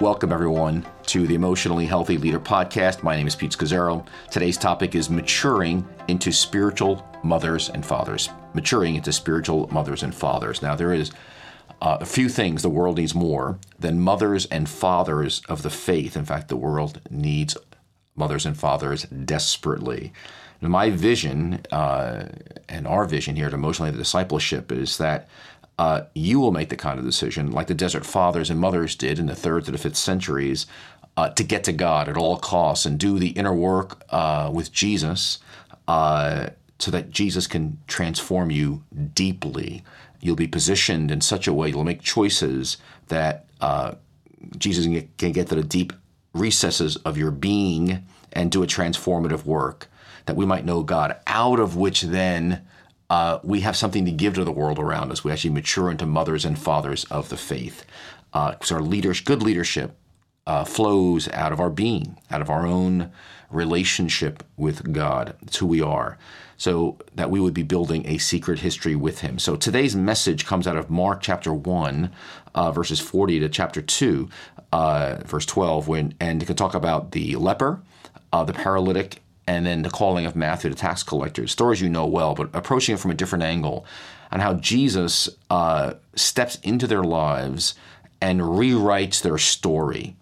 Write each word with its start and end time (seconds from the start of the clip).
Welcome, 0.00 0.32
everyone, 0.32 0.86
to 1.08 1.26
the 1.26 1.34
Emotionally 1.34 1.84
Healthy 1.84 2.16
Leader 2.16 2.40
podcast. 2.40 3.02
My 3.02 3.16
name 3.16 3.26
is 3.26 3.36
Pete 3.36 3.50
Scazzero. 3.50 4.06
Today's 4.30 4.56
topic 4.56 4.94
is 4.94 5.10
maturing 5.10 5.86
into 6.08 6.32
spiritual 6.32 7.06
mothers 7.22 7.68
and 7.68 7.84
fathers. 7.84 8.30
Maturing 8.54 8.94
into 8.94 9.12
spiritual 9.12 9.68
mothers 9.70 10.02
and 10.02 10.14
fathers. 10.14 10.62
Now, 10.62 10.74
there 10.74 10.94
is 10.94 11.10
uh, 11.82 11.98
a 12.00 12.06
few 12.06 12.30
things 12.30 12.62
the 12.62 12.70
world 12.70 12.96
needs 12.96 13.14
more 13.14 13.58
than 13.78 14.00
mothers 14.00 14.46
and 14.46 14.70
fathers 14.70 15.42
of 15.50 15.60
the 15.60 15.68
faith. 15.68 16.16
In 16.16 16.24
fact, 16.24 16.48
the 16.48 16.56
world 16.56 17.02
needs 17.10 17.54
mothers 18.16 18.46
and 18.46 18.56
fathers 18.56 19.02
desperately. 19.02 20.14
my 20.62 20.88
vision 20.88 21.60
uh, 21.70 22.26
and 22.70 22.86
our 22.86 23.04
vision 23.04 23.36
here 23.36 23.48
at 23.48 23.52
Emotionally 23.52 23.90
the 23.90 23.98
Discipleship 23.98 24.72
is 24.72 24.96
that 24.96 25.28
uh, 25.80 26.04
you 26.14 26.38
will 26.38 26.52
make 26.52 26.68
the 26.68 26.76
kind 26.76 26.98
of 26.98 27.06
decision, 27.06 27.50
like 27.50 27.66
the 27.66 27.72
desert 27.74 28.04
fathers 28.04 28.50
and 28.50 28.60
mothers 28.60 28.94
did 28.94 29.18
in 29.18 29.24
the 29.24 29.34
third 29.34 29.64
to 29.64 29.70
the 29.70 29.78
fifth 29.78 29.96
centuries, 29.96 30.66
uh, 31.16 31.30
to 31.30 31.42
get 31.42 31.64
to 31.64 31.72
God 31.72 32.06
at 32.06 32.18
all 32.18 32.36
costs 32.36 32.84
and 32.84 32.98
do 32.98 33.18
the 33.18 33.30
inner 33.30 33.54
work 33.54 34.02
uh, 34.10 34.50
with 34.52 34.72
Jesus 34.72 35.38
uh, 35.88 36.50
so 36.78 36.90
that 36.90 37.08
Jesus 37.08 37.46
can 37.46 37.78
transform 37.86 38.50
you 38.50 38.84
deeply. 39.14 39.82
You'll 40.20 40.36
be 40.36 40.46
positioned 40.46 41.10
in 41.10 41.22
such 41.22 41.48
a 41.48 41.54
way, 41.54 41.70
you'll 41.70 41.84
make 41.84 42.02
choices 42.02 42.76
that 43.08 43.46
uh, 43.62 43.94
Jesus 44.58 44.84
can 45.16 45.32
get 45.32 45.48
to 45.48 45.54
the 45.54 45.62
deep 45.62 45.94
recesses 46.34 46.96
of 46.96 47.16
your 47.16 47.30
being 47.30 48.04
and 48.34 48.52
do 48.52 48.62
a 48.62 48.66
transformative 48.66 49.46
work 49.46 49.88
that 50.26 50.36
we 50.36 50.44
might 50.44 50.66
know 50.66 50.82
God, 50.82 51.16
out 51.26 51.58
of 51.58 51.74
which 51.74 52.02
then 52.02 52.66
uh, 53.10 53.40
we 53.42 53.60
have 53.60 53.76
something 53.76 54.04
to 54.04 54.12
give 54.12 54.34
to 54.34 54.44
the 54.44 54.52
world 54.52 54.78
around 54.78 55.10
us. 55.10 55.24
We 55.24 55.32
actually 55.32 55.50
mature 55.50 55.90
into 55.90 56.06
mothers 56.06 56.44
and 56.44 56.56
fathers 56.56 57.04
of 57.06 57.28
the 57.28 57.36
faith. 57.36 57.84
Uh, 58.32 58.54
our 58.70 58.80
leaders, 58.80 59.20
good 59.20 59.42
leadership 59.42 59.96
uh, 60.46 60.64
flows 60.64 61.28
out 61.30 61.52
of 61.52 61.58
our 61.58 61.70
being, 61.70 62.16
out 62.30 62.40
of 62.40 62.48
our 62.48 62.66
own 62.66 63.10
relationship 63.50 64.44
with 64.56 64.92
God. 64.92 65.34
It's 65.42 65.56
who 65.56 65.66
we 65.66 65.82
are. 65.82 66.18
So 66.56 66.98
that 67.14 67.30
we 67.30 67.40
would 67.40 67.54
be 67.54 67.64
building 67.64 68.06
a 68.06 68.18
secret 68.18 68.60
history 68.60 68.94
with 68.94 69.20
Him. 69.20 69.38
So 69.38 69.56
today's 69.56 69.96
message 69.96 70.46
comes 70.46 70.68
out 70.68 70.76
of 70.76 70.88
Mark 70.88 71.20
chapter 71.20 71.52
1, 71.52 72.12
uh, 72.54 72.70
verses 72.70 73.00
40 73.00 73.40
to 73.40 73.48
chapter 73.48 73.82
2, 73.82 74.28
uh, 74.72 75.16
verse 75.24 75.46
12, 75.46 75.88
when, 75.88 76.14
and 76.20 76.42
it 76.42 76.46
can 76.46 76.56
talk 76.56 76.74
about 76.74 77.10
the 77.10 77.34
leper, 77.36 77.82
uh, 78.32 78.44
the 78.44 78.52
paralytic, 78.52 79.22
and 79.50 79.66
then 79.66 79.82
the 79.82 79.90
calling 79.90 80.26
of 80.26 80.36
Matthew, 80.36 80.70
the 80.70 80.76
tax 80.76 81.02
collector. 81.02 81.44
Stories 81.48 81.80
you 81.82 81.88
know 81.88 82.06
well, 82.06 82.36
but 82.36 82.50
approaching 82.52 82.94
it 82.94 83.00
from 83.00 83.10
a 83.10 83.14
different 83.14 83.42
angle, 83.42 83.84
and 84.30 84.40
how 84.40 84.54
Jesus 84.54 85.28
uh, 85.50 85.94
steps 86.14 86.54
into 86.62 86.86
their 86.86 87.02
lives 87.02 87.74
and 88.20 88.40
rewrites 88.42 89.20
their 89.20 89.38
story. 89.38 90.14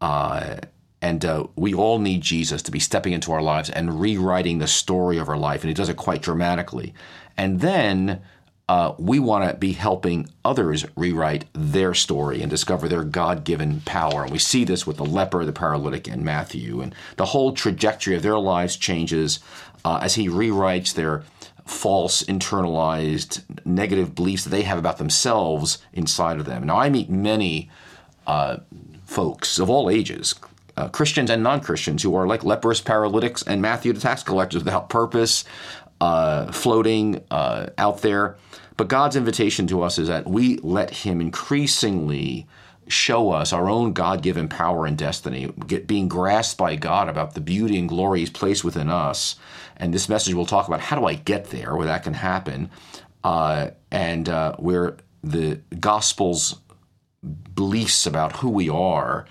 Uh, 0.00 0.56
and 1.02 1.26
uh, 1.26 1.44
we 1.56 1.74
all 1.74 1.98
need 1.98 2.22
Jesus 2.22 2.62
to 2.62 2.70
be 2.70 2.78
stepping 2.78 3.12
into 3.12 3.32
our 3.32 3.42
lives 3.42 3.68
and 3.68 4.00
rewriting 4.00 4.60
the 4.60 4.66
story 4.66 5.18
of 5.18 5.28
our 5.28 5.36
life. 5.36 5.60
And 5.60 5.68
he 5.68 5.74
does 5.74 5.90
it 5.90 5.98
quite 5.98 6.22
dramatically. 6.22 6.94
And 7.36 7.60
then 7.60 8.22
uh, 8.70 8.94
we 8.98 9.18
want 9.18 9.50
to 9.50 9.56
be 9.56 9.72
helping 9.72 10.28
others 10.44 10.86
rewrite 10.94 11.44
their 11.54 11.92
story 11.92 12.40
and 12.40 12.48
discover 12.48 12.86
their 12.86 13.02
God 13.02 13.42
given 13.42 13.80
power. 13.80 14.22
And 14.22 14.30
we 14.30 14.38
see 14.38 14.62
this 14.62 14.86
with 14.86 14.96
the 14.96 15.04
leper, 15.04 15.44
the 15.44 15.52
paralytic, 15.52 16.06
and 16.06 16.24
Matthew. 16.24 16.80
And 16.80 16.94
the 17.16 17.24
whole 17.24 17.52
trajectory 17.52 18.14
of 18.14 18.22
their 18.22 18.38
lives 18.38 18.76
changes 18.76 19.40
uh, 19.84 19.98
as 20.00 20.14
he 20.14 20.28
rewrites 20.28 20.94
their 20.94 21.24
false, 21.66 22.22
internalized, 22.22 23.42
negative 23.66 24.14
beliefs 24.14 24.44
that 24.44 24.50
they 24.50 24.62
have 24.62 24.78
about 24.78 24.98
themselves 24.98 25.78
inside 25.92 26.38
of 26.38 26.46
them. 26.46 26.62
Now, 26.62 26.78
I 26.78 26.90
meet 26.90 27.10
many 27.10 27.68
uh, 28.28 28.58
folks 29.04 29.58
of 29.58 29.68
all 29.68 29.90
ages, 29.90 30.36
uh, 30.76 30.86
Christians 30.90 31.28
and 31.28 31.42
non 31.42 31.60
Christians, 31.60 32.04
who 32.04 32.14
are 32.14 32.28
like 32.28 32.44
lepers, 32.44 32.80
paralytics, 32.80 33.42
and 33.42 33.60
Matthew 33.60 33.92
the 33.92 34.00
tax 34.00 34.22
collectors 34.22 34.62
without 34.62 34.88
purpose, 34.88 35.44
uh, 36.00 36.52
floating 36.52 37.20
uh, 37.32 37.66
out 37.76 38.02
there. 38.02 38.36
But 38.80 38.88
God's 38.88 39.14
invitation 39.14 39.66
to 39.66 39.82
us 39.82 39.98
is 39.98 40.08
that 40.08 40.26
we 40.26 40.56
let 40.62 40.88
Him 40.88 41.20
increasingly 41.20 42.46
show 42.88 43.30
us 43.30 43.52
our 43.52 43.68
own 43.68 43.92
God 43.92 44.22
given 44.22 44.48
power 44.48 44.86
and 44.86 44.96
destiny, 44.96 45.52
get, 45.66 45.86
being 45.86 46.08
grasped 46.08 46.56
by 46.56 46.76
God 46.76 47.06
about 47.06 47.34
the 47.34 47.42
beauty 47.42 47.78
and 47.78 47.86
glory 47.86 48.20
He's 48.20 48.30
placed 48.30 48.64
within 48.64 48.88
us. 48.88 49.36
And 49.76 49.92
this 49.92 50.08
message 50.08 50.32
will 50.32 50.46
talk 50.46 50.66
about 50.66 50.80
how 50.80 50.98
do 50.98 51.04
I 51.04 51.12
get 51.12 51.50
there, 51.50 51.76
where 51.76 51.88
that 51.88 52.04
can 52.04 52.14
happen, 52.14 52.70
uh, 53.22 53.72
and 53.90 54.30
uh, 54.30 54.56
where 54.56 54.96
the 55.22 55.60
gospel's 55.78 56.58
beliefs 57.54 58.06
about 58.06 58.36
who 58.36 58.48
we 58.48 58.70
are 58.70 59.26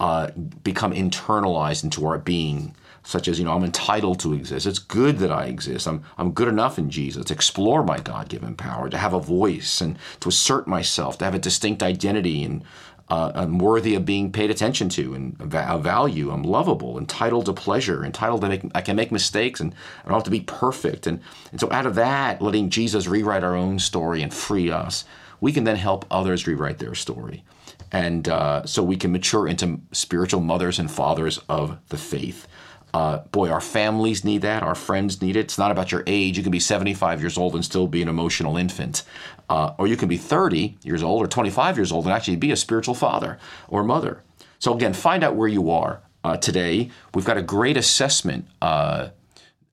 uh, 0.00 0.30
become 0.30 0.94
internalized 0.94 1.84
into 1.84 2.06
our 2.06 2.16
being 2.16 2.74
such 3.04 3.28
as 3.28 3.38
you 3.38 3.44
know 3.44 3.52
i'm 3.52 3.64
entitled 3.64 4.18
to 4.20 4.32
exist. 4.32 4.66
It's 4.66 4.78
good 4.78 5.18
that 5.18 5.30
i 5.30 5.44
exist. 5.46 5.86
I'm, 5.86 6.02
I'm 6.18 6.32
good 6.32 6.48
enough 6.48 6.78
in 6.78 6.90
jesus 6.90 7.26
to 7.26 7.34
explore 7.34 7.84
my 7.84 7.98
god-given 8.00 8.56
power 8.56 8.88
to 8.88 8.98
have 8.98 9.14
a 9.14 9.20
voice 9.20 9.80
and 9.80 9.98
to 10.20 10.28
assert 10.28 10.66
myself 10.66 11.18
to 11.18 11.24
have 11.24 11.34
a 11.34 11.38
distinct 11.38 11.82
identity 11.82 12.44
and 12.44 12.64
uh, 13.10 13.32
i'm 13.34 13.58
worthy 13.58 13.94
of 13.94 14.04
being 14.04 14.32
paid 14.32 14.50
attention 14.50 14.88
to 14.88 15.14
and 15.14 15.36
a 15.40 15.78
value. 15.78 16.30
I'm 16.30 16.42
lovable 16.42 16.98
entitled 16.98 17.46
to 17.46 17.52
pleasure 17.52 18.04
entitled 18.04 18.40
to 18.40 18.48
make 18.48 18.62
i 18.74 18.80
can 18.80 18.96
make 18.96 19.12
mistakes 19.12 19.60
and 19.60 19.74
i 20.04 20.08
don't 20.08 20.14
have 20.14 20.24
to 20.24 20.30
be 20.30 20.40
perfect. 20.40 21.06
And, 21.06 21.20
and 21.52 21.60
so 21.60 21.70
out 21.70 21.86
of 21.86 21.94
that 21.96 22.40
letting 22.40 22.70
jesus 22.70 23.06
rewrite 23.06 23.44
our 23.44 23.54
own 23.54 23.78
story 23.78 24.22
and 24.22 24.32
free 24.32 24.70
us 24.70 25.04
we 25.44 25.52
can 25.52 25.64
then 25.64 25.76
help 25.76 26.06
others 26.10 26.46
rewrite 26.46 26.78
their 26.78 26.94
story. 26.94 27.44
And 27.92 28.28
uh, 28.30 28.64
so 28.64 28.82
we 28.82 28.96
can 28.96 29.12
mature 29.12 29.46
into 29.46 29.78
spiritual 29.92 30.40
mothers 30.40 30.78
and 30.78 30.90
fathers 30.90 31.38
of 31.50 31.78
the 31.90 31.98
faith 31.98 32.48
uh, 32.94 33.18
boy, 33.32 33.50
our 33.50 33.60
families 33.60 34.24
need 34.24 34.42
that. 34.42 34.62
Our 34.62 34.76
friends 34.76 35.20
need 35.20 35.34
it. 35.34 35.40
It's 35.40 35.58
not 35.58 35.72
about 35.72 35.90
your 35.90 36.04
age. 36.06 36.36
You 36.36 36.44
can 36.44 36.52
be 36.52 36.60
75 36.60 37.20
years 37.20 37.36
old 37.36 37.56
and 37.56 37.64
still 37.64 37.88
be 37.88 38.00
an 38.02 38.08
emotional 38.08 38.56
infant. 38.56 39.02
Uh, 39.50 39.74
or 39.78 39.88
you 39.88 39.96
can 39.96 40.08
be 40.08 40.16
30 40.16 40.78
years 40.84 41.02
old 41.02 41.20
or 41.20 41.26
25 41.26 41.76
years 41.76 41.90
old 41.90 42.04
and 42.04 42.14
actually 42.14 42.36
be 42.36 42.52
a 42.52 42.56
spiritual 42.56 42.94
father 42.94 43.36
or 43.66 43.82
mother. 43.82 44.22
So, 44.60 44.72
again, 44.72 44.94
find 44.94 45.24
out 45.24 45.34
where 45.34 45.48
you 45.48 45.70
are 45.70 46.02
uh, 46.22 46.36
today. 46.36 46.92
We've 47.12 47.24
got 47.24 47.36
a 47.36 47.42
great 47.42 47.76
assessment. 47.76 48.46
Uh, 48.62 49.08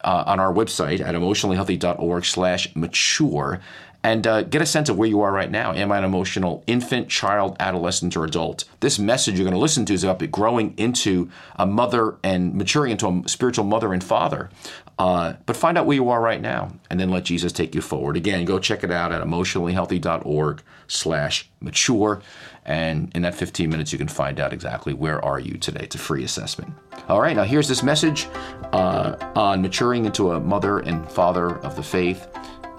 uh, 0.04 0.24
on 0.26 0.40
our 0.40 0.52
website 0.52 1.00
at 1.00 1.14
emotionallyhealthy.org 1.14 2.26
slash 2.26 2.76
mature 2.76 3.62
and 4.04 4.26
uh, 4.26 4.42
get 4.44 4.62
a 4.62 4.66
sense 4.66 4.90
of 4.90 4.98
where 4.98 5.08
you 5.08 5.22
are 5.22 5.32
right 5.32 5.52
now. 5.52 5.74
Am 5.74 5.92
I 5.92 6.00
an 6.00 6.04
emotional 6.04 6.64
infant, 6.68 7.10
child, 7.10 7.56
adolescent, 7.60 8.18
or 8.18 8.26
adult? 8.26 8.66
This 8.80 8.98
message 8.98 9.36
you're 9.36 9.46
going 9.46 9.54
to 9.54 9.60
listen 9.60 9.86
to 9.86 9.94
is 9.94 10.04
about 10.04 10.30
growing 10.32 10.74
into 10.78 11.30
a 11.56 11.66
mother 11.66 12.16
and 12.24 12.56
maturing 12.56 12.92
into 12.92 13.08
a 13.08 13.30
spiritual 13.30 13.66
mother 13.66 13.94
and 13.94 14.04
father. 14.04 14.50
Uh, 14.98 15.34
but 15.46 15.58
find 15.58 15.78
out 15.78 15.86
where 15.86 15.96
you 15.96 16.10
are 16.10 16.22
right 16.22 16.42
now, 16.42 16.72
and 16.90 17.00
then 17.00 17.10
let 17.10 17.24
Jesus 17.24 17.52
take 17.52 17.74
you 17.74 17.82
forward. 17.82 18.16
Again, 18.16 18.46
go 18.46 18.60
check 18.60 18.84
it 18.84 18.92
out 18.92 19.12
at 19.12 19.24
emotionallyhealthy.org 19.24 20.62
slash 20.88 21.50
mature. 21.60 22.22
And 22.66 23.12
in 23.16 23.24
that 23.24 23.34
15 23.34 23.70
minutes, 23.70 23.92
you 23.92 23.98
can 23.98 24.08
find 24.08 24.40
out 24.40 24.54
exactly 24.54 24.94
where 24.94 25.24
are 25.26 25.40
you 25.40 25.58
today. 25.58 25.86
It's 25.86 25.96
a 25.96 26.00
free 26.00 26.24
assessment. 26.24 26.74
All 27.08 27.20
right, 27.20 27.36
now 27.36 27.44
here's 27.44 27.68
this 27.68 27.82
message 27.82 28.28
uh, 28.74 29.16
on 29.36 29.62
maturing 29.64 30.06
into 30.06 30.32
a 30.34 30.40
mother 30.40 30.80
and 30.80 31.10
father 31.12 31.58
of 31.58 31.76
the 31.76 31.84
faith. 31.84 32.28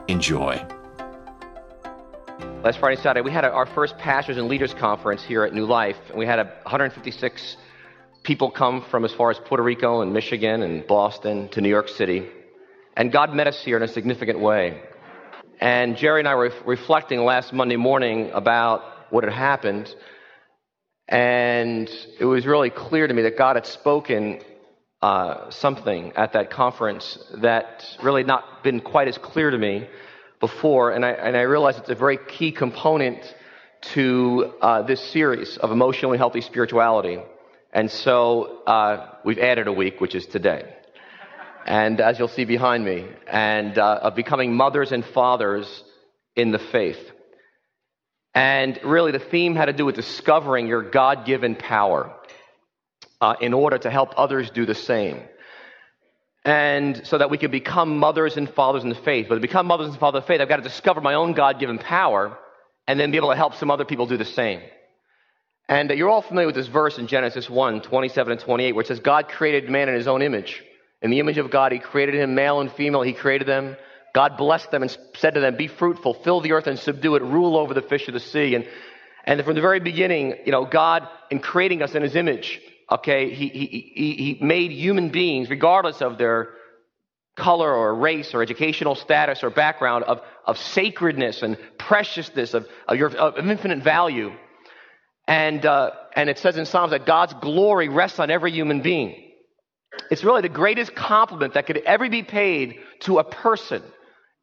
Enjoy. 0.07 0.65
Last 2.65 2.79
Friday, 2.79 3.03
Saturday, 3.03 3.25
we 3.25 3.33
had 3.33 3.45
our 3.45 3.67
first 3.67 3.99
pastors 3.99 4.37
and 4.37 4.47
leaders 4.47 4.73
conference 4.73 5.25
here 5.25 5.43
at 5.43 5.53
New 5.53 5.67
Life, 5.67 5.97
and 6.11 6.17
we 6.17 6.27
had 6.27 6.39
a, 6.39 6.45
156 6.45 7.57
people 8.23 8.53
come 8.53 8.85
from 8.89 9.05
as 9.05 9.13
far 9.13 9.33
as 9.33 9.39
Puerto 9.41 9.65
Rico 9.65 10.01
and 10.01 10.13
Michigan 10.13 10.63
and 10.63 10.87
Boston 10.87 11.49
to 11.49 11.61
New 11.61 11.69
York 11.69 11.89
City. 11.89 12.29
And 12.97 13.11
God 13.11 13.35
met 13.35 13.49
us 13.49 13.61
here 13.65 13.77
in 13.77 13.83
a 13.83 13.89
significant 13.89 14.39
way. 14.39 14.81
And 15.61 15.97
Jerry 15.97 16.21
and 16.21 16.29
I 16.29 16.37
were 16.37 16.53
reflecting 16.65 17.25
last 17.25 17.53
Monday 17.53 17.75
morning 17.75 18.31
about 18.31 18.83
what 19.11 19.25
had 19.25 19.33
happened. 19.33 19.93
And 21.09 21.91
it 22.21 22.27
was 22.27 22.47
really 22.47 22.71
clear 22.71 23.09
to 23.09 23.13
me 23.13 23.23
that 23.23 23.37
God 23.37 23.57
had 23.57 23.67
spoken 23.67 24.39
uh, 25.03 25.51
something 25.51 26.13
at 26.15 26.35
that 26.35 26.51
conference 26.51 27.19
that 27.39 27.85
really 28.05 28.21
had 28.21 28.29
not 28.29 28.63
been 28.63 28.79
quite 28.79 29.09
as 29.09 29.19
clear 29.19 29.51
to 29.51 29.59
me 29.59 29.89
before, 30.43 30.91
and 30.91 31.05
I, 31.05 31.13
and 31.13 31.37
I 31.37 31.43
realize 31.43 31.79
it's 31.79 31.89
a 31.89 31.95
very 31.95 32.19
key 32.19 32.51
component 32.51 33.23
to 33.95 34.55
uh, 34.61 34.83
this 34.83 35.01
series 35.13 35.57
of 35.57 35.71
emotionally 35.71 36.19
healthy 36.19 36.41
spirituality. 36.41 37.19
And 37.73 37.89
so 37.89 38.65
uh, 38.67 39.07
we've 39.25 39.39
added 39.39 39.69
a 39.69 39.73
week, 39.73 40.01
which 40.01 40.17
is 40.17 40.27
today. 40.27 40.65
And 41.65 42.01
as 42.01 42.19
you'll 42.19 42.27
see 42.27 42.45
behind 42.45 42.85
me, 42.85 43.07
and 43.29 43.79
uh, 43.79 44.01
of 44.03 44.17
becoming 44.17 44.53
mothers 44.57 44.91
and 44.91 45.05
fathers 45.05 45.85
in 46.35 46.51
the 46.51 46.59
faith. 46.59 46.99
And 48.35 48.81
really, 48.83 49.13
the 49.13 49.21
theme 49.21 49.55
had 49.55 49.67
to 49.67 49.73
do 49.73 49.87
with 49.87 49.95
discovering 49.95 50.67
your 50.67 50.83
God 50.83 51.25
given 51.25 51.55
power 51.55 52.13
uh, 53.21 53.37
in 53.41 53.55
order 53.55 53.79
to 53.79 53.91
help 53.91 54.11
others 54.17 54.51
do 54.51 54.67
the 54.67 54.75
same 54.75 55.21
and 56.45 57.07
so 57.07 57.19
that 57.19 57.31
we 57.31 57.39
could 57.39 57.51
become 57.51 57.99
mothers 57.99 58.37
and 58.37 58.49
fathers 58.51 58.83
in 58.83 58.89
the 58.89 58.95
faith. 58.97 59.27
But 59.29 59.37
to 59.37 59.41
become 59.41 59.67
mothers 59.67 59.89
and 59.89 59.99
fathers 59.99 60.19
of 60.19 60.25
the 60.25 60.29
faith, 60.29 60.41
I've 60.41 60.49
got 60.49 60.57
to 60.57 60.63
discover 60.63 61.01
my 61.01 61.15
own 61.15 61.35
God 61.35 61.61
given 61.61 61.79
power 61.79 62.37
and 62.89 62.99
then 62.99 63.11
be 63.11 63.17
able 63.17 63.31
to 63.31 63.37
help 63.37 63.55
some 63.55 63.71
other 63.71 63.85
people 63.85 64.07
do 64.07 64.17
the 64.17 64.25
same. 64.25 64.61
And 65.69 65.91
uh, 65.91 65.95
you're 65.95 66.11
all 66.11 66.23
familiar 66.23 66.47
with 66.47 66.57
this 66.57 66.67
verse 66.67 66.99
in 66.99 67.07
Genesis 67.07 67.49
1 67.49 67.83
27 67.83 68.33
and 68.33 68.41
28, 68.41 68.73
where 68.73 68.83
it 68.83 68.89
says, 68.89 69.01
God 69.01 69.29
created 69.29 69.71
man 69.71 69.89
in 69.89 69.95
his 69.95 70.09
own 70.09 70.23
image. 70.23 70.63
In 71.01 71.11
the 71.11 71.21
image 71.21 71.39
of 71.39 71.51
God, 71.51 71.73
he 71.73 71.79
created 71.79 72.15
him, 72.17 72.35
male 72.35 72.61
and 72.61 72.71
female, 72.73 73.03
he 73.03 73.13
created 73.13 73.47
them. 73.47 73.77
God 74.15 74.37
blessed 74.37 74.71
them 74.71 74.83
and 74.83 74.97
said 75.17 75.35
to 75.35 75.41
them, 75.41 75.57
Be 75.57 75.69
fruitful, 75.69 76.15
fill 76.15 76.41
the 76.41 76.53
earth 76.53 76.67
and 76.67 76.79
subdue 76.79 77.15
it, 77.15 77.23
rule 77.23 77.57
over 77.57 77.73
the 77.73 77.83
fish 77.83 78.09
of 78.09 78.15
the 78.15 78.21
sea. 78.21 78.55
And, 78.55 78.69
and 79.25 79.43
from 79.45 79.55
the 79.55 79.61
very 79.61 79.81
beginning, 79.81 80.35
you 80.45 80.53
know, 80.53 80.65
God, 80.65 81.09
in 81.31 81.39
creating 81.39 81.83
us 81.83 81.95
in 81.95 82.03
his 82.03 82.17
image, 82.17 82.61
okay, 82.91 83.35
he, 83.35 83.49
he, 83.49 84.37
he, 84.39 84.39
made 84.45 84.71
human 84.73 85.11
beings, 85.11 85.49
regardless 85.51 86.03
of 86.03 86.19
their 86.19 86.51
color 87.37 87.73
or 87.73 87.95
race 87.95 88.35
or 88.35 88.43
educational 88.43 88.95
status 88.95 89.43
or 89.43 89.51
background, 89.51 90.05
of, 90.05 90.21
of 90.47 90.59
sacredness 90.59 91.43
and 91.43 91.57
preciousness, 91.79 92.55
of, 92.55 92.67
of, 92.87 92.97
your, 92.97 93.15
of 93.17 93.39
infinite 93.39 93.83
value. 93.83 94.33
And, 95.27 95.65
uh, 95.65 95.93
and 96.15 96.29
it 96.29 96.39
says 96.39 96.57
in 96.57 96.67
Psalms 96.67 96.91
that 96.91 97.07
God's 97.07 97.35
glory 97.35 97.89
rests 97.89 98.19
on 98.19 98.31
every 98.31 98.53
human 98.53 98.83
being. 98.83 99.31
It's 100.11 100.25
really 100.25 100.43
the 100.43 100.49
greatest 100.49 100.95
compliment 100.95 101.55
that 101.55 101.67
could 101.67 101.79
ever 101.79 102.09
be 102.09 102.23
paid 102.23 102.79
to 103.01 103.19
a 103.19 103.25
person 103.25 103.83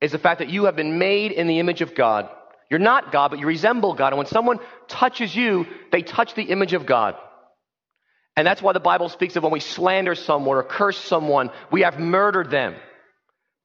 is 0.01 0.12
the 0.12 0.19
fact 0.19 0.39
that 0.39 0.50
you 0.50 0.65
have 0.65 0.75
been 0.75 0.97
made 0.97 1.31
in 1.31 1.47
the 1.47 1.59
image 1.59 1.81
of 1.81 1.95
God. 1.95 2.30
You're 2.69 2.80
not 2.80 3.12
God, 3.12 3.30
but 3.30 3.39
you 3.39 3.47
resemble 3.47 3.95
God. 3.95 4.13
And 4.13 4.18
when 4.18 4.27
someone 4.27 4.59
touches 4.88 5.35
you, 5.35 5.65
they 5.92 6.03
touch 6.03 6.35
the 6.35 6.44
image 6.44 6.74
of 6.74 6.85
God. 6.85 7.15
And 8.39 8.47
that's 8.47 8.62
why 8.62 8.71
the 8.71 8.80
Bible 8.80 9.09
speaks 9.09 9.36
of 9.36 9.44
when 9.44 9.51
we 9.51 9.59
slander 9.59 10.15
someone 10.15 10.56
or 10.56 10.63
curse 10.63 10.97
someone, 10.97 11.50
we 11.74 11.81
have 11.81 12.00
murdered 12.00 12.50
them. 12.50 12.74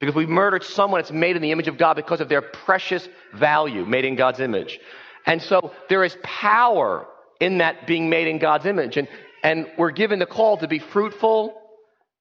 Because 0.01 0.17
we 0.17 0.27
murdered 0.27 0.65
someone 0.65 1.01
that's 1.01 1.13
made 1.13 1.37
in 1.37 1.43
the 1.43 1.53
image 1.53 1.69
of 1.69 1.79
God 1.79 1.95
because 1.95 2.21
of 2.21 2.29
their 2.29 2.43
precious 2.43 3.09
value, 3.33 3.87
made 3.87 4.05
in 4.05 4.17
God's 4.17 4.41
image. 4.41 4.81
And 5.27 5.41
so 5.41 5.71
there 5.89 6.03
is 6.03 6.17
power 6.25 7.07
in 7.39 7.59
that 7.59 7.87
being 7.87 8.11
made 8.11 8.27
in 8.27 8.39
God's 8.39 8.67
image. 8.67 8.97
And, 8.97 9.07
and 9.45 9.69
we're 9.79 9.93
given 9.93 10.19
the 10.19 10.27
call 10.27 10.57
to 10.57 10.67
be 10.67 10.81
fruitful 10.81 11.55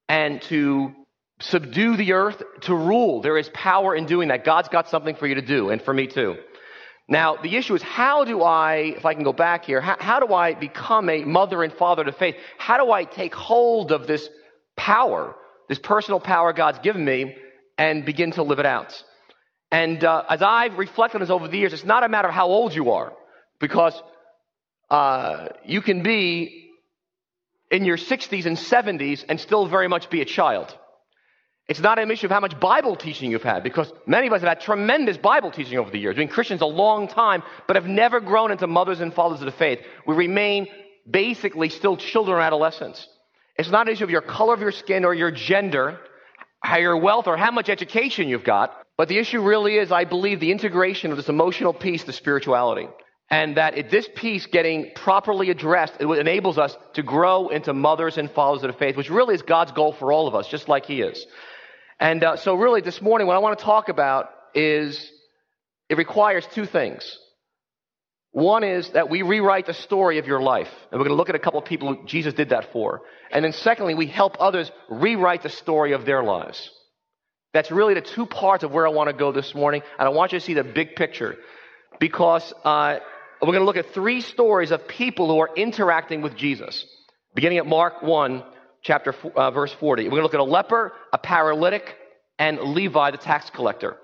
and 0.08 0.40
to 0.44 0.94
subdue 1.40 1.98
the 1.98 2.14
earth, 2.14 2.44
to 2.62 2.76
rule. 2.76 3.24
There 3.24 3.40
is 3.40 3.50
power 3.56 3.96
in 3.96 4.06
doing 4.06 4.28
that. 4.28 4.46
God's 4.46 4.70
got 4.70 4.90
something 4.90 5.16
for 5.16 5.26
you 5.26 5.34
to 5.34 5.42
do, 5.42 5.72
and 5.72 5.82
for 5.82 5.92
me 5.92 6.06
too. 6.06 6.38
Now, 7.08 7.36
the 7.36 7.58
issue 7.58 7.76
is 7.76 7.82
how 7.82 8.24
do 8.24 8.42
I, 8.42 8.76
if 8.98 9.06
I 9.06 9.14
can 9.14 9.24
go 9.24 9.34
back 9.34 9.66
here, 9.66 9.82
how, 9.82 9.98
how, 10.00 10.20
do 10.20 10.34
I 10.34 10.54
become 10.54 11.10
a 11.10 11.24
mother 11.26 11.64
and 11.64 11.74
father 11.74 12.04
to 12.04 12.14
faith? 12.14 12.36
How 12.58 12.84
do 12.84 12.92
I 12.92 13.04
take 13.04 13.36
hold 13.36 13.92
of 13.92 14.08
this 14.08 14.30
power, 14.78 15.36
this 15.68 15.80
personal 15.80 16.20
power 16.22 16.54
God's 16.54 16.80
given 16.80 17.04
me, 17.04 17.36
and 17.78 18.06
begin 18.06 18.32
to 18.32 18.44
live 18.44 18.60
it 18.60 18.66
out? 18.66 19.04
And 19.70 20.04
uh, 20.04 20.24
as 20.30 20.42
I've 20.42 20.78
reflected 20.78 21.18
on 21.18 21.22
this 21.22 21.30
over 21.30 21.48
the 21.48 21.58
years, 21.58 21.74
it's 21.74 21.84
not 21.84 22.04
a 22.04 22.10
matter 22.10 22.30
of 22.30 22.34
how 22.34 22.48
old 22.48 22.74
you 22.74 22.92
are, 22.92 23.12
because 23.60 24.02
uh, 24.90 25.50
you 25.66 25.82
can 25.82 26.04
be 26.04 26.70
in 27.70 27.84
your 27.84 27.98
60s 27.98 28.46
and 28.46 28.56
70s 28.56 29.26
and 29.28 29.40
still 29.42 29.68
very 29.68 29.90
much 29.90 30.10
be 30.10 30.22
a 30.22 30.26
child. 30.26 30.78
It's 31.70 31.80
not 31.80 31.98
an 31.98 32.12
issue 32.12 32.28
of 32.28 32.32
how 32.32 32.42
much 32.42 32.60
Bible 32.60 32.98
teaching 32.98 33.32
you've 33.32 33.44
had, 33.44 33.64
because 33.64 33.92
many 34.06 34.28
of 34.28 34.34
us 34.34 34.42
have 34.42 34.50
had 34.50 34.62
tremendous 34.62 35.18
Bible 35.18 35.50
teaching 35.50 35.78
over 35.78 35.90
the 35.90 35.98
years. 35.98 36.18
Been 36.18 36.28
Christians 36.28 36.62
a 36.62 36.66
long 36.66 37.08
time, 37.08 37.42
but 37.68 37.78
have 37.78 37.88
never 37.88 38.20
grown 38.20 38.52
into 38.52 38.68
mothers 38.68 39.00
and 39.00 39.14
fathers 39.14 39.40
of 39.40 39.46
the 39.46 39.54
faith. 39.54 39.80
We 40.06 40.16
remain 40.16 40.68
basically 41.10 41.70
still 41.70 41.96
children 41.96 42.38
or 42.38 42.42
adolescents. 42.42 43.08
It's 43.56 43.70
not 43.70 43.88
an 43.88 43.94
issue 43.94 44.04
of 44.04 44.10
your 44.10 44.22
color 44.22 44.54
of 44.54 44.60
your 44.60 44.72
skin 44.74 45.06
or 45.06 45.14
your 45.14 45.32
gender, 45.32 46.00
how 46.60 46.78
your 46.78 46.98
wealth 46.98 47.28
or 47.28 47.38
how 47.38 47.52
much 47.52 47.70
education 47.70 48.28
you've 48.28 48.44
got, 48.44 48.76
but 48.98 49.08
the 49.08 49.18
issue 49.18 49.42
really 49.42 49.78
is, 49.78 49.92
I 49.92 50.04
believe, 50.04 50.40
the 50.40 50.52
integration 50.52 51.12
of 51.12 51.18
this 51.18 51.30
emotional 51.30 51.74
piece 51.74 52.04
to 52.04 52.14
spirituality. 52.14 52.90
And 53.30 53.58
that 53.58 53.90
this 53.90 54.08
piece 54.16 54.46
getting 54.46 54.92
properly 54.96 55.50
addressed, 55.50 55.96
it 56.00 56.08
enables 56.08 56.58
us 56.58 56.78
to 56.94 57.04
grow 57.04 57.48
into 57.48 57.74
mothers 57.74 58.18
and 58.18 58.30
fathers 58.30 58.64
of 58.64 58.72
the 58.72 58.78
faith, 58.78 58.98
which 58.98 59.10
really 59.10 59.34
is 59.34 59.42
God's 59.42 59.72
goal 59.72 59.94
for 59.94 60.12
all 60.12 60.28
of 60.28 60.36
us, 60.36 60.48
just 60.48 60.68
like 60.68 60.86
He 60.86 61.02
is. 61.02 61.26
And 62.00 62.24
uh, 62.24 62.36
so, 62.38 62.56
really, 62.56 62.82
this 62.82 63.02
morning, 63.02 63.28
what 63.28 63.36
I 63.36 63.40
want 63.40 63.58
to 63.58 63.66
talk 63.66 63.90
about 63.90 64.30
is 64.54 65.12
it 65.90 65.98
requires 65.98 66.46
two 66.54 66.66
things. 66.66 67.18
One 68.32 68.64
is 68.64 68.90
that 68.92 69.12
we 69.12 69.22
rewrite 69.22 69.68
the 69.68 69.76
story 69.76 70.18
of 70.18 70.26
your 70.26 70.42
life. 70.42 70.70
And 70.92 71.00
we're 71.00 71.06
going 71.06 71.16
to 71.16 71.18
look 71.18 71.30
at 71.30 71.36
a 71.36 71.40
couple 71.40 71.60
of 71.60 71.66
people 71.66 72.04
Jesus 72.06 72.34
did 72.34 72.50
that 72.50 72.72
for. 72.74 73.02
And 73.32 73.46
then, 73.46 73.54
secondly, 73.54 73.94
we 73.94 74.08
help 74.08 74.38
others 74.40 74.72
rewrite 74.90 75.44
the 75.44 75.50
story 75.50 75.94
of 75.94 76.06
their 76.06 76.24
lives. 76.24 76.70
That's 77.54 77.70
really 77.70 77.94
the 77.94 78.02
two 78.02 78.26
parts 78.26 78.64
of 78.64 78.72
where 78.72 78.88
I 78.88 78.90
want 78.90 79.10
to 79.10 79.16
go 79.16 79.32
this 79.32 79.54
morning. 79.54 79.84
And 80.00 80.08
I 80.08 80.10
want 80.10 80.32
you 80.34 80.40
to 80.40 80.46
see 80.46 80.56
the 80.56 80.64
big 80.64 80.96
picture. 80.96 81.36
Because 82.00 82.52
uh, 82.64 82.98
we're 83.40 83.48
going 83.48 83.60
to 83.60 83.66
look 83.66 83.78
at 83.78 83.94
three 83.94 84.22
stories 84.22 84.72
of 84.72 84.88
people 84.88 85.28
who 85.28 85.40
are 85.40 85.50
interacting 85.56 86.24
with 86.24 86.36
Jesus. 86.36 86.86
Beginning 87.36 87.60
at 87.60 87.68
Mark 87.68 88.02
1, 88.02 88.44
chapter 88.84 89.16
uh, 89.36 89.52
verse 89.52 89.74
40. 89.74 90.06
We're 90.06 90.10
going 90.10 90.20
to 90.20 90.24
look 90.24 90.34
at 90.34 90.40
a 90.40 90.44
leper, 90.44 90.94
a 91.12 91.18
paralytic, 91.18 91.96
and 92.38 92.60
Levi, 92.60 93.12
the 93.12 93.18
tax 93.18 93.50
collector. 93.50 93.98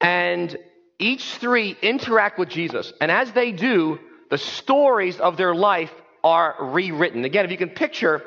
And 0.00 0.56
each 0.98 1.36
three 1.36 1.76
interact 1.82 2.38
with 2.38 2.48
Jesus. 2.48 2.92
And 3.00 3.10
as 3.10 3.32
they 3.32 3.52
do, 3.52 3.98
the 4.30 4.38
stories 4.38 5.18
of 5.18 5.36
their 5.36 5.54
life 5.54 5.92
are 6.24 6.56
rewritten. 6.60 7.24
Again, 7.24 7.44
if 7.44 7.50
you 7.50 7.56
can 7.56 7.70
picture, 7.70 8.22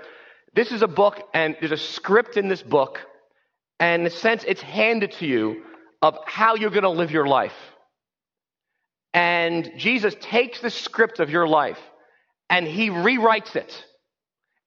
this 0.53 0.71
is 0.71 0.81
a 0.81 0.87
book, 0.87 1.21
and 1.33 1.55
there's 1.59 1.71
a 1.71 1.77
script 1.77 2.37
in 2.37 2.47
this 2.47 2.61
book, 2.61 2.99
and 3.79 4.01
in 4.01 4.07
a 4.07 4.11
sense, 4.11 4.43
it's 4.47 4.61
handed 4.61 5.11
to 5.13 5.25
you 5.25 5.63
of 6.01 6.17
how 6.25 6.55
you're 6.55 6.69
going 6.69 6.83
to 6.83 6.89
live 6.89 7.11
your 7.11 7.27
life. 7.27 7.53
And 9.13 9.73
Jesus 9.77 10.15
takes 10.19 10.59
the 10.59 10.69
script 10.69 11.19
of 11.19 11.29
your 11.29 11.47
life 11.47 11.79
and 12.49 12.67
he 12.67 12.89
rewrites 12.89 13.55
it. 13.55 13.85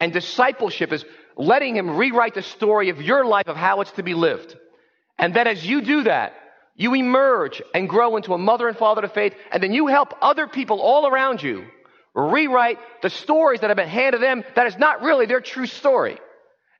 And 0.00 0.12
discipleship 0.12 0.92
is 0.92 1.04
letting 1.36 1.76
him 1.76 1.96
rewrite 1.96 2.34
the 2.34 2.42
story 2.42 2.90
of 2.90 3.00
your 3.00 3.24
life 3.24 3.48
of 3.48 3.56
how 3.56 3.80
it's 3.80 3.92
to 3.92 4.02
be 4.02 4.14
lived. 4.14 4.56
And 5.18 5.34
then 5.34 5.46
as 5.46 5.64
you 5.64 5.80
do 5.80 6.02
that, 6.04 6.34
you 6.74 6.94
emerge 6.94 7.62
and 7.74 7.88
grow 7.88 8.16
into 8.16 8.34
a 8.34 8.38
mother 8.38 8.68
and 8.68 8.76
father 8.76 9.02
of 9.02 9.12
faith, 9.12 9.34
and 9.50 9.62
then 9.62 9.72
you 9.72 9.86
help 9.86 10.12
other 10.20 10.46
people 10.46 10.80
all 10.80 11.06
around 11.06 11.42
you 11.42 11.64
rewrite 12.14 12.78
the 13.02 13.10
stories 13.10 13.60
that 13.60 13.68
have 13.68 13.76
been 13.76 13.88
handed 13.88 14.22
them 14.22 14.42
that 14.54 14.66
is 14.66 14.76
not 14.78 15.02
really 15.02 15.26
their 15.26 15.40
true 15.40 15.66
story. 15.66 16.18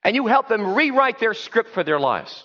And 0.03 0.15
you 0.15 0.27
help 0.27 0.47
them 0.47 0.75
rewrite 0.75 1.19
their 1.19 1.33
script 1.33 1.71
for 1.71 1.83
their 1.83 1.99
lives. 1.99 2.43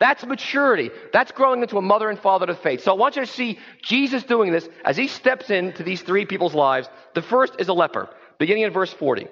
That's 0.00 0.24
maturity. 0.24 0.90
That's 1.12 1.32
growing 1.32 1.62
into 1.62 1.78
a 1.78 1.82
mother 1.82 2.08
and 2.08 2.18
father 2.18 2.46
of 2.46 2.60
faith. 2.60 2.82
So 2.82 2.92
I 2.92 2.96
want 2.96 3.16
you 3.16 3.24
to 3.24 3.30
see 3.30 3.58
Jesus 3.82 4.22
doing 4.22 4.52
this 4.52 4.68
as 4.84 4.96
he 4.96 5.08
steps 5.08 5.50
into 5.50 5.82
these 5.82 6.02
three 6.02 6.24
people's 6.24 6.54
lives. 6.54 6.88
The 7.14 7.22
first 7.22 7.54
is 7.58 7.68
a 7.68 7.72
leper, 7.72 8.08
beginning 8.38 8.62
in 8.62 8.72
verse 8.72 8.92
40. 8.92 9.26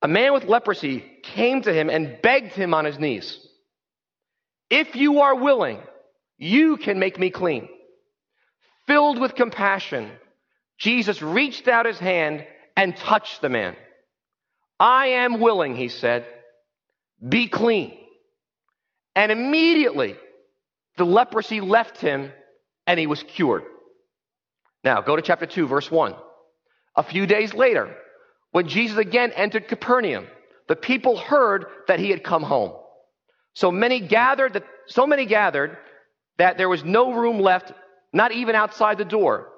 A 0.00 0.08
man 0.08 0.32
with 0.32 0.44
leprosy 0.44 1.04
came 1.22 1.62
to 1.62 1.72
him 1.72 1.90
and 1.90 2.20
begged 2.22 2.52
him 2.52 2.72
on 2.72 2.84
his 2.84 2.98
knees. 2.98 3.44
If 4.70 4.94
you 4.94 5.20
are 5.20 5.34
willing, 5.34 5.80
you 6.36 6.76
can 6.76 6.98
make 6.98 7.18
me 7.18 7.30
clean. 7.30 7.68
Filled 8.86 9.18
with 9.20 9.34
compassion, 9.34 10.10
Jesus 10.78 11.20
reached 11.20 11.68
out 11.68 11.86
his 11.86 11.98
hand 11.98 12.46
and 12.76 12.96
touched 12.96 13.40
the 13.42 13.48
man. 13.48 13.76
I 14.78 15.08
am 15.08 15.40
willing, 15.40 15.74
he 15.74 15.88
said. 15.88 16.24
Be 17.26 17.48
clean. 17.48 17.96
And 19.16 19.32
immediately 19.32 20.16
the 20.96 21.04
leprosy 21.04 21.60
left 21.60 21.98
him 21.98 22.30
and 22.86 23.00
he 23.00 23.08
was 23.08 23.22
cured. 23.22 23.64
Now 24.84 25.00
go 25.00 25.16
to 25.16 25.22
chapter 25.22 25.46
2, 25.46 25.66
verse 25.66 25.90
1. 25.90 26.14
A 26.94 27.02
few 27.02 27.26
days 27.26 27.52
later, 27.52 27.96
when 28.52 28.68
Jesus 28.68 28.96
again 28.96 29.32
entered 29.32 29.68
Capernaum, 29.68 30.26
the 30.68 30.76
people 30.76 31.16
heard 31.16 31.66
that 31.86 31.98
he 31.98 32.10
had 32.10 32.22
come 32.22 32.42
home. 32.42 32.72
So 33.54 33.70
many 33.70 34.00
gathered 34.00 34.54
that, 34.54 34.64
so 34.86 35.06
many 35.06 35.26
gathered 35.26 35.76
that 36.38 36.58
there 36.58 36.68
was 36.68 36.84
no 36.84 37.12
room 37.12 37.40
left, 37.40 37.72
not 38.12 38.32
even 38.32 38.54
outside 38.54 38.98
the 38.98 39.04
door. 39.04 39.48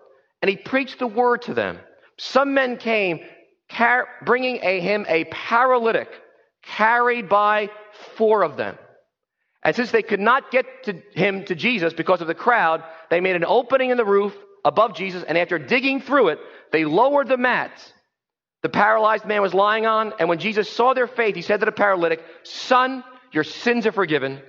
And 0.40 0.48
he 0.48 0.56
preached 0.56 0.98
the 0.98 1.06
word 1.06 1.42
to 1.42 1.54
them. 1.54 1.78
Some 2.18 2.54
men 2.54 2.78
came 2.78 3.20
car- 3.70 4.08
bringing 4.24 4.60
a, 4.62 4.80
him 4.80 5.04
a 5.08 5.24
paralytic 5.24 6.08
carried 6.62 7.28
by 7.28 7.70
four 8.16 8.42
of 8.42 8.56
them. 8.56 8.76
And 9.62 9.76
since 9.76 9.90
they 9.90 10.02
could 10.02 10.20
not 10.20 10.50
get 10.50 10.64
to 10.84 11.02
him 11.12 11.44
to 11.44 11.54
Jesus 11.54 11.92
because 11.92 12.20
of 12.20 12.26
the 12.26 12.34
crowd, 12.34 12.82
they 13.10 13.20
made 13.20 13.36
an 13.36 13.44
opening 13.44 13.90
in 13.90 13.96
the 13.96 14.04
roof 14.04 14.34
above 14.64 14.94
Jesus, 14.94 15.22
and 15.22 15.36
after 15.36 15.58
digging 15.58 16.00
through 16.00 16.28
it, 16.28 16.38
they 16.72 16.84
lowered 16.84 17.28
the 17.28 17.36
mat 17.36 17.92
the 18.62 18.68
paralyzed 18.68 19.24
man 19.24 19.42
was 19.42 19.54
lying 19.54 19.86
on. 19.86 20.12
And 20.18 20.28
when 20.28 20.38
Jesus 20.38 20.68
saw 20.68 20.92
their 20.92 21.06
faith, 21.06 21.34
he 21.34 21.42
said 21.42 21.60
to 21.60 21.66
the 21.66 21.72
paralytic, 21.72 22.22
Son, 22.42 23.02
your 23.32 23.44
sins 23.44 23.86
are 23.86 23.92
forgiven. 23.92 24.40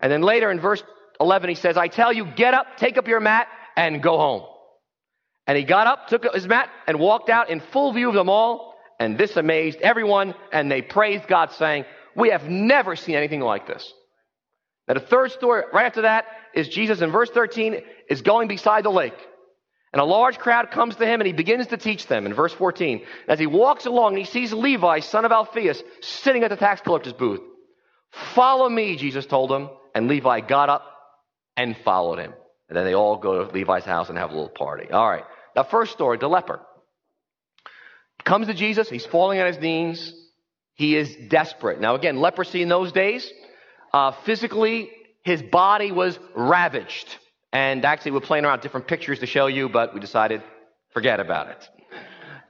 And 0.00 0.12
then 0.12 0.22
later 0.22 0.50
in 0.50 0.60
verse 0.60 0.82
11, 1.20 1.48
he 1.48 1.54
says, 1.54 1.76
I 1.76 1.88
tell 1.88 2.12
you, 2.12 2.26
get 2.26 2.54
up, 2.54 2.76
take 2.76 2.98
up 2.98 3.08
your 3.08 3.20
mat, 3.20 3.48
and 3.76 4.02
go 4.02 4.18
home. 4.18 4.42
And 5.46 5.56
he 5.56 5.64
got 5.64 5.86
up, 5.86 6.08
took 6.08 6.32
his 6.34 6.46
mat, 6.46 6.68
and 6.86 6.98
walked 6.98 7.30
out 7.30 7.50
in 7.50 7.60
full 7.60 7.92
view 7.92 8.08
of 8.08 8.14
them 8.14 8.28
all. 8.28 8.74
And 8.98 9.18
this 9.18 9.36
amazed 9.36 9.78
everyone, 9.80 10.34
and 10.52 10.70
they 10.70 10.82
praised 10.82 11.26
God, 11.28 11.52
saying, 11.52 11.84
We 12.14 12.30
have 12.30 12.48
never 12.48 12.96
seen 12.96 13.14
anything 13.14 13.40
like 13.40 13.66
this. 13.66 13.92
Now, 14.88 14.94
the 14.94 15.00
third 15.00 15.32
story 15.32 15.64
right 15.72 15.86
after 15.86 16.02
that 16.02 16.26
is 16.54 16.68
Jesus 16.68 17.00
in 17.00 17.10
verse 17.10 17.30
13 17.30 17.82
is 18.08 18.22
going 18.22 18.48
beside 18.48 18.84
the 18.84 18.90
lake. 18.90 19.16
And 19.96 20.02
a 20.02 20.04
large 20.04 20.36
crowd 20.36 20.70
comes 20.72 20.96
to 20.96 21.06
him 21.06 21.22
and 21.22 21.26
he 21.26 21.32
begins 21.32 21.68
to 21.68 21.78
teach 21.78 22.06
them 22.06 22.26
in 22.26 22.34
verse 22.34 22.52
14. 22.52 23.06
As 23.28 23.38
he 23.38 23.46
walks 23.46 23.86
along, 23.86 24.14
he 24.14 24.26
sees 24.26 24.52
Levi, 24.52 25.00
son 25.00 25.24
of 25.24 25.32
Alphaeus, 25.32 25.82
sitting 26.02 26.44
at 26.44 26.50
the 26.50 26.56
tax 26.56 26.82
collector's 26.82 27.14
booth. 27.14 27.40
Follow 28.34 28.68
me, 28.68 28.96
Jesus 28.96 29.24
told 29.24 29.50
him. 29.50 29.70
And 29.94 30.06
Levi 30.06 30.40
got 30.40 30.68
up 30.68 30.84
and 31.56 31.74
followed 31.82 32.18
him. 32.18 32.34
And 32.68 32.76
then 32.76 32.84
they 32.84 32.94
all 32.94 33.16
go 33.16 33.42
to 33.42 33.50
Levi's 33.50 33.86
house 33.86 34.10
and 34.10 34.18
have 34.18 34.28
a 34.28 34.34
little 34.34 34.50
party. 34.50 34.90
All 34.90 35.08
right. 35.08 35.24
Now, 35.56 35.62
first 35.62 35.92
story, 35.92 36.18
the 36.18 36.28
leper. 36.28 36.60
Comes 38.22 38.48
to 38.48 38.52
Jesus. 38.52 38.90
He's 38.90 39.06
falling 39.06 39.40
on 39.40 39.46
his 39.46 39.58
knees. 39.58 40.12
He 40.74 40.94
is 40.94 41.16
desperate. 41.30 41.80
Now, 41.80 41.94
again, 41.94 42.18
leprosy 42.18 42.60
in 42.60 42.68
those 42.68 42.92
days, 42.92 43.32
uh, 43.94 44.12
physically, 44.26 44.90
his 45.24 45.40
body 45.40 45.90
was 45.90 46.18
ravaged. 46.34 47.16
And 47.52 47.84
actually, 47.84 48.12
we're 48.12 48.20
playing 48.20 48.44
around 48.44 48.60
different 48.60 48.86
pictures 48.86 49.20
to 49.20 49.26
show 49.26 49.46
you, 49.46 49.68
but 49.68 49.94
we 49.94 50.00
decided, 50.00 50.42
forget 50.92 51.20
about 51.20 51.48
it. 51.48 51.68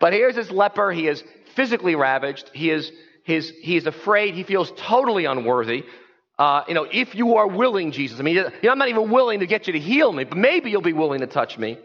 But 0.01 0.13
here's 0.13 0.35
this 0.35 0.51
leper. 0.51 0.91
He 0.91 1.07
is 1.07 1.23
physically 1.55 1.95
ravaged. 1.95 2.51
He 2.53 2.71
is, 2.71 2.91
his, 3.25 3.53
he 3.61 3.77
is 3.77 3.87
afraid. 3.87 4.35
He 4.35 4.43
feels 4.43 4.73
totally 4.77 5.25
unworthy. 5.25 5.85
Uh, 6.39 6.65
you 6.69 6.75
know, 6.75 6.87
if 6.91 7.15
you 7.15 7.37
are 7.37 7.47
willing, 7.47 7.93
Jesus, 7.93 8.21
I 8.21 8.23
mean, 8.23 8.37
you 8.37 8.43
know, 8.63 8.71
I'm 8.71 8.79
not 8.79 8.89
even 8.89 9.11
willing 9.11 9.41
to 9.41 9.47
get 9.47 9.67
you 9.67 9.73
to 9.73 9.79
heal 9.79 10.13
me, 10.13 10.25
but 10.25 10.37
maybe 10.37 10.71
you'll 10.71 10.83
be 10.83 10.93
willing 10.93 11.21
to 11.21 11.27
touch 11.27 11.57
me. 11.57 11.79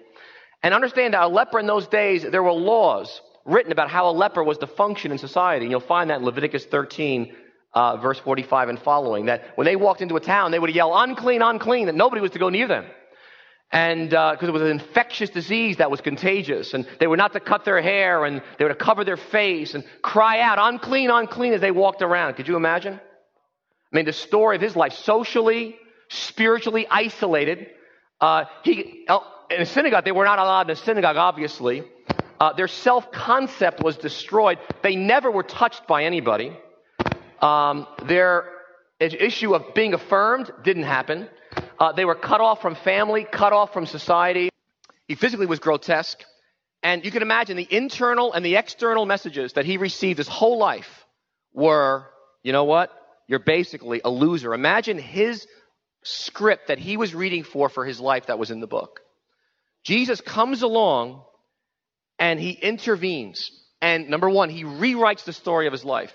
And 0.62 0.74
understand 0.74 1.14
that 1.14 1.24
a 1.24 1.28
leper 1.28 1.60
in 1.60 1.68
those 1.68 1.88
days, 1.88 2.24
there 2.24 2.44
were 2.44 2.52
laws 2.52 3.22
written 3.46 3.72
about 3.72 3.90
how 3.90 4.10
a 4.10 4.12
leper 4.12 4.44
was 4.44 4.58
to 4.60 4.68
function 4.68 5.12
in 5.12 5.18
society. 5.18 5.66
And 5.66 5.72
you'll 5.72 5.80
find 5.80 6.10
that 6.10 6.20
in 6.20 6.26
Leviticus 6.26 6.66
13, 6.66 7.34
uh, 7.74 7.98
verse 7.98 8.20
45 8.20 8.70
and 8.70 8.80
following, 8.80 9.26
that 9.28 9.44
when 9.56 9.66
they 9.66 9.76
walked 9.76 10.02
into 10.02 10.18
a 10.18 10.20
town, 10.20 10.52
they 10.52 10.60
would 10.60 10.74
yell, 10.76 10.96
unclean, 10.96 11.42
unclean, 11.42 11.86
that 11.86 11.96
nobody 11.96 12.22
was 12.22 12.32
to 12.32 12.40
go 12.40 12.50
near 12.50 12.68
them. 12.68 12.86
And 13.72 14.10
because 14.10 14.44
uh, 14.44 14.48
it 14.48 14.52
was 14.52 14.62
an 14.62 14.68
infectious 14.68 15.30
disease 15.30 15.78
that 15.78 15.90
was 15.90 16.02
contagious, 16.02 16.74
and 16.74 16.86
they 17.00 17.08
were 17.08 17.16
not 17.16 17.32
to 17.34 17.40
cut 17.40 17.64
their 17.64 17.82
hair, 17.82 18.26
and 18.26 18.42
they 18.58 18.66
were 18.66 18.74
to 18.74 18.76
cover 18.76 19.06
their 19.06 19.18
face 19.18 19.76
and 19.76 19.86
cry 20.02 20.42
out, 20.42 20.58
unclean, 20.60 21.10
unclean, 21.10 21.54
as 21.54 21.62
they 21.62 21.72
walked 21.72 22.02
around. 22.02 22.34
Could 22.34 22.50
you 22.50 22.58
imagine? 22.58 22.96
I 22.96 23.96
mean, 23.96 24.06
the 24.06 24.14
story 24.14 24.58
of 24.58 24.62
his 24.62 24.76
life, 24.76 24.94
socially, 24.94 25.78
spiritually 26.10 26.86
isolated. 26.90 27.68
Uh, 28.20 28.46
he, 28.64 29.06
uh, 29.08 29.20
in 29.50 29.62
a 29.62 29.66
synagogue, 29.66 30.04
they 30.04 30.12
were 30.12 30.26
not 30.26 30.40
allowed 30.40 30.70
in 30.70 30.72
a 30.72 30.76
synagogue, 30.76 31.16
obviously. 31.16 31.84
Uh, 32.40 32.54
their 32.54 32.68
self 32.68 33.12
concept 33.12 33.82
was 33.82 33.98
destroyed. 33.98 34.58
They 34.84 34.96
never 34.96 35.32
were 35.32 35.44
touched 35.44 35.88
by 35.88 36.04
anybody. 36.04 36.58
Um, 37.42 37.88
their 38.06 38.46
issue 39.00 39.56
of 39.56 39.74
being 39.74 39.94
affirmed 39.94 40.52
didn't 40.64 40.84
happen. 40.84 41.30
Uh, 41.82 41.92
they 41.92 42.06
were 42.06 42.16
cut 42.16 42.40
off 42.40 42.62
from 42.62 42.76
family, 42.76 43.26
cut 43.26 43.52
off 43.52 43.74
from 43.74 43.86
society. 43.86 44.50
He 45.08 45.16
physically 45.16 45.48
was 45.48 45.60
grotesque. 45.60 46.24
And 46.84 47.04
you 47.04 47.12
can 47.12 47.22
imagine 47.22 47.58
the 47.58 47.68
internal 47.70 48.34
and 48.34 48.46
the 48.46 48.56
external 48.56 49.06
messages 49.06 49.54
that 49.54 49.66
he 49.66 49.78
received 49.78 50.18
his 50.18 50.28
whole 50.28 50.58
life 50.58 51.06
were, 51.54 52.06
you 52.44 52.54
know 52.54 52.64
what? 52.66 52.92
you're 53.32 53.40
basically 53.40 54.02
a 54.04 54.10
loser. 54.10 54.54
Imagine 54.54 54.98
his 54.98 55.48
script 56.04 56.68
that 56.68 56.80
he 56.80 56.98
was 56.98 57.16
reading 57.16 57.44
for 57.44 57.70
for 57.70 57.86
his 57.86 57.98
life 57.98 58.26
that 58.26 58.38
was 58.38 58.52
in 58.52 58.60
the 58.60 58.68
book. 58.68 59.00
Jesus 59.86 60.20
comes 60.20 60.64
along 60.64 61.24
and 62.20 62.42
he 62.42 62.52
intervenes. 62.52 63.50
And 63.82 64.10
number 64.10 64.30
one, 64.30 64.50
he 64.50 64.66
rewrites 64.66 65.24
the 65.24 65.32
story 65.32 65.66
of 65.66 65.72
his 65.72 65.86
life. 65.86 66.14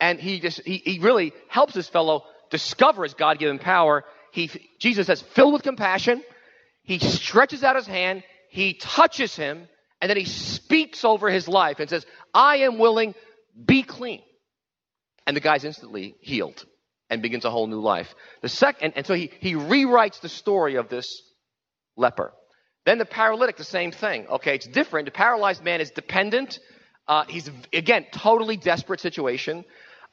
And 0.00 0.18
he 0.18 0.40
just, 0.40 0.62
he, 0.64 0.78
he 0.78 0.98
really 1.00 1.34
helps 1.48 1.74
this 1.74 1.88
fellow 1.90 2.24
discover 2.50 3.02
his 3.02 3.12
God 3.12 3.38
given 3.38 3.58
power. 3.58 4.02
He, 4.32 4.50
Jesus 4.80 5.06
says, 5.06 5.22
filled 5.22 5.52
with 5.52 5.62
compassion. 5.62 6.22
He 6.82 6.98
stretches 6.98 7.62
out 7.62 7.76
his 7.76 7.86
hand. 7.86 8.24
He 8.50 8.74
touches 8.74 9.36
him. 9.36 9.68
And 10.00 10.10
then 10.10 10.16
he 10.16 10.24
speaks 10.24 11.04
over 11.04 11.30
his 11.30 11.46
life 11.46 11.78
and 11.78 11.88
says, 11.88 12.04
I 12.34 12.56
am 12.58 12.78
willing, 12.78 13.14
be 13.64 13.84
clean. 13.84 14.22
And 15.26 15.36
the 15.36 15.40
guy's 15.40 15.64
instantly 15.64 16.16
healed 16.20 16.64
and 17.08 17.22
begins 17.22 17.44
a 17.44 17.50
whole 17.50 17.66
new 17.66 17.80
life. 17.80 18.12
The 18.40 18.48
second, 18.48 18.94
and 18.96 19.06
so 19.06 19.14
he, 19.14 19.30
he 19.38 19.54
rewrites 19.54 20.20
the 20.20 20.28
story 20.28 20.76
of 20.76 20.88
this 20.88 21.22
leper. 21.96 22.32
Then 22.86 22.98
the 22.98 23.04
paralytic, 23.04 23.58
the 23.58 23.64
same 23.64 23.92
thing. 23.92 24.26
Okay, 24.26 24.54
it's 24.56 24.66
different. 24.66 25.04
The 25.04 25.12
paralyzed 25.12 25.62
man 25.62 25.80
is 25.80 25.90
dependent. 25.90 26.58
Uh, 27.06 27.24
he's, 27.28 27.48
again, 27.72 28.06
totally 28.12 28.56
desperate 28.56 29.00
situation. 29.00 29.64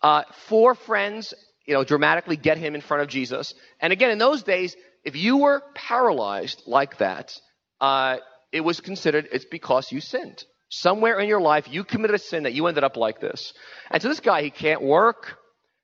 Uh, 0.02 0.24
four 0.48 0.76
friends, 0.76 1.34
you 1.70 1.76
know, 1.76 1.84
dramatically 1.84 2.36
get 2.36 2.58
him 2.58 2.74
in 2.74 2.82
front 2.82 3.04
of 3.04 3.10
Jesus. 3.10 3.54
And 3.80 3.94
again, 3.94 4.10
in 4.10 4.18
those 4.18 4.42
days, 4.42 4.76
if 5.06 5.16
you 5.16 5.38
were 5.38 5.62
paralyzed 5.76 6.64
like 6.66 6.98
that, 6.98 7.40
uh, 7.80 8.18
it 8.52 8.62
was 8.62 8.80
considered 8.80 9.30
it's 9.32 9.46
because 9.46 9.92
you 9.92 10.02
sinned. 10.02 10.44
Somewhere 10.70 11.20
in 11.20 11.30
your 11.30 11.40
life, 11.40 11.68
you 11.70 11.84
committed 11.84 12.16
a 12.16 12.18
sin 12.18 12.44
that 12.44 12.54
you 12.54 12.66
ended 12.66 12.84
up 12.84 12.98
like 12.98 13.20
this. 13.20 13.54
And 13.92 14.02
so 14.02 14.10
this 14.10 14.20
guy, 14.20 14.42
he 14.42 14.50
can't 14.50 14.82
work. 14.82 15.38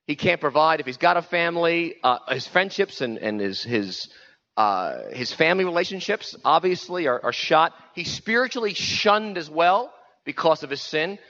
He 0.08 0.16
can't 0.16 0.40
provide. 0.40 0.80
If 0.80 0.86
he's 0.86 0.96
got 0.96 1.16
a 1.16 1.22
family, 1.22 1.94
uh, 2.02 2.18
his 2.30 2.48
friendships 2.48 3.00
and, 3.00 3.18
and 3.18 3.40
his, 3.40 3.62
his, 3.62 4.08
uh, 4.56 5.10
his 5.12 5.32
family 5.32 5.64
relationships 5.64 6.34
obviously 6.44 7.06
are, 7.06 7.20
are, 7.22 7.32
shot. 7.32 7.74
He's 7.94 8.10
spiritually 8.10 8.74
shunned 8.74 9.38
as 9.38 9.48
well 9.48 9.94
because 10.24 10.64
of 10.64 10.70
his 10.70 10.82
sin. 10.82 11.20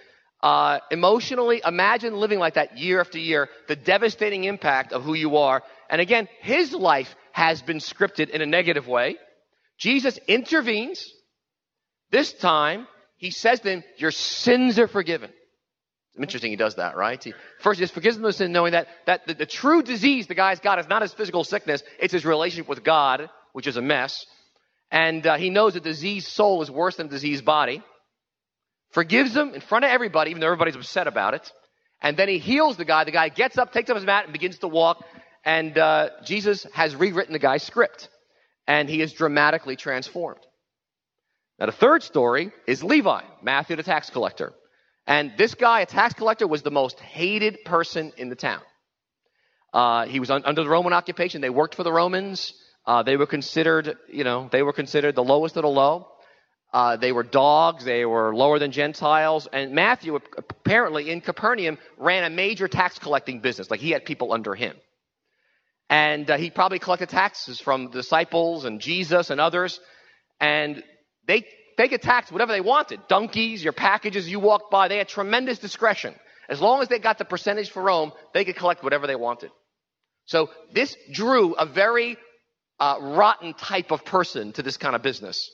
Uh, 0.47 0.79
emotionally, 0.93 1.61
imagine 1.67 2.15
living 2.15 2.38
like 2.38 2.55
that 2.55 2.79
year 2.79 3.00
after 3.00 3.19
year, 3.19 3.49
the 3.67 3.75
devastating 3.75 4.45
impact 4.45 4.93
of 4.93 5.03
who 5.03 5.15
you 5.15 5.38
are. 5.38 5.61
And 5.91 6.00
again, 6.00 6.29
his 6.41 6.73
life 6.73 7.17
has 7.33 7.62
been 7.62 7.79
scripted 7.79 8.31
in 8.31 8.41
a 8.41 8.47
negative 8.47 8.87
way. 8.87 9.17
Jesus 9.76 10.21
intervenes. 10.29 11.05
This 12.12 12.33
time, 12.33 12.87
he 13.17 13.33
says 13.33 13.59
to 13.59 13.71
him, 13.71 13.85
Your 13.97 14.12
sins 14.12 14.79
are 14.79 14.87
forgiven. 14.87 15.31
It's 16.11 16.23
interesting 16.23 16.53
he 16.53 16.57
does 16.57 16.76
that, 16.76 16.97
right? 16.97 17.21
He, 17.21 17.35
first, 17.59 17.81
he 17.81 17.83
just 17.83 17.95
forgives 17.95 18.15
them 18.15 18.25
of 18.25 18.37
sin, 18.37 18.53
knowing 18.53 18.71
that, 18.71 18.87
that 19.07 19.26
the, 19.26 19.35
the 19.35 19.47
true 19.47 19.83
disease 19.83 20.29
the 20.29 20.37
guy's 20.37 20.61
got 20.61 20.79
is 20.79 20.87
not 20.87 21.03
his 21.03 21.12
physical 21.12 21.43
sickness, 21.43 21.83
it's 21.99 22.12
his 22.12 22.25
relationship 22.25 22.69
with 22.69 22.85
God, 22.85 23.31
which 23.53 23.67
is 23.67 23.76
a 23.76 23.83
mess. 23.83 24.25
And 24.93 25.26
uh, 25.26 25.38
he 25.38 25.50
knows 25.50 25.75
that 25.75 25.83
diseased 25.83 26.29
soul 26.29 26.62
is 26.62 26.71
worse 26.71 26.95
than 26.95 27.09
diseased 27.09 27.45
body. 27.45 27.83
Forgives 28.97 29.37
him 29.37 29.53
in 29.53 29.61
front 29.61 29.85
of 29.85 29.91
everybody, 29.91 30.31
even 30.31 30.41
though 30.41 30.47
everybody's 30.47 30.75
upset 30.75 31.07
about 31.07 31.35
it. 31.35 31.53
And 32.00 32.17
then 32.17 32.29
he 32.29 32.38
heals 32.38 32.79
the 32.79 32.87
guy. 32.87 33.05
The 33.05 33.11
guy 33.11 33.29
gets 33.29 33.59
up, 33.59 33.71
takes 33.71 33.91
up 33.91 33.97
his 33.97 34.07
mat, 34.07 34.25
and 34.25 34.33
begins 34.33 34.57
to 34.61 34.69
walk. 34.69 35.05
And 35.45 35.76
uh, 35.76 36.09
Jesus 36.25 36.67
has 36.73 36.97
rewritten 36.97 37.35
the 37.35 37.38
guy's 37.38 37.62
script. 37.62 38.09
And 38.67 38.88
he 38.88 39.03
is 39.03 39.12
dramatically 39.12 39.76
transformed. 39.76 40.41
Now, 41.59 41.67
the 41.67 41.73
third 41.73 42.05
story 42.05 42.53
is 42.67 42.83
Levi, 42.83 43.21
Matthew 43.43 43.76
the 43.76 43.83
tax 43.83 44.09
collector. 44.09 44.55
And 45.07 45.35
this 45.37 45.55
guy, 45.55 45.81
a 45.81 45.87
tax 45.87 46.15
collector, 46.15 46.47
was 46.47 46.62
the 46.62 46.71
most 46.71 46.99
hated 46.99 47.67
person 47.67 48.15
in 48.17 48.31
the 48.31 48.35
town. 48.35 48.62
Uh, 49.75 50.07
he 50.07 50.21
was 50.21 50.31
un- 50.31 50.47
under 50.47 50.62
the 50.62 50.71
Roman 50.71 50.95
occupation. 50.95 51.43
They 51.43 51.50
worked 51.50 51.75
for 51.75 51.83
the 51.83 51.93
Romans. 51.93 52.55
Uh, 52.87 53.03
they 53.03 53.19
were 53.19 53.26
considered, 53.26 53.99
you 54.11 54.25
know, 54.25 54.49
they 54.50 54.62
were 54.62 54.73
considered 54.73 55.17
the 55.17 55.23
lowest 55.23 55.59
of 55.59 55.65
the 55.65 55.69
low. 55.69 56.09
Uh, 56.73 56.97
they 56.97 57.13
were 57.13 57.23
dogs. 57.23 57.85
They 57.85 58.05
were 58.05 58.35
lower 58.35 58.59
than 58.59 58.73
Gentiles. 58.73 59.49
And 59.53 59.73
Matthew, 59.73 60.19
apparently 60.37 61.11
in 61.11 61.21
Capernaum, 61.21 61.79
ran 61.97 62.25
a 62.25 62.31
major 62.31 62.69
tax 62.69 62.99
collecting 62.99 63.41
business. 63.41 63.71
Like 63.71 63.81
he 63.81 63.91
had 63.91 64.05
people 64.05 64.33
under 64.33 64.55
him. 64.55 64.77
And 65.89 66.29
uh, 66.31 66.37
he 66.37 66.51
probably 66.51 66.79
collected 66.79 67.09
taxes 67.09 67.61
from 67.61 67.91
disciples 67.91 68.65
and 68.65 68.81
Jesus 68.81 69.31
and 69.31 69.41
others. 69.41 69.81
And 70.41 70.83
they, 71.27 71.47
they 71.79 71.89
could 71.89 72.03
tax 72.03 72.33
whatever 72.33 72.53
they 72.53 72.61
wanted. 72.61 73.01
Donkeys, 73.09 73.63
your 73.63 73.73
packages 73.73 74.29
you 74.29 74.41
walked 74.41 74.71
by, 74.71 74.89
they 74.89 74.99
had 74.99 75.09
tremendous 75.09 75.59
discretion. 75.59 76.15
As 76.49 76.61
long 76.61 76.83
as 76.83 76.89
they 76.89 76.99
got 76.99 77.19
the 77.19 77.25
percentage 77.25 77.71
for 77.71 77.83
Rome, 77.83 78.13
they 78.35 78.45
could 78.45 78.57
collect 78.57 78.83
whatever 78.83 79.07
they 79.07 79.17
wanted. 79.17 79.51
So 80.27 80.51
this 80.73 80.97
drew 81.13 81.55
a 81.55 81.67
very 81.67 82.17
uh, 82.79 82.99
rotten 83.01 83.55
type 83.55 83.93
of 83.93 84.05
person 84.05 84.53
to 84.53 84.63
this 84.63 84.77
kind 84.77 84.95
of 84.95 85.03
business. 85.03 85.51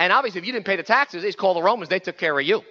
And 0.00 0.14
obviously, 0.14 0.38
if 0.40 0.46
you 0.46 0.52
didn't 0.52 0.64
pay 0.64 0.76
the 0.76 0.82
taxes, 0.82 1.22
they 1.22 1.28
just 1.28 1.38
called 1.38 1.58
the 1.58 1.62
Romans, 1.62 1.90
they 1.90 1.98
took 1.98 2.16
care 2.16 2.36
of 2.36 2.44
you. 2.44 2.62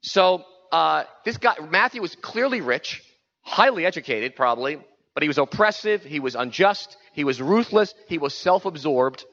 So 0.00 0.44
uh, 0.70 1.04
this 1.24 1.36
guy, 1.36 1.56
Matthew 1.68 2.00
was 2.00 2.14
clearly 2.14 2.60
rich, 2.60 3.02
highly 3.42 3.84
educated 3.84 4.36
probably, 4.36 4.78
but 5.12 5.24
he 5.24 5.28
was 5.28 5.38
oppressive, 5.38 6.04
he 6.04 6.20
was 6.20 6.36
unjust, 6.36 6.96
he 7.14 7.24
was 7.24 7.42
ruthless, 7.42 7.92
he 8.06 8.18
was 8.18 8.32
self-absorbed. 8.32 9.24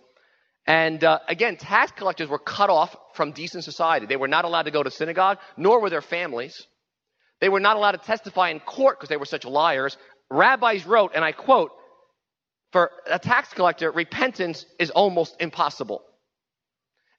And 0.66 1.04
uh, 1.04 1.20
again, 1.28 1.58
tax 1.58 1.92
collectors 1.92 2.30
were 2.30 2.40
cut 2.40 2.72
off 2.72 2.96
from 3.14 3.32
decent 3.32 3.64
society. 3.64 4.08
They 4.08 4.18
were 4.18 4.28
not 4.28 4.44
allowed 4.44 4.64
to 4.64 4.72
go 4.72 4.82
to 4.82 4.90
synagogue, 4.90 5.38
nor 5.56 5.82
were 5.82 5.92
their 5.92 6.02
families. 6.02 6.66
They 7.42 7.50
were 7.50 7.60
not 7.60 7.78
allowed 7.78 7.92
to 7.92 8.00
testify 8.00 8.50
in 8.50 8.60
court 8.60 8.98
because 8.98 9.10
they 9.10 9.18
were 9.18 9.26
such 9.26 9.46
liars. 9.46 9.98
Rabbis 10.32 10.88
wrote, 10.88 11.12
and 11.14 11.24
I 11.24 11.32
quote, 11.32 11.72
for 12.72 12.90
a 13.06 13.20
tax 13.20 13.54
collector, 13.54 13.92
repentance 13.92 14.66
is 14.80 14.90
almost 14.90 15.36
impossible. 15.40 16.02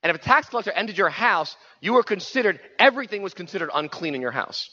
And 0.02 0.10
if 0.10 0.16
a 0.16 0.24
tax 0.24 0.48
collector 0.48 0.72
entered 0.72 0.96
your 0.96 1.10
house, 1.10 1.56
you 1.80 1.92
were 1.92 2.02
considered, 2.02 2.58
everything 2.78 3.22
was 3.22 3.34
considered 3.34 3.70
unclean 3.72 4.14
in 4.14 4.22
your 4.22 4.30
house. 4.30 4.70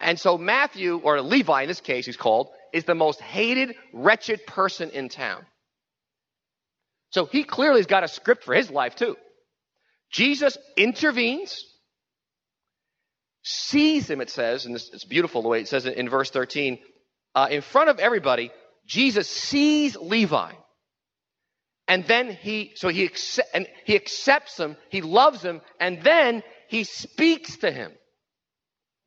And 0.00 0.18
so 0.18 0.38
Matthew, 0.38 0.98
or 0.98 1.20
Levi 1.20 1.62
in 1.62 1.68
this 1.68 1.80
case, 1.80 2.06
he's 2.06 2.16
called, 2.16 2.48
is 2.72 2.84
the 2.84 2.94
most 2.94 3.20
hated, 3.20 3.74
wretched 3.92 4.46
person 4.46 4.90
in 4.90 5.08
town. 5.08 5.44
So 7.10 7.24
he 7.24 7.42
clearly 7.42 7.80
has 7.80 7.86
got 7.86 8.04
a 8.04 8.08
script 8.08 8.44
for 8.44 8.54
his 8.54 8.70
life 8.70 8.94
too. 8.94 9.16
Jesus 10.10 10.56
intervenes, 10.76 11.64
sees 13.42 14.08
him, 14.08 14.20
it 14.20 14.30
says, 14.30 14.66
and 14.66 14.76
it's 14.76 15.04
beautiful 15.04 15.42
the 15.42 15.48
way 15.48 15.60
it 15.60 15.68
says 15.68 15.86
it 15.86 15.96
in 15.96 16.08
verse 16.08 16.30
13. 16.30 16.78
Uh, 17.34 17.48
in 17.50 17.60
front 17.60 17.90
of 17.90 17.98
everybody, 17.98 18.50
Jesus 18.86 19.28
sees 19.28 19.96
Levi. 19.96 20.52
And 21.88 22.06
then 22.06 22.30
he, 22.30 22.72
so 22.74 22.88
he, 22.88 23.04
accept, 23.06 23.48
and 23.54 23.66
he 23.86 23.96
accepts 23.96 24.58
him, 24.58 24.76
he 24.90 25.00
loves 25.00 25.42
him, 25.42 25.62
and 25.80 26.02
then 26.02 26.42
he 26.68 26.84
speaks 26.84 27.56
to 27.58 27.72
him. 27.72 27.92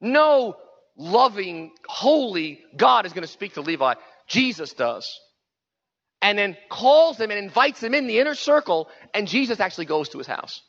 No 0.01 0.55
loving, 0.97 1.71
holy 1.87 2.59
God 2.75 3.05
is 3.05 3.13
going 3.13 3.21
to 3.21 3.31
speak 3.31 3.53
to 3.53 3.61
Levi. 3.61 3.93
Jesus 4.27 4.73
does. 4.73 5.07
And 6.23 6.37
then 6.37 6.57
calls 6.69 7.19
him 7.19 7.29
and 7.29 7.39
invites 7.39 7.81
him 7.81 7.93
in 7.93 8.07
the 8.07 8.19
inner 8.19 8.35
circle, 8.35 8.89
and 9.13 9.27
Jesus 9.27 9.59
actually 9.59 9.85
goes 9.85 10.09
to 10.09 10.17
his 10.17 10.27
house. 10.27 10.61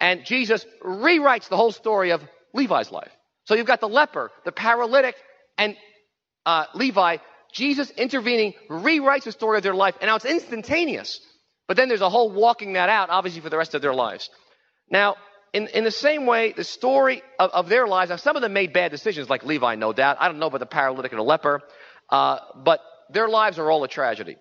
And 0.00 0.24
Jesus 0.24 0.66
rewrites 0.84 1.48
the 1.48 1.56
whole 1.56 1.72
story 1.72 2.10
of 2.10 2.22
Levi's 2.52 2.90
life. 2.90 3.12
So 3.44 3.54
you've 3.54 3.66
got 3.66 3.80
the 3.80 3.88
leper, 3.88 4.30
the 4.44 4.52
paralytic, 4.52 5.14
and 5.56 5.76
uh, 6.44 6.66
Levi 6.74 7.18
Jesus 7.56 7.90
intervening 7.90 8.52
rewrites 8.68 9.24
the 9.24 9.32
story 9.32 9.56
of 9.56 9.62
their 9.62 9.74
life, 9.74 9.94
and 10.00 10.08
now 10.08 10.16
it's 10.16 10.26
instantaneous. 10.26 11.20
But 11.66 11.78
then 11.78 11.88
there's 11.88 12.02
a 12.02 12.10
whole 12.10 12.30
walking 12.30 12.74
that 12.74 12.90
out, 12.90 13.08
obviously, 13.08 13.40
for 13.40 13.48
the 13.48 13.56
rest 13.56 13.74
of 13.74 13.80
their 13.80 13.94
lives. 13.94 14.28
Now, 14.90 15.16
in, 15.54 15.66
in 15.68 15.82
the 15.82 15.90
same 15.90 16.26
way, 16.26 16.52
the 16.52 16.64
story 16.64 17.22
of, 17.38 17.50
of 17.52 17.68
their 17.70 17.86
lives, 17.86 18.10
now 18.10 18.16
some 18.16 18.36
of 18.36 18.42
them 18.42 18.52
made 18.52 18.74
bad 18.74 18.90
decisions, 18.90 19.30
like 19.30 19.42
Levi, 19.42 19.74
no 19.76 19.94
doubt. 19.94 20.18
I 20.20 20.28
don't 20.28 20.38
know 20.38 20.48
about 20.48 20.60
the 20.60 20.66
paralytic 20.66 21.12
and 21.12 21.18
the 21.18 21.24
leper, 21.24 21.62
uh, 22.10 22.40
but 22.62 22.80
their 23.10 23.26
lives 23.26 23.58
are 23.58 23.70
all 23.70 23.82
a 23.84 23.88
tragedy. 23.88 24.36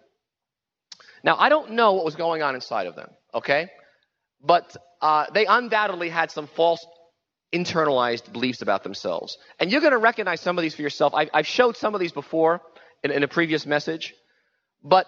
Now, 1.23 1.37
I 1.37 1.47
don't 1.47 1.71
know 1.71 1.93
what 1.93 2.03
was 2.03 2.17
going 2.17 2.43
on 2.43 2.53
inside 2.53 2.85
of 2.85 2.95
them, 2.95 3.09
okay? 3.33 3.69
But 4.43 4.75
uh, 5.01 5.27
they 5.33 5.45
undoubtedly 5.45 6.09
had 6.09 6.31
some 6.31 6.47
false 6.47 6.85
internalized 7.53 8.31
beliefs 8.33 8.61
about 8.61 8.83
themselves. 8.83 9.37
And 9.57 9.71
you're 9.71 9.79
going 9.79 9.93
to 9.93 9.97
recognize 9.97 10.41
some 10.41 10.57
of 10.57 10.63
these 10.63 10.75
for 10.75 10.81
yourself. 10.81 11.13
I, 11.15 11.29
I've 11.33 11.47
showed 11.47 11.77
some 11.77 11.93
of 11.93 12.01
these 12.01 12.11
before 12.11 12.61
in, 13.03 13.11
in 13.11 13.23
a 13.23 13.27
previous 13.27 13.65
message, 13.65 14.13
but 14.83 15.07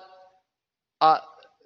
uh, 1.02 1.20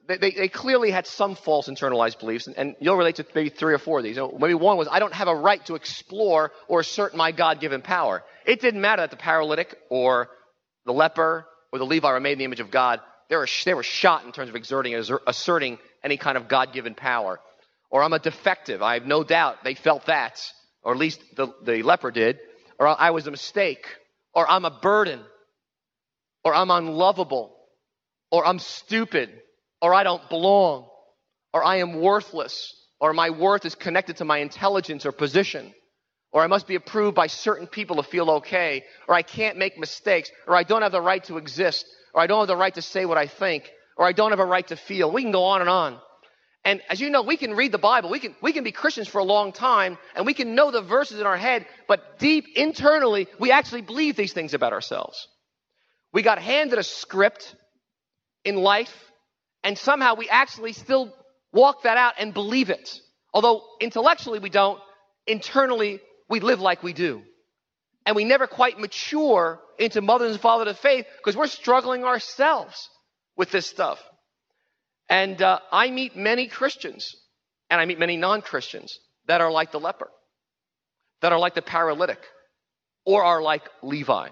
they, 0.07 0.31
they, 0.31 0.47
clearly 0.47 0.91
had 0.91 1.07
some 1.07 1.35
false 1.35 1.69
internalized 1.69 2.19
beliefs, 2.19 2.47
and, 2.47 2.57
and, 2.57 2.75
you'll 2.79 2.97
relate 2.97 3.17
to 3.17 3.25
maybe 3.33 3.49
three 3.49 3.73
or 3.73 3.77
four 3.77 3.99
of 3.99 4.03
these. 4.03 4.15
You 4.15 4.23
know, 4.23 4.37
maybe 4.37 4.53
one 4.53 4.77
was, 4.77 4.87
I 4.91 4.99
don't 4.99 5.13
have 5.13 5.27
a 5.27 5.35
right 5.35 5.63
to 5.67 5.75
explore 5.75 6.51
or 6.67 6.81
assert 6.81 7.15
my 7.15 7.31
God 7.31 7.59
given 7.59 7.81
power. 7.81 8.23
It 8.45 8.61
didn't 8.61 8.81
matter 8.81 9.03
that 9.03 9.11
the 9.11 9.17
paralytic 9.17 9.77
or 9.89 10.29
the 10.85 10.93
leper 10.93 11.45
or 11.71 11.79
the 11.79 11.85
Levi 11.85 12.11
were 12.11 12.19
made 12.19 12.33
in 12.33 12.39
the 12.39 12.45
image 12.45 12.59
of 12.59 12.71
God. 12.71 12.99
They 13.29 13.37
were, 13.37 13.47
they 13.63 13.73
were 13.73 13.83
shot 13.83 14.25
in 14.25 14.31
terms 14.31 14.49
of 14.49 14.55
exerting, 14.55 14.95
asserting 15.25 15.77
any 16.03 16.17
kind 16.17 16.37
of 16.37 16.47
God 16.47 16.73
given 16.73 16.95
power. 16.95 17.39
Or 17.89 18.03
I'm 18.03 18.13
a 18.13 18.19
defective. 18.19 18.81
I 18.81 18.95
have 18.95 19.05
no 19.05 19.23
doubt 19.23 19.63
they 19.63 19.75
felt 19.75 20.07
that, 20.07 20.41
or 20.83 20.93
at 20.93 20.99
least 20.99 21.21
the, 21.35 21.47
the 21.63 21.83
leper 21.83 22.11
did. 22.11 22.39
Or 22.79 22.87
I 22.87 23.11
was 23.11 23.27
a 23.27 23.31
mistake. 23.31 23.85
Or 24.33 24.49
I'm 24.49 24.65
a 24.65 24.79
burden 24.81 25.21
or 26.43 26.53
I'm 26.53 26.71
unlovable, 26.71 27.55
or 28.31 28.45
I'm 28.45 28.59
stupid, 28.59 29.29
or 29.81 29.93
I 29.93 30.03
don't 30.03 30.27
belong, 30.29 30.87
or 31.53 31.63
I 31.63 31.77
am 31.77 32.01
worthless, 32.01 32.73
or 32.99 33.13
my 33.13 33.29
worth 33.29 33.65
is 33.65 33.75
connected 33.75 34.17
to 34.17 34.25
my 34.25 34.37
intelligence 34.37 35.05
or 35.05 35.11
position, 35.11 35.73
or 36.31 36.41
I 36.41 36.47
must 36.47 36.67
be 36.67 36.75
approved 36.75 37.15
by 37.15 37.27
certain 37.27 37.67
people 37.67 37.97
to 37.97 38.03
feel 38.03 38.29
okay, 38.31 38.83
or 39.07 39.15
I 39.15 39.21
can't 39.21 39.57
make 39.57 39.77
mistakes, 39.77 40.31
or 40.47 40.55
I 40.55 40.63
don't 40.63 40.81
have 40.81 40.91
the 40.91 41.01
right 41.01 41.23
to 41.25 41.37
exist, 41.37 41.85
or 42.13 42.21
I 42.21 42.27
don't 42.27 42.39
have 42.39 42.47
the 42.47 42.57
right 42.57 42.73
to 42.75 42.81
say 42.81 43.05
what 43.05 43.17
I 43.17 43.27
think, 43.27 43.69
or 43.97 44.05
I 44.05 44.13
don't 44.13 44.31
have 44.31 44.39
a 44.39 44.45
right 44.45 44.67
to 44.67 44.75
feel. 44.75 45.11
We 45.11 45.23
can 45.23 45.31
go 45.31 45.43
on 45.43 45.61
and 45.61 45.69
on. 45.69 45.99
And 46.63 46.81
as 46.89 47.01
you 47.01 47.09
know, 47.09 47.23
we 47.23 47.37
can 47.37 47.55
read 47.55 47.71
the 47.71 47.79
Bible. 47.79 48.09
We 48.09 48.19
can, 48.19 48.35
we 48.41 48.53
can 48.53 48.63
be 48.63 48.71
Christians 48.71 49.07
for 49.07 49.17
a 49.17 49.23
long 49.23 49.51
time 49.51 49.97
and 50.15 50.25
we 50.25 50.35
can 50.35 50.53
know 50.53 50.69
the 50.69 50.81
verses 50.81 51.19
in 51.19 51.25
our 51.25 51.37
head, 51.37 51.65
but 51.87 52.19
deep 52.19 52.45
internally, 52.55 53.27
we 53.39 53.51
actually 53.51 53.81
believe 53.81 54.15
these 54.15 54.33
things 54.33 54.53
about 54.53 54.71
ourselves. 54.71 55.27
We 56.13 56.21
got 56.21 56.39
handed 56.39 56.77
a 56.77 56.83
script 56.83 57.55
in 58.43 58.55
life, 58.55 58.93
and 59.63 59.77
somehow 59.77 60.15
we 60.15 60.29
actually 60.29 60.73
still 60.73 61.13
walk 61.53 61.83
that 61.83 61.97
out 61.97 62.15
and 62.19 62.33
believe 62.33 62.69
it. 62.69 62.99
Although 63.33 63.63
intellectually 63.79 64.39
we 64.39 64.49
don't, 64.49 64.79
internally 65.25 66.01
we 66.29 66.39
live 66.39 66.59
like 66.59 66.83
we 66.83 66.93
do. 66.93 67.21
And 68.05 68.15
we 68.15 68.25
never 68.25 68.47
quite 68.47 68.79
mature 68.79 69.59
into 69.77 70.01
mothers 70.01 70.33
and 70.33 70.41
fathers 70.41 70.67
of 70.67 70.79
faith 70.79 71.05
because 71.17 71.37
we're 71.37 71.47
struggling 71.47 72.03
ourselves 72.03 72.89
with 73.37 73.51
this 73.51 73.67
stuff. 73.67 73.99
And 75.07 75.41
uh, 75.41 75.59
I 75.71 75.91
meet 75.91 76.15
many 76.15 76.47
Christians, 76.47 77.15
and 77.69 77.79
I 77.79 77.85
meet 77.85 77.99
many 77.99 78.17
non 78.17 78.41
Christians 78.41 78.97
that 79.27 79.39
are 79.39 79.51
like 79.51 79.71
the 79.71 79.79
leper, 79.79 80.09
that 81.21 81.31
are 81.31 81.39
like 81.39 81.53
the 81.53 81.61
paralytic, 81.61 82.19
or 83.05 83.23
are 83.23 83.41
like 83.41 83.63
Levi 83.81 84.29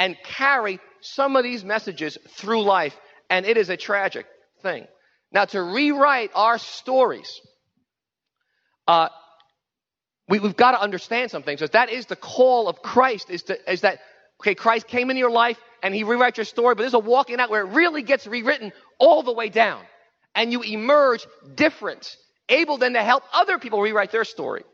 and 0.00 0.16
carry 0.24 0.80
some 1.02 1.36
of 1.36 1.44
these 1.44 1.62
messages 1.62 2.16
through 2.30 2.62
life. 2.62 2.96
And 3.28 3.44
it 3.44 3.58
is 3.58 3.68
a 3.68 3.76
tragic 3.76 4.24
thing. 4.62 4.86
Now, 5.30 5.44
to 5.44 5.62
rewrite 5.62 6.30
our 6.34 6.56
stories, 6.56 7.38
uh, 8.88 9.10
we, 10.26 10.38
have 10.38 10.56
got 10.56 10.72
to 10.72 10.80
understand 10.80 11.30
some 11.30 11.42
things. 11.42 11.60
that 11.60 11.90
is 11.90 12.06
the 12.06 12.16
call 12.16 12.66
of 12.66 12.80
Christ, 12.80 13.28
is, 13.28 13.42
to, 13.44 13.70
is 13.70 13.82
that, 13.82 13.98
okay, 14.40 14.54
Christ 14.54 14.88
came 14.88 15.10
into 15.10 15.20
your 15.20 15.30
life 15.30 15.58
and 15.82 15.94
he 15.94 16.02
rewrites 16.02 16.38
your 16.38 16.46
story, 16.46 16.74
but 16.74 16.82
there's 16.82 16.94
a 16.94 16.98
walking 16.98 17.38
out 17.38 17.50
where 17.50 17.60
it 17.60 17.70
really 17.74 18.02
gets 18.02 18.26
rewritten 18.26 18.72
all 18.98 19.22
the 19.22 19.34
way 19.34 19.50
down. 19.50 19.82
And 20.34 20.50
you 20.50 20.62
emerge 20.62 21.26
different, 21.54 22.16
able 22.48 22.78
then 22.78 22.94
to 22.94 23.02
help 23.02 23.22
other 23.34 23.58
people 23.58 23.82
rewrite 23.82 24.12
their 24.12 24.24
story. 24.24 24.64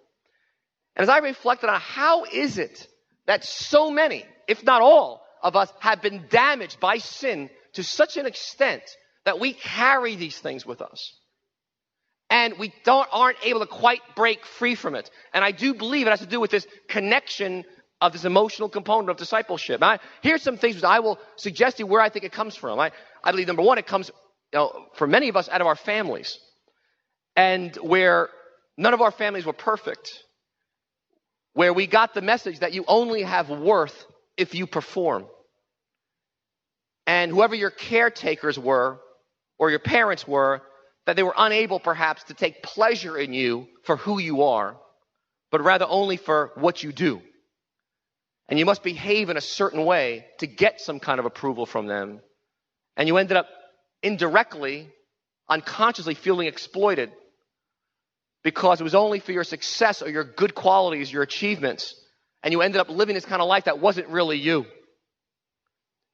And 0.95 1.03
as 1.03 1.09
I 1.09 1.19
reflected 1.19 1.69
on 1.69 1.81
how 1.81 2.27
is 2.27 2.59
it 2.59 2.87
that 3.27 3.45
so 3.45 3.91
many, 3.91 4.25
if 4.49 4.65
not 4.65 4.83
all, 4.83 5.23
of 5.43 5.57
us 5.57 5.73
have 5.81 6.03
been 6.03 6.25
damaged 6.29 6.81
by 6.81 6.99
sin 6.99 7.51
to 7.75 7.83
such 7.85 8.17
an 8.17 8.27
extent 8.27 8.83
that 9.25 9.39
we 9.39 9.53
carry 9.53 10.17
these 10.17 10.39
things 10.39 10.65
with 10.65 10.81
us. 10.81 11.13
And 12.29 12.59
we 12.59 12.73
don't, 12.85 13.09
aren't 13.13 13.39
able 13.45 13.61
to 13.61 13.67
quite 13.67 14.01
break 14.17 14.45
free 14.45 14.75
from 14.75 14.95
it. 14.95 15.11
And 15.33 15.45
I 15.45 15.53
do 15.53 15.75
believe 15.75 16.07
it 16.07 16.11
has 16.11 16.21
to 16.21 16.27
do 16.27 16.41
with 16.41 16.51
this 16.51 16.67
connection 16.89 17.65
of 18.01 18.13
this 18.13 18.25
emotional 18.25 18.69
component 18.69 19.11
of 19.11 19.17
discipleship. 19.17 19.83
I, 19.83 20.01
here's 20.23 20.43
some 20.43 20.57
things 20.57 20.83
I 20.83 20.99
will 20.99 21.19
suggest 21.37 21.77
to 21.77 21.83
you 21.83 21.87
where 21.87 22.01
I 22.01 22.09
think 22.09 22.25
it 22.25 22.33
comes 22.33 22.57
from. 22.57 22.79
I, 22.81 22.91
I 23.23 23.31
believe 23.31 23.47
number 23.47 23.63
one, 23.63 23.79
it 23.79 23.87
comes, 23.87 24.11
you 24.53 24.59
know, 24.59 24.87
for 24.95 25.07
many 25.07 25.29
of 25.29 25.37
us 25.37 25.49
out 25.49 25.61
of 25.61 25.67
our 25.67 25.77
families. 25.77 26.39
And 27.37 27.75
where 27.77 28.29
none 28.77 28.95
of 28.95 29.03
our 29.03 29.11
families 29.11 29.45
were 29.47 29.53
perfect. 29.53 30.11
Where 31.57 31.73
we 31.73 31.87
got 31.87 32.13
the 32.13 32.21
message 32.21 32.59
that 32.59 32.75
you 32.75 32.85
only 32.87 33.23
have 33.23 33.49
worth 33.49 34.05
if 34.37 34.55
you 34.55 34.67
perform. 34.67 35.25
And 37.07 37.31
whoever 37.31 37.55
your 37.55 37.71
caretakers 37.71 38.59
were, 38.59 39.01
or 39.59 39.71
your 39.71 39.79
parents 39.79 40.29
were, 40.29 40.61
that 41.07 41.17
they 41.17 41.23
were 41.23 41.33
unable 41.35 41.81
perhaps 41.81 42.25
to 42.25 42.35
take 42.35 42.63
pleasure 42.63 43.17
in 43.17 43.33
you 43.33 43.69
for 43.85 43.97
who 43.97 44.19
you 44.19 44.43
are, 44.43 44.77
but 45.51 45.63
rather 45.63 45.87
only 45.89 46.19
for 46.19 46.53
what 46.57 46.83
you 46.83 46.93
do. 46.93 47.23
And 48.51 48.59
you 48.59 48.67
must 48.67 48.83
behave 48.83 49.31
in 49.31 49.39
a 49.39 49.41
certain 49.41 49.87
way 49.87 50.27
to 50.41 50.47
get 50.47 50.83
some 50.83 51.01
kind 51.01 51.19
of 51.19 51.25
approval 51.25 51.65
from 51.65 51.87
them. 51.87 52.21
And 52.99 53.09
you 53.09 53.17
ended 53.17 53.39
up 53.39 53.49
indirectly, 54.03 54.91
unconsciously 55.49 56.17
feeling 56.17 56.49
exploited 56.49 57.13
because 58.47 58.81
it 58.81 58.85
was 58.85 58.95
only 58.95 59.19
for 59.19 59.33
your 59.33 59.43
success 59.43 60.03
or 60.03 60.09
your 60.09 60.23
good 60.23 60.55
qualities, 60.55 61.13
your 61.13 61.25
achievements, 61.25 61.97
and 62.45 62.53
you 62.53 62.63
ended 62.63 62.81
up 62.81 62.89
living 62.89 63.17
this 63.17 63.25
kind 63.25 63.43
of 63.43 63.49
life 63.49 63.65
that 63.65 63.81
wasn't 63.81 64.07
really 64.07 64.39
you. 64.39 64.67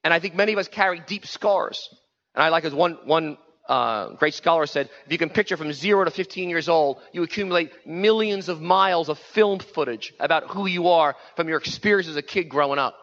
And 0.03 0.15
I 0.15 0.19
think 0.19 0.35
many 0.35 0.55
of 0.55 0.59
us 0.59 0.67
carry 0.67 1.03
deep 1.07 1.27
scars. 1.27 1.91
And 2.35 2.43
I 2.43 2.49
like 2.49 2.65
as 2.65 2.73
one, 2.73 2.97
one 3.05 3.37
uh, 3.69 4.15
great 4.15 4.33
scholar 4.33 4.65
said, 4.65 4.89
if 5.05 5.13
you 5.13 5.19
can 5.19 5.29
picture 5.29 5.59
from 5.59 5.75
zero 5.75 6.07
to 6.07 6.11
15 6.11 6.49
years 6.49 6.71
old, 6.71 7.03
you 7.13 7.23
accumulate 7.23 7.71
millions 7.87 8.49
of 8.49 8.63
miles 8.63 9.11
of 9.11 9.19
film 9.19 9.59
footage 9.59 10.15
about 10.19 10.49
who 10.49 10.65
you 10.65 10.89
are 10.89 11.15
from 11.37 11.51
your 11.51 11.59
experience 11.59 12.09
as 12.09 12.17
a 12.17 12.23
kid 12.23 12.45
growing 12.45 12.79
up, 12.79 12.97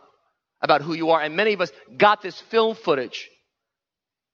about 0.59 0.81
who 0.81 0.95
you 0.95 1.11
are. 1.11 1.21
And 1.21 1.35
many 1.35 1.53
of 1.53 1.61
us 1.61 1.71
got 1.95 2.23
this 2.23 2.41
film 2.41 2.73
footage 2.73 3.29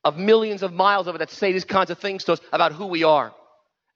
of 0.06 0.18
millions 0.18 0.64
of 0.64 0.72
miles 0.72 1.08
of 1.08 1.16
it 1.16 1.18
that 1.18 1.32
say 1.32 1.52
these 1.52 1.66
kinds 1.66 1.90
of 1.90 2.00
things 2.00 2.24
to 2.24 2.32
us 2.32 2.40
about 2.54 2.72
who 2.72 2.86
we 2.86 3.04
are. 3.04 3.34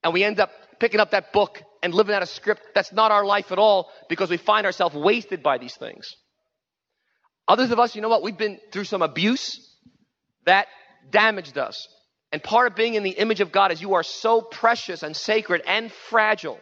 And 0.03 0.13
we 0.13 0.25
end 0.25 0.41
up 0.41 0.51
picking 0.79 0.99
up 0.99 1.11
that 1.11 1.33
book 1.33 1.61
and 1.83 1.93
living 1.93 2.15
out 2.15 2.23
a 2.23 2.27
script 2.27 2.61
that's 2.73 2.91
not 2.91 3.11
our 3.11 3.25
life 3.25 3.51
at 3.51 3.59
all 3.59 3.89
because 4.09 4.29
we 4.29 4.37
find 4.37 4.65
ourselves 4.65 4.95
wasted 4.95 5.43
by 5.43 5.57
these 5.57 5.75
things. 5.75 6.15
Others 7.47 7.71
of 7.71 7.79
us, 7.79 7.95
you 7.95 8.01
know 8.01 8.09
what? 8.09 8.21
We've 8.21 8.37
been 8.37 8.59
through 8.71 8.83
some 8.83 9.01
abuse 9.01 9.59
that 10.45 10.67
damaged 11.09 11.57
us. 11.57 11.87
And 12.31 12.43
part 12.43 12.67
of 12.67 12.75
being 12.75 12.93
in 12.93 13.03
the 13.03 13.09
image 13.09 13.41
of 13.41 13.51
God 13.51 13.71
is 13.71 13.81
you 13.81 13.95
are 13.95 14.03
so 14.03 14.41
precious 14.41 15.01
and 15.01 15.15
sacred 15.15 15.63
and 15.65 15.91
fragile. 15.91 16.59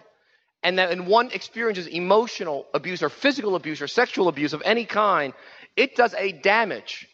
And 0.63 0.79
that 0.79 0.91
in 0.91 1.05
one 1.05 1.31
experiences 1.31 1.87
emotional 1.87 2.65
abuse 2.73 3.03
or 3.03 3.09
physical 3.09 3.55
abuse 3.55 3.81
or 3.81 3.87
sexual 3.87 4.27
abuse 4.27 4.53
of 4.53 4.61
any 4.63 4.85
kind, 4.85 5.33
it 5.75 5.95
does 5.95 6.13
a 6.13 6.31
damage 6.31 7.07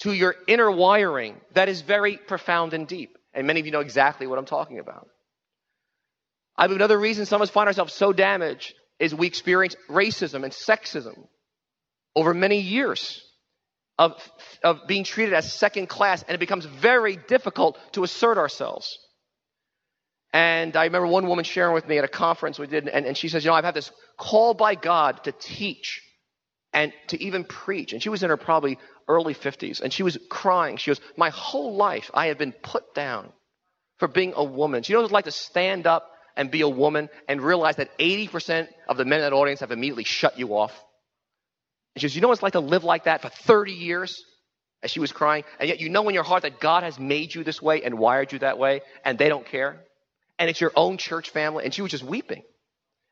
to 0.00 0.12
your 0.12 0.34
inner 0.46 0.70
wiring 0.70 1.40
that 1.54 1.68
is 1.68 1.80
very 1.80 2.16
profound 2.16 2.72
and 2.74 2.86
deep. 2.86 3.16
And 3.34 3.46
many 3.46 3.60
of 3.60 3.66
you 3.66 3.72
know 3.72 3.80
exactly 3.80 4.26
what 4.26 4.38
I'm 4.38 4.46
talking 4.46 4.78
about. 4.78 5.08
I 6.58 6.66
believe 6.66 6.80
another 6.80 6.98
reason 6.98 7.24
some 7.24 7.40
of 7.40 7.48
us 7.48 7.50
find 7.50 7.68
ourselves 7.68 7.94
so 7.94 8.12
damaged 8.12 8.74
is 8.98 9.14
we 9.14 9.28
experience 9.28 9.76
racism 9.88 10.42
and 10.42 10.52
sexism 10.52 11.26
over 12.16 12.34
many 12.34 12.58
years 12.58 13.22
of, 13.96 14.12
of 14.64 14.80
being 14.88 15.04
treated 15.04 15.34
as 15.34 15.52
second 15.52 15.88
class, 15.88 16.22
and 16.22 16.34
it 16.34 16.40
becomes 16.40 16.64
very 16.64 17.16
difficult 17.16 17.78
to 17.92 18.02
assert 18.02 18.38
ourselves. 18.38 18.98
And 20.32 20.76
I 20.76 20.84
remember 20.84 21.06
one 21.06 21.28
woman 21.28 21.44
sharing 21.44 21.74
with 21.74 21.86
me 21.86 21.98
at 21.98 22.04
a 22.04 22.08
conference 22.08 22.58
we 22.58 22.66
did, 22.66 22.88
and, 22.88 23.06
and 23.06 23.16
she 23.16 23.28
says, 23.28 23.44
You 23.44 23.50
know, 23.50 23.54
I've 23.54 23.64
had 23.64 23.74
this 23.74 23.92
call 24.18 24.52
by 24.52 24.74
God 24.74 25.24
to 25.24 25.32
teach 25.32 26.02
and 26.72 26.92
to 27.08 27.22
even 27.22 27.44
preach. 27.44 27.92
And 27.92 28.02
she 28.02 28.08
was 28.08 28.22
in 28.22 28.30
her 28.30 28.36
probably 28.36 28.78
early 29.06 29.34
50s, 29.34 29.80
and 29.80 29.92
she 29.92 30.02
was 30.02 30.18
crying. 30.28 30.76
She 30.76 30.90
goes, 30.90 31.00
My 31.16 31.30
whole 31.30 31.76
life 31.76 32.10
I 32.12 32.26
have 32.26 32.38
been 32.38 32.52
put 32.52 32.94
down 32.94 33.32
for 33.98 34.08
being 34.08 34.32
a 34.36 34.44
woman. 34.44 34.82
She 34.82 34.92
knows 34.92 35.02
what 35.02 35.06
it's 35.06 35.12
like 35.12 35.24
to 35.24 35.30
stand 35.30 35.86
up 35.86 36.10
and 36.38 36.50
be 36.50 36.62
a 36.62 36.68
woman 36.68 37.10
and 37.28 37.42
realize 37.42 37.76
that 37.76 37.98
80% 37.98 38.68
of 38.88 38.96
the 38.96 39.04
men 39.04 39.18
in 39.18 39.24
that 39.24 39.34
audience 39.34 39.60
have 39.60 39.72
immediately 39.72 40.04
shut 40.04 40.38
you 40.38 40.56
off. 40.56 40.72
And 41.94 42.00
she 42.00 42.06
goes, 42.06 42.14
You 42.14 42.22
know 42.22 42.28
what 42.28 42.34
it's 42.34 42.42
like 42.42 42.52
to 42.52 42.60
live 42.60 42.84
like 42.84 43.04
that 43.04 43.20
for 43.20 43.28
30 43.28 43.72
years? 43.72 44.24
As 44.80 44.92
she 44.92 45.00
was 45.00 45.10
crying. 45.10 45.42
And 45.58 45.68
yet 45.68 45.80
you 45.80 45.88
know 45.88 46.08
in 46.08 46.14
your 46.14 46.22
heart 46.22 46.44
that 46.44 46.60
God 46.60 46.84
has 46.84 47.00
made 47.00 47.34
you 47.34 47.42
this 47.42 47.60
way 47.60 47.82
and 47.82 47.98
wired 47.98 48.32
you 48.32 48.38
that 48.38 48.58
way, 48.58 48.82
and 49.04 49.18
they 49.18 49.28
don't 49.28 49.44
care. 49.44 49.80
And 50.38 50.48
it's 50.48 50.60
your 50.60 50.70
own 50.76 50.98
church 50.98 51.30
family. 51.30 51.64
And 51.64 51.74
she 51.74 51.82
was 51.82 51.90
just 51.90 52.04
weeping. 52.04 52.44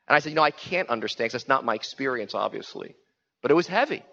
And 0.07 0.17
I 0.17 0.21
said, 0.21 0.29
You 0.29 0.37
know, 0.37 0.43
I 0.43 0.53
can't 0.53 0.89
understand 0.89 1.27
because 1.27 1.43
that's 1.43 1.49
not 1.49 1.65
my 1.65 1.75
experience, 1.75 2.35
obviously. 2.35 2.95
But 3.43 3.51
it 3.51 3.55
was 3.55 3.67
heavy. 3.67 4.05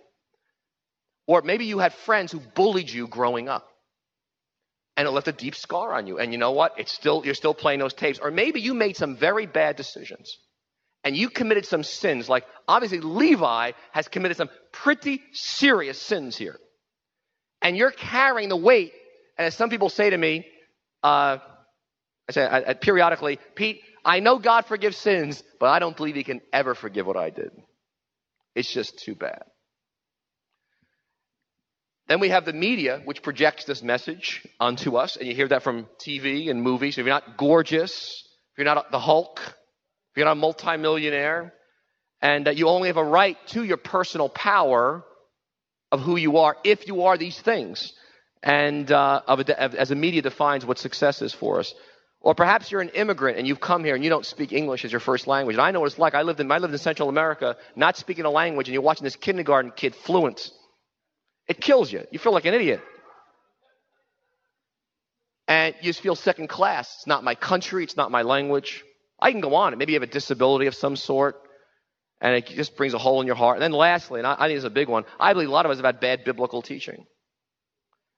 Or 1.28 1.44
maybe 1.44 1.66
you 1.66 1.78
had 1.78 1.94
friends 1.94 2.32
who 2.32 2.40
bullied 2.40 2.90
you 2.90 3.08
growing 3.08 3.48
up. 3.48 3.68
And 4.96 5.08
it 5.08 5.12
left 5.12 5.28
a 5.28 5.32
deep 5.32 5.56
scar 5.56 5.94
on 5.94 6.06
you. 6.06 6.20
And 6.20 6.32
you 6.32 6.38
know 6.38 6.52
what? 6.52 6.74
It's 6.78 6.92
still 6.92 7.24
you're 7.26 7.34
still 7.34 7.54
playing 7.54 7.80
those 7.80 7.94
tapes. 7.94 8.20
Or 8.20 8.30
maybe 8.30 8.62
you 8.62 8.74
made 8.74 8.96
some 8.96 9.16
very 9.16 9.48
bad 9.48 9.76
decisions 9.76 10.38
and 11.04 11.18
you 11.18 11.30
committed 11.30 11.66
some 11.66 11.84
sins, 11.84 12.30
like 12.30 12.46
obviously 12.68 13.02
Levi 13.02 13.72
has 13.92 14.08
committed 14.08 14.38
some 14.38 14.50
pretty 14.72 15.22
serious 15.34 16.02
sins 16.02 16.38
here. 16.38 16.58
And 17.62 17.76
you're 17.76 17.92
carrying 17.92 18.50
the 18.50 18.58
weight. 18.58 18.94
And 19.38 19.46
as 19.46 19.56
some 19.56 19.70
people 19.70 19.90
say 19.90 20.10
to 20.10 20.18
me, 20.18 20.46
uh, 21.02 21.38
I 22.30 22.32
say 22.32 22.46
I, 22.46 22.70
I, 22.70 22.74
periodically, 22.74 23.40
Pete, 23.56 23.82
I 24.06 24.20
know 24.22 24.38
God 24.38 24.66
forgives 24.66 24.98
sins, 24.98 25.44
but 25.60 25.68
I 25.68 25.80
don't 25.80 25.96
believe 25.96 26.16
He 26.16 26.24
can 26.24 26.42
ever 26.54 26.76
forgive 26.76 27.06
what 27.06 27.18
I 27.18 27.30
did. 27.30 27.52
It's 28.56 28.72
just 28.72 29.00
too 29.00 29.16
bad. 29.16 29.44
Then 32.08 32.20
we 32.20 32.30
have 32.30 32.46
the 32.46 32.54
media, 32.54 33.02
which 33.06 33.22
projects 33.22 33.66
this 33.66 33.82
message 33.82 34.46
onto 34.60 34.98
us, 34.98 35.16
and 35.16 35.28
you 35.28 35.36
hear 35.36 35.48
that 35.48 35.64
from 35.64 35.88
TV 36.06 36.50
and 36.50 36.62
movies. 36.62 36.98
If 36.98 37.06
you're 37.06 37.16
not 37.16 37.38
gorgeous, 37.38 38.24
if 38.52 38.58
you're 38.58 38.66
not 38.66 38.92
the 38.92 39.00
Hulk, 39.00 39.40
if 39.42 40.18
you're 40.18 40.26
not 40.26 40.34
a 40.34 40.36
multimillionaire, 40.36 41.54
and 42.22 42.48
that 42.48 42.58
you 42.58 42.68
only 42.68 42.90
have 42.90 42.98
a 42.98 43.04
right 43.04 43.38
to 43.48 43.64
your 43.64 43.78
personal 43.78 44.30
power 44.30 45.04
of 45.92 46.02
who 46.02 46.18
you 46.18 46.38
are 46.38 46.58
if 46.64 46.88
you 46.88 47.04
are 47.04 47.18
these 47.18 47.40
things, 47.40 47.94
and 48.42 48.92
uh, 48.92 49.22
a, 49.28 49.80
as 49.80 49.90
the 49.90 49.96
media 49.96 50.22
defines 50.22 50.66
what 50.66 50.80
success 50.80 51.22
is 51.22 51.34
for 51.34 51.60
us. 51.60 51.74
Or 52.20 52.34
perhaps 52.36 52.72
you're 52.72 52.82
an 52.82 52.90
immigrant 52.90 53.38
and 53.38 53.46
you've 53.46 53.60
come 53.60 53.84
here 53.84 53.96
and 53.96 54.04
you 54.04 54.10
don't 54.10 54.26
speak 54.26 54.54
English 54.54 54.86
as 54.86 54.92
your 54.94 55.02
first 55.02 55.28
language. 55.28 55.56
And 55.56 55.62
I 55.62 55.72
know 55.72 55.82
what 55.82 55.88
it's 55.88 56.00
like. 56.00 56.16
I 56.16 56.22
lived 56.22 56.40
in, 56.40 56.50
I 56.50 56.58
lived 56.58 56.74
in 56.74 56.80
Central 56.80 57.10
America, 57.10 57.58
not 57.76 57.98
speaking 57.98 58.24
a 58.24 58.30
language, 58.30 58.70
and 58.70 58.74
you're 58.74 58.82
watching 58.82 59.04
this 59.04 59.18
kindergarten 59.18 59.72
kid 59.76 59.94
fluent. 59.94 60.50
It 61.48 61.60
kills 61.60 61.92
you. 61.92 62.04
You 62.12 62.20
feel 62.20 62.34
like 62.34 62.46
an 62.46 62.54
idiot. 62.54 62.82
And 65.48 65.76
you 65.82 65.90
just 65.90 66.02
feel 66.02 66.16
second 66.16 66.48
class. 66.48 66.94
It's 67.00 67.08
not 67.08 67.24
my 67.24 67.36
country, 67.36 67.84
it's 67.84 67.98
not 67.98 68.12
my 68.12 68.22
language. 68.22 68.84
I 69.20 69.32
can 69.32 69.42
go 69.42 69.56
on. 69.56 69.78
Maybe 69.78 69.94
you 69.94 70.00
have 70.00 70.08
a 70.08 70.12
disability 70.12 70.68
of 70.68 70.76
some 70.76 70.96
sort, 70.96 71.36
and 72.22 72.36
it 72.36 72.48
just 72.48 72.76
brings 72.76 72.94
a 72.94 72.98
hole 72.98 73.22
in 73.22 73.28
your 73.28 73.36
heart. 73.36 73.58
And 73.58 73.64
then 73.64 73.72
lastly, 73.72 74.20
and 74.20 74.28
I, 74.28 74.36
I 74.38 74.48
think 74.48 74.58
it's 74.58 74.66
a 74.66 74.70
big 74.70 74.90
one, 74.90 75.04
I 75.20 75.34
believe 75.34 75.50
a 75.50 75.52
lot 75.52 75.66
of 75.66 75.72
us 75.72 75.78
have 75.78 75.86
had 75.86 76.00
bad 76.00 76.24
biblical 76.24 76.62
teaching 76.62 77.06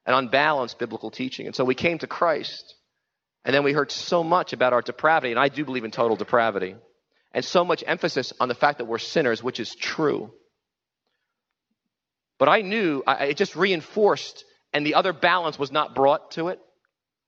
and 0.05 0.15
unbalanced 0.15 0.77
biblical 0.79 1.11
teaching. 1.11 1.47
And 1.47 1.55
so 1.55 1.65
we 1.65 1.75
came 1.75 1.97
to 1.99 2.07
Christ, 2.07 2.75
and 3.43 3.53
then 3.53 3.63
we 3.63 3.73
heard 3.73 3.91
so 3.91 4.23
much 4.23 4.53
about 4.53 4.73
our 4.73 4.81
depravity, 4.81 5.31
and 5.31 5.39
I 5.39 5.49
do 5.49 5.65
believe 5.65 5.83
in 5.83 5.91
total 5.91 6.15
depravity, 6.15 6.75
and 7.33 7.43
so 7.43 7.65
much 7.65 7.83
emphasis 7.85 8.31
on 8.39 8.47
the 8.47 8.55
fact 8.55 8.77
that 8.77 8.85
we're 8.85 8.99
sinners, 8.99 9.43
which 9.43 9.59
is 9.59 9.75
true. 9.75 10.31
But 12.37 12.49
I 12.49 12.61
knew, 12.61 13.03
I, 13.05 13.25
it 13.25 13.37
just 13.37 13.55
reinforced, 13.55 14.43
and 14.73 14.85
the 14.85 14.95
other 14.95 15.13
balance 15.13 15.57
was 15.57 15.71
not 15.71 15.95
brought 15.95 16.31
to 16.31 16.49
it 16.49 16.59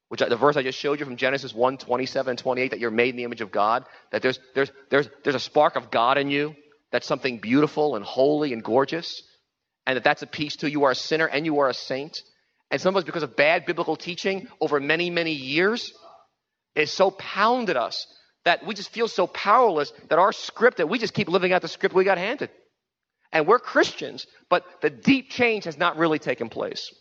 which 0.09 0.21
the 0.21 0.37
verse 0.37 0.55
I 0.55 0.63
just 0.63 0.79
showed 0.79 0.99
you 0.99 1.05
from 1.05 1.17
Genesis 1.17 1.53
1, 1.53 1.77
27 1.77 2.31
and 2.31 2.39
28, 2.39 2.71
that 2.71 2.79
you're 2.79 2.91
made 2.91 3.09
in 3.09 3.17
the 3.17 3.23
image 3.23 3.41
of 3.41 3.51
God, 3.51 3.85
that 4.11 4.21
there's, 4.21 4.39
there's, 4.55 4.71
there's, 4.89 5.09
there's 5.23 5.35
a 5.35 5.39
spark 5.39 5.75
of 5.75 5.91
God 5.91 6.17
in 6.17 6.29
you, 6.29 6.55
that's 6.91 7.07
something 7.07 7.39
beautiful 7.39 7.95
and 7.95 8.05
holy 8.05 8.53
and 8.53 8.63
gorgeous, 8.63 9.21
and 9.85 9.97
that 9.97 10.03
that's 10.03 10.21
a 10.21 10.27
piece 10.27 10.57
to 10.57 10.71
you 10.71 10.85
are 10.85 10.91
a 10.91 10.95
sinner 10.95 11.25
and 11.25 11.45
you 11.45 11.59
are 11.59 11.69
a 11.69 11.73
saint. 11.73 12.21
And 12.71 12.79
some 12.81 12.95
of 12.95 12.97
us, 12.97 13.03
because 13.03 13.23
of 13.23 13.35
bad 13.35 13.65
biblical 13.65 13.95
teaching 13.95 14.47
over 14.61 14.79
many, 14.79 15.09
many 15.09 15.33
years, 15.33 15.91
is 16.75 16.91
so 16.91 17.11
pounded 17.11 17.75
us 17.75 18.07
that 18.45 18.65
we 18.65 18.75
just 18.75 18.91
feel 18.91 19.07
so 19.09 19.27
powerless 19.27 19.91
that 20.09 20.19
our 20.19 20.31
script, 20.31 20.77
that 20.77 20.87
we 20.87 20.99
just 20.99 21.13
keep 21.13 21.27
living 21.27 21.51
out 21.51 21.61
the 21.61 21.67
script 21.67 21.93
we 21.93 22.05
got 22.05 22.17
handed. 22.17 22.49
And 23.31 23.47
we're 23.47 23.59
Christians, 23.59 24.25
but 24.49 24.63
the 24.81 24.89
deep 24.89 25.29
change 25.29 25.65
has 25.65 25.77
not 25.77 25.97
really 25.97 26.19
taken 26.19 26.49
place. 26.49 26.91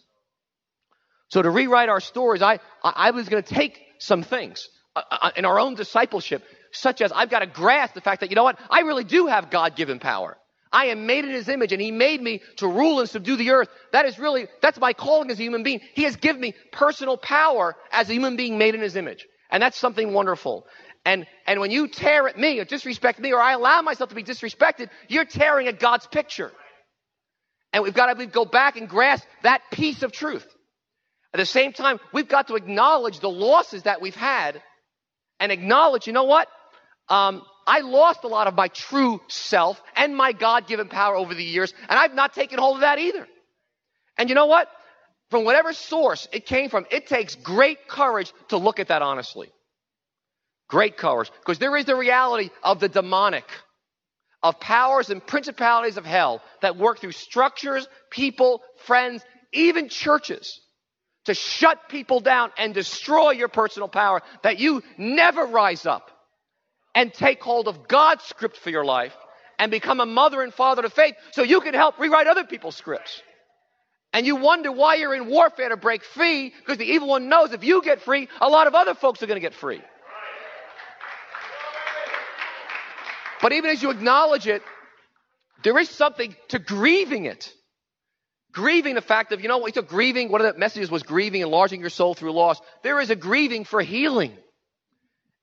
So 1.29 1.43
to 1.43 1.51
rewrite 1.51 1.89
our 1.89 2.01
stories, 2.01 2.43
I, 2.43 2.61
I 2.83 3.11
was 3.11 3.29
going 3.29 3.43
to 3.43 3.55
take 3.55 3.81
some 3.99 4.23
things 4.23 4.69
uh, 4.95 5.03
uh, 5.11 5.31
in 5.37 5.45
our 5.45 5.59
own 5.59 5.75
discipleship, 5.75 6.45
such 6.73 7.01
as 7.01 7.13
I've 7.13 7.31
got 7.31 7.41
to 7.41 7.47
grasp 7.47 7.95
the 7.95 8.01
fact 8.01 8.21
that, 8.21 8.31
you 8.31 8.37
know 8.37 8.45
what? 8.45 8.59
I 8.71 8.81
really 8.81 9.05
do 9.05 9.27
have 9.27 9.51
God 9.51 9.77
given 9.77 9.99
power. 9.99 10.37
I 10.73 10.87
am 10.87 11.07
made 11.07 11.25
in 11.25 11.31
his 11.31 11.49
image 11.49 11.73
and 11.73 11.81
he 11.81 11.91
made 11.91 12.21
me 12.21 12.43
to 12.57 12.69
rule 12.69 13.01
and 13.01 13.09
subdue 13.09 13.37
the 13.37 13.51
earth. 13.51 13.69
That 13.93 14.05
is 14.05 14.19
really, 14.19 14.49
that's 14.61 14.79
my 14.79 14.93
calling 14.93 15.31
as 15.31 15.39
a 15.39 15.43
human 15.43 15.63
being. 15.63 15.81
He 15.95 16.03
has 16.03 16.17
given 16.17 16.41
me 16.41 16.55
personal 16.73 17.17
power 17.17 17.77
as 17.93 18.11
a 18.11 18.13
human 18.13 18.37
being 18.37 18.59
made 18.59 18.75
in 18.75 18.81
his 18.81 18.97
image. 18.97 19.27
And 19.51 19.63
that's 19.63 19.79
something 19.79 20.13
wonderful. 20.13 20.67
And, 21.07 21.25
and 21.47 21.61
when 21.61 21.71
you 21.71 21.87
tear 21.87 22.27
at 22.27 22.37
me 22.37 22.59
or 22.59 22.65
disrespect 22.65 23.21
me 23.21 23.33
or 23.33 23.41
I 23.41 23.53
allow 23.53 23.81
myself 23.81 24.11
to 24.11 24.17
be 24.17 24.25
disrespected, 24.25 24.91
you're 25.07 25.25
tearing 25.25 25.69
at 25.69 25.79
God's 25.79 26.05
picture. 26.09 26.51
And 27.73 27.85
we've 27.85 27.95
got 27.95 28.13
to 28.13 28.27
go 28.27 28.45
back 28.45 28.77
and 28.77 28.89
grasp 28.89 29.25
that 29.45 29.63
piece 29.71 30.03
of 30.03 30.11
truth. 30.11 30.45
At 31.33 31.39
the 31.39 31.47
same 31.47 31.73
time, 31.73 32.01
we've 32.13 32.29
got 32.29 32.49
to 32.49 32.57
acknowledge 32.57 33.21
the 33.21 33.31
losses 33.31 33.85
that 33.85 34.03
we've 34.03 34.17
had 34.17 34.61
and 35.39 35.53
acknowledge, 35.53 36.09
you 36.09 36.13
know 36.13 36.25
what? 36.25 36.49
Um, 37.09 37.43
I 37.69 37.81
lost 37.81 38.25
a 38.25 38.29
lot 38.29 38.49
of 38.49 38.55
my 38.55 38.67
true 38.67 39.21
self 39.29 39.81
and 39.95 40.17
my 40.17 40.33
God 40.33 40.67
given 40.67 40.89
power 40.89 41.15
over 41.15 41.35
the 41.35 41.45
years, 41.45 41.73
and 41.89 41.99
I've 41.99 42.15
not 42.15 42.35
taken 42.35 42.59
hold 42.59 42.79
of 42.79 42.81
that 42.81 42.99
either. 42.99 43.29
And 44.19 44.29
you 44.29 44.35
know 44.35 44.47
what? 44.47 44.69
From 45.31 45.45
whatever 45.45 45.73
source 45.73 46.27
it 46.33 46.47
came 46.47 46.69
from, 46.69 46.85
it 46.91 47.07
takes 47.07 47.37
great 47.37 47.87
courage 47.87 48.33
to 48.49 48.57
look 48.57 48.81
at 48.81 48.89
that 48.89 49.03
honestly. 49.03 49.53
Great 50.69 50.97
colors, 50.97 51.31
Because 51.41 51.59
there 51.59 51.77
is 51.77 51.85
the 51.85 51.95
reality 51.95 52.51
of 52.63 52.81
the 52.81 52.89
demonic, 52.89 53.45
of 54.43 54.59
powers 54.61 55.11
and 55.11 55.25
principalities 55.25 55.97
of 55.97 56.05
hell 56.05 56.43
that 56.61 56.77
work 56.77 56.99
through 56.99 57.13
structures, 57.13 57.89
people, 58.11 58.63
friends, 58.85 59.25
even 59.53 59.89
churches 59.89 60.61
to 61.27 61.35
shut 61.35 61.89
people 61.89 62.21
down 62.21 62.51
and 62.57 62.75
destroy 62.75 63.31
your 63.33 63.49
personal 63.49 63.89
power, 63.89 64.23
that 64.43 64.59
you 64.59 64.83
never 64.97 65.45
rise 65.47 65.87
up 65.87 66.11
and 66.95 67.13
take 67.13 67.43
hold 67.43 67.69
of 67.69 67.89
God's 67.89 68.25
script 68.25 68.57
for 68.57 68.71
your 68.71 68.85
life 68.85 69.15
and 69.59 69.71
become 69.71 70.01
a 70.01 70.07
mother 70.07 70.43
and 70.43 70.53
father 70.55 70.83
to 70.83 70.91
faith 70.91 71.15
so 71.33 71.43
you 71.43 71.61
can 71.61 71.75
help 71.75 71.99
rewrite 71.99 72.27
other 72.27 72.45
people's 72.45 72.77
scripts. 72.77 73.23
And 74.13 74.27
you 74.27 74.37
wonder 74.37 74.73
why 74.73 74.95
you're 74.95 75.15
in 75.15 75.27
warfare 75.29 75.69
to 75.69 75.77
break 75.77 76.05
free 76.05 76.53
because 76.61 76.79
the 76.79 76.87
evil 76.87 77.09
one 77.09 77.29
knows 77.29 77.53
if 77.53 77.65
you 77.65 77.83
get 77.83 78.03
free, 78.03 78.29
a 78.41 78.49
lot 78.49 78.67
of 78.67 78.75
other 78.75 78.95
folks 78.95 79.23
are 79.23 79.27
going 79.27 79.37
to 79.37 79.47
get 79.47 79.55
free. 79.55 79.83
But 83.43 83.53
even 83.53 83.71
as 83.71 83.83
you 83.83 83.91
acknowledge 83.91 84.47
it, 84.47 84.63
there 85.63 85.79
is 85.79 85.89
something 85.89 86.35
to 86.49 86.59
grieving 86.59 87.27
it. 87.27 87.53
Grieving 88.53 88.95
the 88.95 89.03
fact 89.03 89.33
of, 89.33 89.43
you 89.43 89.49
know, 89.49 89.59
we 89.59 89.73
took 89.73 89.89
grieving, 89.89 90.31
one 90.31 90.41
of 90.41 90.53
the 90.53 90.59
messages 90.59 90.91
was 90.91 91.03
grieving, 91.03 91.43
enlarging 91.43 91.81
your 91.81 91.91
soul 91.91 92.15
through 92.15 92.33
loss. 92.33 92.61
There 92.83 93.01
is 93.01 93.11
a 93.11 93.17
grieving 93.17 93.65
for 93.65 93.83
healing. 93.83 94.33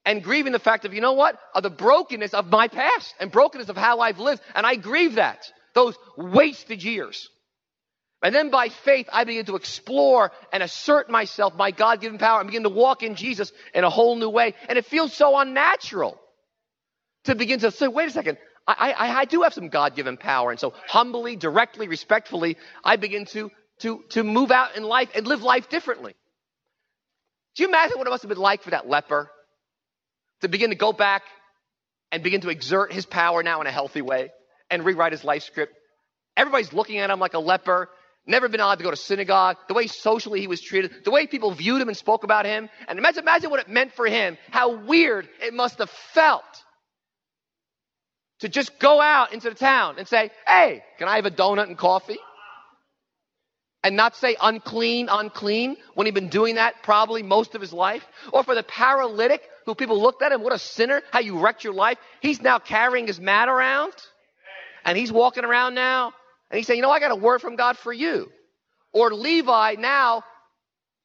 And 0.06 0.23
grieving 0.23 0.51
the 0.51 0.60
fact 0.60 0.86
of, 0.86 0.93
you 0.93 1.01
know 1.01 1.13
what? 1.13 1.38
Of 1.53 1.63
the 1.63 1.69
brokenness 1.69 2.34
of 2.34 2.49
my 2.49 2.67
past 2.67 3.13
and 3.19 3.32
brokenness 3.32 3.69
of 3.69 3.77
how 3.77 3.99
I've 3.99 4.19
lived. 4.19 4.41
And 4.56 4.65
I 4.65 4.75
grieve 4.75 5.15
that. 5.15 5.45
Those 5.75 5.95
wasted 6.17 6.84
years. 6.84 7.29
And 8.21 8.34
then 8.34 8.49
by 8.49 8.69
faith, 8.69 9.08
I 9.12 9.25
begin 9.25 9.45
to 9.45 9.56
explore 9.56 10.32
and 10.51 10.63
assert 10.63 11.10
myself, 11.10 11.56
my 11.56 11.71
God 11.71 12.01
given 12.01 12.17
power, 12.17 12.39
and 12.39 12.47
begin 12.47 12.63
to 12.63 12.69
walk 12.69 13.03
in 13.03 13.15
Jesus 13.15 13.51
in 13.73 13.84
a 13.84 13.89
whole 13.89 14.15
new 14.15 14.29
way. 14.29 14.56
And 14.69 14.77
it 14.77 14.86
feels 14.86 15.13
so 15.13 15.38
unnatural 15.38 16.17
to 17.25 17.36
begin 17.36 17.59
to 17.59 17.71
say, 17.71 17.88
wait 17.88 18.09
a 18.09 18.12
second, 18.12 18.38
I, 18.67 18.93
I, 18.97 19.19
I 19.19 19.25
do 19.25 19.41
have 19.41 19.53
some 19.53 19.69
God 19.69 19.95
given 19.95 20.17
power. 20.17 20.51
And 20.51 20.59
so 20.59 20.73
humbly, 20.88 21.36
directly, 21.36 21.88
respectfully, 21.88 22.57
I 22.83 22.95
begin 22.95 23.25
to, 23.27 23.51
to, 23.79 24.03
to 24.09 24.23
move 24.23 24.51
out 24.51 24.77
in 24.77 24.83
life 24.83 25.09
and 25.15 25.27
live 25.27 25.41
life 25.41 25.69
differently. 25.69 26.15
Do 27.55 27.63
you 27.63 27.69
imagine 27.69 27.97
what 27.97 28.07
it 28.07 28.09
must 28.09 28.23
have 28.23 28.29
been 28.29 28.38
like 28.38 28.63
for 28.63 28.71
that 28.71 28.88
leper 28.88 29.29
to 30.41 30.47
begin 30.47 30.71
to 30.71 30.75
go 30.75 30.91
back 30.91 31.23
and 32.12 32.21
begin 32.21 32.41
to 32.41 32.49
exert 32.49 32.93
his 32.93 33.05
power 33.05 33.41
now 33.41 33.62
in 33.62 33.67
a 33.67 33.71
healthy 33.71 34.01
way 34.01 34.31
and 34.69 34.86
rewrite 34.86 35.12
his 35.12 35.23
life 35.23 35.43
script. 35.43 35.73
Everybody's 36.38 36.71
looking 36.73 36.99
at 36.99 37.09
him 37.09 37.19
like 37.19 37.33
a 37.33 37.39
leper, 37.39 37.89
never 38.27 38.47
been 38.49 38.59
allowed 38.59 38.75
to 38.75 38.83
go 38.83 38.91
to 38.91 38.97
synagogue, 38.97 39.57
the 39.67 39.73
way 39.73 39.88
socially 39.88 40.39
he 40.39 40.47
was 40.47 40.62
treated, 40.62 40.91
the 41.05 41.12
way 41.12 41.27
people 41.27 41.51
viewed 41.51 41.81
him 41.81 41.88
and 41.88 41.97
spoke 41.97 42.23
about 42.23 42.45
him. 42.45 42.69
And 42.88 42.99
imagine, 42.99 43.23
imagine 43.23 43.49
what 43.49 43.59
it 43.59 43.67
meant 43.67 43.93
for 43.93 44.05
him, 44.05 44.38
how 44.51 44.75
weird 44.86 45.27
it 45.41 45.53
must 45.53 45.79
have 45.79 45.89
felt 45.89 46.62
to 48.43 48.49
just 48.49 48.77
go 48.77 48.99
out 48.99 49.32
into 49.32 49.49
the 49.49 49.56
town 49.56 49.95
and 49.97 50.06
say, 50.06 50.29
Hey, 50.45 50.84
can 50.99 51.08
I 51.08 51.15
have 51.15 51.25
a 51.25 51.32
donut 51.32 51.67
and 51.67 51.77
coffee? 51.77 52.19
And 53.86 53.95
not 53.95 54.17
say 54.17 54.36
unclean, 54.41 55.08
unclean, 55.10 55.77
when 55.93 56.08
he'd 56.08 56.13
been 56.13 56.27
doing 56.27 56.56
that 56.56 56.84
probably 56.84 57.23
most 57.23 57.56
of 57.56 57.62
his 57.62 57.71
life. 57.71 58.06
Or 58.34 58.43
for 58.43 58.53
the 58.53 58.63
paralytic 58.63 59.41
who 59.65 59.75
people 59.75 60.01
looked 60.01 60.21
at 60.21 60.34
him, 60.34 60.41
what 60.41 60.51
a 60.51 60.60
sinner, 60.60 61.01
how 61.12 61.19
you 61.19 61.39
wrecked 61.39 61.63
your 61.63 61.73
life. 61.73 61.97
He's 62.19 62.41
now 62.41 62.60
carrying 62.60 63.08
his 63.08 63.17
mat 63.17 63.47
around. 63.47 63.93
And 64.84 64.97
he's 64.97 65.12
walking 65.12 65.45
around 65.45 65.73
now. 65.73 66.12
And 66.51 66.58
he's 66.58 66.67
saying, 66.67 66.79
you 66.79 66.82
know, 66.82 66.91
I 66.91 66.99
got 66.99 67.12
a 67.12 67.15
word 67.15 67.39
from 67.39 67.56
God 67.56 67.77
for 67.77 67.93
you. 67.93 68.29
Or 68.91 69.13
Levi 69.13 69.75
now, 69.79 70.25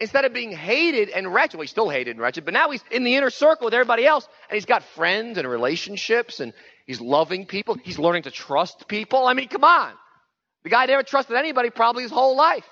instead 0.01 0.25
of 0.25 0.33
being 0.33 0.53
hated 0.53 1.09
and 1.09 1.33
wretched, 1.33 1.57
well, 1.57 1.63
he's 1.63 1.71
still 1.71 1.89
hated 1.89 2.13
and 2.13 2.21
wretched, 2.21 2.45
but 2.45 2.55
now 2.55 2.71
he's 2.71 2.83
in 2.91 3.05
the 3.05 3.17
inner 3.17 3.31
circle 3.31 3.67
with 3.67 3.75
everybody 3.75 4.07
else. 4.07 4.27
And 4.49 4.55
he's 4.55 4.67
got 4.67 4.83
friends 4.83 5.39
and 5.39 5.49
relationships 5.49 6.41
and 6.41 6.53
he's 6.87 7.01
loving 7.01 7.47
people. 7.47 7.77
He's 7.83 7.99
learning 7.99 8.25
to 8.25 8.31
trust 8.31 8.87
people. 8.89 9.27
I 9.27 9.35
mean, 9.35 9.49
come 9.49 9.65
on. 9.65 9.93
The 10.65 10.71
guy 10.71 10.87
never 10.87 11.03
trusted 11.03 11.37
anybody 11.37 11.71
probably 11.71 12.03
his 12.03 12.13
whole 12.13 12.37
life. 12.37 12.67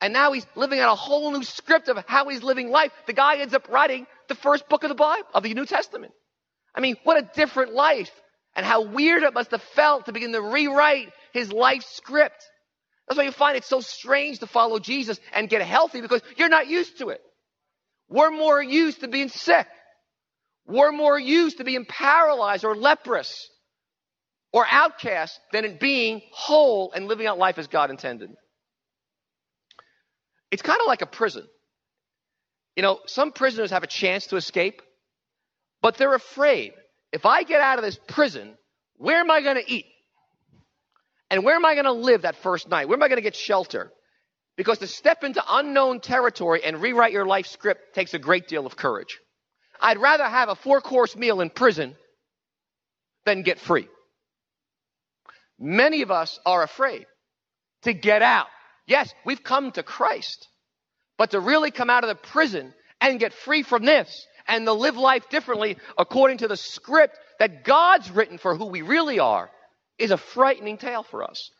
And 0.00 0.12
now 0.12 0.32
he's 0.32 0.46
living 0.54 0.80
out 0.80 0.92
a 0.92 0.96
whole 0.96 1.30
new 1.32 1.42
script 1.44 1.88
of 1.88 1.96
how 2.06 2.28
he's 2.28 2.42
living 2.42 2.70
life. 2.70 2.92
The 3.06 3.12
guy 3.12 3.36
ends 3.36 3.54
up 3.54 3.68
writing 3.68 4.06
the 4.28 4.34
first 4.34 4.68
book 4.68 4.82
of 4.82 4.88
the 4.88 4.94
Bible, 4.94 5.26
of 5.32 5.42
the 5.42 5.54
New 5.54 5.66
Testament. 5.66 6.12
I 6.74 6.80
mean, 6.80 6.96
what 7.04 7.16
a 7.16 7.30
different 7.34 7.72
life. 7.72 8.10
And 8.56 8.64
how 8.64 8.82
weird 8.82 9.22
it 9.22 9.34
must 9.34 9.50
have 9.50 9.62
felt 9.62 10.06
to 10.06 10.12
begin 10.12 10.32
to 10.32 10.40
rewrite 10.40 11.12
his 11.32 11.52
life 11.52 11.82
script. 11.82 12.44
That's 13.08 13.18
why 13.18 13.24
you 13.24 13.32
find 13.32 13.56
it 13.56 13.64
so 13.64 13.80
strange 13.80 14.38
to 14.40 14.46
follow 14.46 14.78
Jesus 14.78 15.20
and 15.32 15.48
get 15.48 15.62
healthy 15.62 16.00
because 16.00 16.22
you're 16.36 16.48
not 16.48 16.68
used 16.68 16.98
to 16.98 17.10
it. 17.10 17.20
We're 18.08 18.30
more 18.30 18.62
used 18.62 19.00
to 19.00 19.08
being 19.08 19.28
sick. 19.28 19.66
We're 20.66 20.92
more 20.92 21.18
used 21.18 21.58
to 21.58 21.64
being 21.64 21.84
paralyzed 21.84 22.64
or 22.64 22.74
leprous 22.74 23.48
or 24.52 24.66
outcast 24.70 25.38
than 25.52 25.64
in 25.64 25.78
being 25.78 26.22
whole 26.32 26.92
and 26.92 27.06
living 27.06 27.26
out 27.26 27.38
life 27.38 27.58
as 27.58 27.66
God 27.66 27.90
intended. 27.90 28.30
It's 30.50 30.62
kind 30.62 30.80
of 30.80 30.86
like 30.86 31.02
a 31.02 31.06
prison. 31.06 31.44
You 32.76 32.82
know, 32.82 33.00
some 33.06 33.32
prisoners 33.32 33.70
have 33.72 33.82
a 33.82 33.88
chance 33.88 34.28
to 34.28 34.36
escape, 34.36 34.80
but 35.82 35.96
they're 35.96 36.14
afraid. 36.14 36.72
If 37.12 37.26
I 37.26 37.42
get 37.42 37.60
out 37.60 37.78
of 37.78 37.84
this 37.84 37.98
prison, 38.08 38.54
where 38.96 39.18
am 39.18 39.30
I 39.30 39.42
going 39.42 39.56
to 39.56 39.72
eat? 39.72 39.86
And 41.30 41.44
where 41.44 41.54
am 41.54 41.64
I 41.64 41.74
going 41.74 41.84
to 41.84 41.92
live 41.92 42.22
that 42.22 42.36
first 42.36 42.68
night? 42.68 42.88
Where 42.88 42.96
am 42.96 43.02
I 43.02 43.08
going 43.08 43.18
to 43.18 43.22
get 43.22 43.36
shelter? 43.36 43.90
Because 44.56 44.78
to 44.78 44.86
step 44.86 45.24
into 45.24 45.42
unknown 45.48 46.00
territory 46.00 46.62
and 46.64 46.80
rewrite 46.80 47.12
your 47.12 47.26
life 47.26 47.46
script 47.46 47.94
takes 47.94 48.14
a 48.14 48.18
great 48.18 48.46
deal 48.46 48.66
of 48.66 48.76
courage. 48.76 49.18
I'd 49.80 49.98
rather 49.98 50.24
have 50.24 50.48
a 50.48 50.54
four 50.54 50.80
course 50.80 51.16
meal 51.16 51.40
in 51.40 51.50
prison 51.50 51.96
than 53.24 53.42
get 53.42 53.58
free. 53.58 53.88
Many 55.58 56.02
of 56.02 56.10
us 56.10 56.38
are 56.46 56.62
afraid 56.62 57.06
to 57.82 57.92
get 57.92 58.22
out. 58.22 58.46
Yes, 58.86 59.12
we've 59.24 59.42
come 59.42 59.72
to 59.72 59.82
Christ, 59.82 60.48
but 61.16 61.30
to 61.30 61.40
really 61.40 61.70
come 61.70 61.90
out 61.90 62.04
of 62.04 62.08
the 62.08 62.14
prison 62.14 62.74
and 63.00 63.20
get 63.20 63.32
free 63.32 63.62
from 63.62 63.84
this 63.84 64.26
and 64.46 64.66
to 64.66 64.72
live 64.72 64.96
life 64.96 65.28
differently 65.30 65.78
according 65.96 66.38
to 66.38 66.48
the 66.48 66.56
script 66.56 67.18
that 67.38 67.64
God's 67.64 68.10
written 68.10 68.38
for 68.38 68.56
who 68.56 68.66
we 68.66 68.82
really 68.82 69.18
are 69.18 69.50
is 69.98 70.10
a 70.10 70.16
frightening 70.16 70.78
tale 70.78 71.02
for 71.02 71.22
us. 71.24 71.50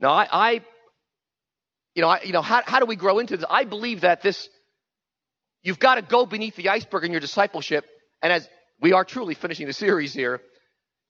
Now, 0.00 0.10
I, 0.10 0.28
I 0.30 0.60
you 1.94 2.02
know, 2.02 2.08
I, 2.08 2.20
you 2.22 2.32
know, 2.32 2.42
how, 2.42 2.62
how 2.64 2.78
do 2.78 2.86
we 2.86 2.96
grow 2.96 3.18
into 3.18 3.38
this? 3.38 3.46
I 3.48 3.64
believe 3.64 4.02
that 4.02 4.20
this, 4.22 4.48
you've 5.62 5.78
got 5.78 5.94
to 5.94 6.02
go 6.02 6.26
beneath 6.26 6.54
the 6.54 6.68
iceberg 6.68 7.04
in 7.04 7.10
your 7.10 7.20
discipleship. 7.20 7.86
And 8.22 8.32
as 8.32 8.46
we 8.80 8.92
are 8.92 9.04
truly 9.04 9.34
finishing 9.34 9.66
the 9.66 9.72
series 9.72 10.12
here, 10.12 10.42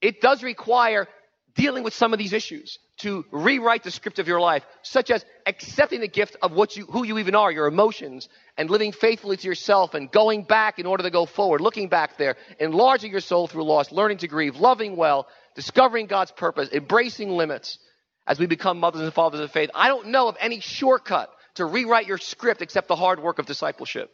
it 0.00 0.20
does 0.20 0.44
require 0.44 1.08
dealing 1.56 1.82
with 1.82 1.94
some 1.94 2.12
of 2.12 2.18
these 2.18 2.32
issues 2.32 2.78
to 2.98 3.24
rewrite 3.32 3.82
the 3.82 3.90
script 3.90 4.18
of 4.18 4.28
your 4.28 4.40
life, 4.40 4.64
such 4.82 5.10
as 5.10 5.24
accepting 5.46 6.00
the 6.00 6.08
gift 6.08 6.36
of 6.42 6.52
what 6.52 6.76
you, 6.76 6.84
who 6.86 7.04
you 7.04 7.18
even 7.18 7.34
are, 7.34 7.50
your 7.50 7.66
emotions, 7.66 8.28
and 8.56 8.70
living 8.70 8.92
faithfully 8.92 9.36
to 9.36 9.48
yourself 9.48 9.94
and 9.94 10.10
going 10.10 10.42
back 10.42 10.78
in 10.78 10.86
order 10.86 11.02
to 11.02 11.10
go 11.10 11.26
forward, 11.26 11.60
looking 11.60 11.88
back 11.88 12.16
there, 12.18 12.36
enlarging 12.60 13.10
your 13.10 13.20
soul 13.20 13.46
through 13.46 13.64
loss, 13.64 13.90
learning 13.90 14.18
to 14.18 14.28
grieve, 14.28 14.56
loving 14.56 14.96
well, 14.96 15.26
discovering 15.54 16.06
God's 16.06 16.30
purpose, 16.30 16.68
embracing 16.72 17.30
limits 17.30 17.78
as 18.26 18.38
we 18.38 18.46
become 18.46 18.78
mothers 18.78 19.02
and 19.02 19.12
fathers 19.12 19.40
of 19.40 19.50
faith. 19.50 19.70
I 19.74 19.88
don't 19.88 20.08
know 20.08 20.28
of 20.28 20.36
any 20.40 20.60
shortcut 20.60 21.30
to 21.54 21.64
rewrite 21.64 22.06
your 22.06 22.18
script 22.18 22.62
except 22.62 22.88
the 22.88 22.96
hard 22.96 23.20
work 23.20 23.38
of 23.38 23.46
discipleship. 23.46 24.10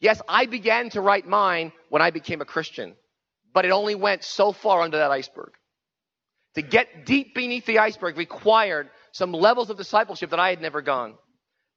Yes, 0.00 0.22
I 0.26 0.46
began 0.46 0.88
to 0.90 1.02
write 1.02 1.26
mine 1.26 1.72
when 1.90 2.00
I 2.00 2.10
became 2.10 2.40
a 2.40 2.46
Christian, 2.46 2.94
but 3.52 3.66
it 3.66 3.70
only 3.70 3.94
went 3.94 4.24
so 4.24 4.52
far 4.52 4.80
under 4.80 4.96
that 4.96 5.10
iceberg. 5.10 5.52
To 6.54 6.62
get 6.62 7.06
deep 7.06 7.34
beneath 7.34 7.66
the 7.66 7.78
iceberg 7.78 8.16
required 8.16 8.90
some 9.12 9.32
levels 9.32 9.70
of 9.70 9.76
discipleship 9.76 10.30
that 10.30 10.40
I 10.40 10.50
had 10.50 10.60
never 10.60 10.82
gone. 10.82 11.14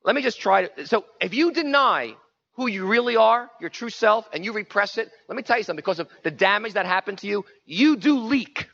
Let 0.03 0.15
me 0.15 0.21
just 0.21 0.41
try 0.41 0.67
to. 0.67 0.87
So 0.87 1.05
if 1.21 1.33
you 1.33 1.51
deny 1.51 2.15
who 2.55 2.67
you 2.67 2.85
really 2.85 3.15
are, 3.15 3.49
your 3.59 3.69
true 3.69 3.89
self, 3.89 4.27
and 4.33 4.43
you 4.45 4.53
repress 4.53 4.97
it, 4.97 5.09
let 5.27 5.35
me 5.35 5.43
tell 5.43 5.57
you 5.57 5.63
something, 5.63 5.77
because 5.77 5.99
of 5.99 6.07
the 6.23 6.31
damage 6.31 6.73
that 6.73 6.85
happened 6.85 7.19
to 7.19 7.27
you, 7.27 7.45
you 7.65 7.95
do 7.97 8.19
leak. 8.19 8.67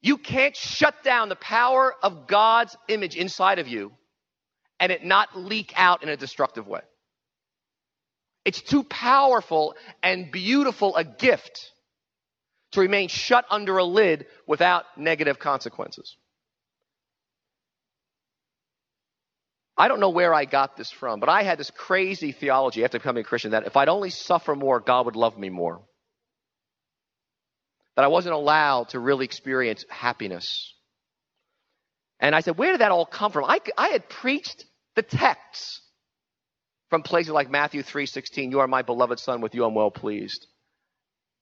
You 0.00 0.18
can't 0.18 0.56
shut 0.56 1.02
down 1.02 1.28
the 1.28 1.36
power 1.36 1.94
of 2.02 2.26
God's 2.26 2.76
image 2.88 3.16
inside 3.16 3.58
of 3.58 3.68
you 3.68 3.92
and 4.78 4.92
it 4.92 5.04
not 5.04 5.36
leak 5.36 5.72
out 5.76 6.02
in 6.02 6.08
a 6.08 6.16
destructive 6.16 6.66
way. 6.66 6.80
It's 8.44 8.60
too 8.60 8.84
powerful 8.84 9.74
and 10.02 10.30
beautiful 10.30 10.94
a 10.94 11.02
gift 11.02 11.72
to 12.76 12.82
remain 12.82 13.08
shut 13.08 13.46
under 13.50 13.78
a 13.78 13.84
lid 13.84 14.26
without 14.46 14.84
negative 14.98 15.38
consequences. 15.38 16.16
I 19.78 19.88
don't 19.88 19.98
know 19.98 20.10
where 20.10 20.34
I 20.34 20.44
got 20.44 20.76
this 20.76 20.90
from, 20.90 21.18
but 21.18 21.30
I 21.30 21.42
had 21.42 21.58
this 21.58 21.70
crazy 21.70 22.32
theology 22.32 22.84
after 22.84 22.98
becoming 22.98 23.22
a 23.22 23.24
Christian 23.24 23.52
that 23.52 23.66
if 23.66 23.76
I'd 23.78 23.88
only 23.88 24.10
suffer 24.10 24.54
more, 24.54 24.80
God 24.80 25.06
would 25.06 25.16
love 25.16 25.38
me 25.38 25.48
more. 25.48 25.82
That 27.96 28.04
I 28.04 28.08
wasn't 28.08 28.34
allowed 28.34 28.90
to 28.90 29.00
really 29.00 29.24
experience 29.24 29.86
happiness. 29.88 30.74
And 32.20 32.34
I 32.34 32.40
said, 32.40 32.58
where 32.58 32.72
did 32.72 32.82
that 32.82 32.90
all 32.90 33.06
come 33.06 33.32
from? 33.32 33.44
I, 33.44 33.60
I 33.76 33.88
had 33.88 34.08
preached 34.08 34.66
the 34.96 35.02
texts 35.02 35.80
from 36.90 37.02
places 37.02 37.32
like 37.32 37.50
Matthew 37.50 37.82
3:16, 37.82 38.50
you 38.50 38.60
are 38.60 38.68
my 38.68 38.82
beloved 38.82 39.18
son, 39.18 39.40
with 39.40 39.54
you 39.54 39.64
I'm 39.64 39.74
well 39.74 39.90
pleased. 39.90 40.46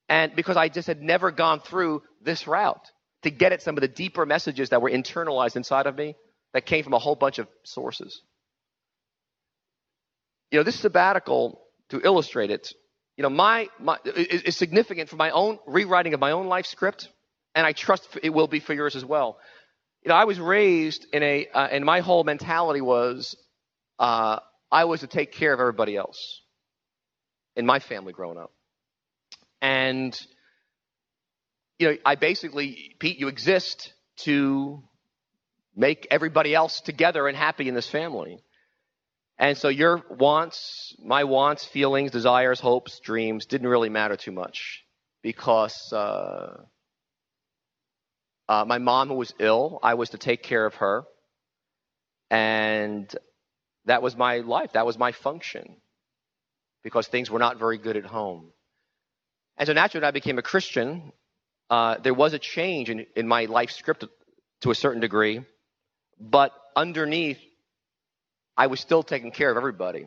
And 0.09 0.35
because 0.37 0.57
I 0.57 0.69
just 0.69 0.87
had 0.87 1.03
never 1.03 1.31
gone 1.31 1.61
through 1.61 2.03
this 2.23 2.47
route 2.47 2.91
to 3.23 3.31
get 3.31 3.53
at 3.53 3.63
some 3.63 3.77
of 3.77 3.81
the 3.81 3.89
deeper 3.89 4.27
messages 4.27 4.71
that 4.71 4.83
were 4.83 4.91
internalized 4.91 5.57
inside 5.57 5.87
of 5.87 5.97
me 5.97 6.15
that 6.53 6.67
came 6.67 6.85
from 6.85 6.93
a 6.93 6.99
whole 6.99 7.15
bunch 7.15 7.39
of 7.39 7.49
sources. 7.65 8.21
You 10.51 10.61
know, 10.61 10.63
this 10.63 10.79
sabbatical, 10.79 11.61
to 11.89 12.01
illustrate 12.03 12.51
it, 12.51 12.73
you 13.17 13.23
know, 13.23 13.31
my, 13.31 13.69
my 13.79 13.99
is, 14.05 14.43
is 14.43 14.57
significant 14.57 15.09
for 15.09 15.17
my 15.17 15.31
own 15.31 15.59
rewriting 15.67 16.15
of 16.15 16.21
my 16.21 16.33
own 16.33 16.47
life 16.47 16.67
script, 16.67 17.09
and 17.55 17.67
I 17.67 17.73
trust 17.73 18.07
it 18.23 18.31
will 18.31 18.49
be 18.49 18.61
for 18.61 18.75
yours 18.75 18.97
as 18.97 19.05
well. 19.05 19.39
You 20.03 20.11
know, 20.11 20.17
I 20.17 20.25
was 20.25 20.39
raised 20.39 21.07
in 21.13 21.23
a, 21.23 21.47
uh, 21.53 21.69
and 21.71 21.85
my 21.85 22.01
whole 22.01 22.25
mentality 22.25 22.81
was, 22.81 23.37
uh, 23.99 24.41
I 24.71 24.85
was 24.85 25.01
to 25.01 25.07
take 25.07 25.33
care 25.33 25.53
of 25.53 25.61
everybody 25.61 25.97
else 25.97 26.43
in 27.57 27.65
my 27.65 27.79
family 27.79 28.13
growing 28.13 28.37
up. 28.39 28.53
And, 29.65 30.15
you 31.79 31.89
know, 31.89 31.97
I 32.05 32.17
basically, 32.17 32.95
Pete, 32.99 33.19
you 33.19 33.29
exist 33.29 33.95
to 34.25 34.83
make 35.75 36.07
everybody 36.11 36.55
else 36.55 36.83
together 36.83 37.27
and 37.27 37.35
happy 37.35 37.67
in 37.67 37.75
this 37.75 37.89
family. 37.89 38.45
And 39.39 39.57
so 39.57 39.69
your 39.69 40.03
wants, 40.11 40.95
my 41.03 41.25
wants, 41.25 41.65
feelings, 41.65 42.11
desires, 42.11 42.61
hopes, 42.61 43.01
dreams 43.01 43.47
didn't 43.47 43.67
really 43.67 43.89
matter 43.89 44.17
too 44.17 44.33
much 44.33 44.85
because 45.23 45.91
uh, 45.95 46.59
uh, 48.47 48.67
my 48.67 48.77
mom, 48.77 49.09
who 49.09 49.15
was 49.15 49.33
ill, 49.39 49.81
I 49.83 49.95
was 49.95 50.11
to 50.11 50.19
take 50.19 50.43
care 50.43 50.67
of 50.67 50.75
her. 50.75 51.05
And 52.31 53.11
that 53.87 54.03
was 54.03 54.15
my 54.15 54.41
life. 54.41 54.75
That 54.75 54.85
was 54.85 54.99
my 54.99 55.13
function 55.13 55.79
because 56.83 57.07
things 57.07 57.31
were 57.31 57.39
not 57.39 57.59
very 57.59 57.79
good 57.79 57.97
at 57.97 58.05
home. 58.05 58.51
And 59.57 59.67
so 59.67 59.73
naturally, 59.73 60.03
when 60.03 60.09
I 60.09 60.13
became 60.13 60.39
a 60.39 60.43
Christian, 60.43 61.13
uh, 61.71 61.99
there 61.99 62.15
was 62.15 62.33
a 62.33 62.39
change 62.39 62.91
in, 62.91 63.07
in 63.17 63.29
my 63.29 63.45
life 63.47 63.71
script 63.71 64.05
to 64.63 64.71
a 64.71 64.75
certain 64.75 65.01
degree, 65.01 65.45
but 66.21 66.53
underneath, 66.77 67.39
I 68.57 68.67
was 68.69 68.81
still 68.81 69.03
taking 69.03 69.31
care 69.33 69.51
of 69.51 69.57
everybody. 69.57 70.07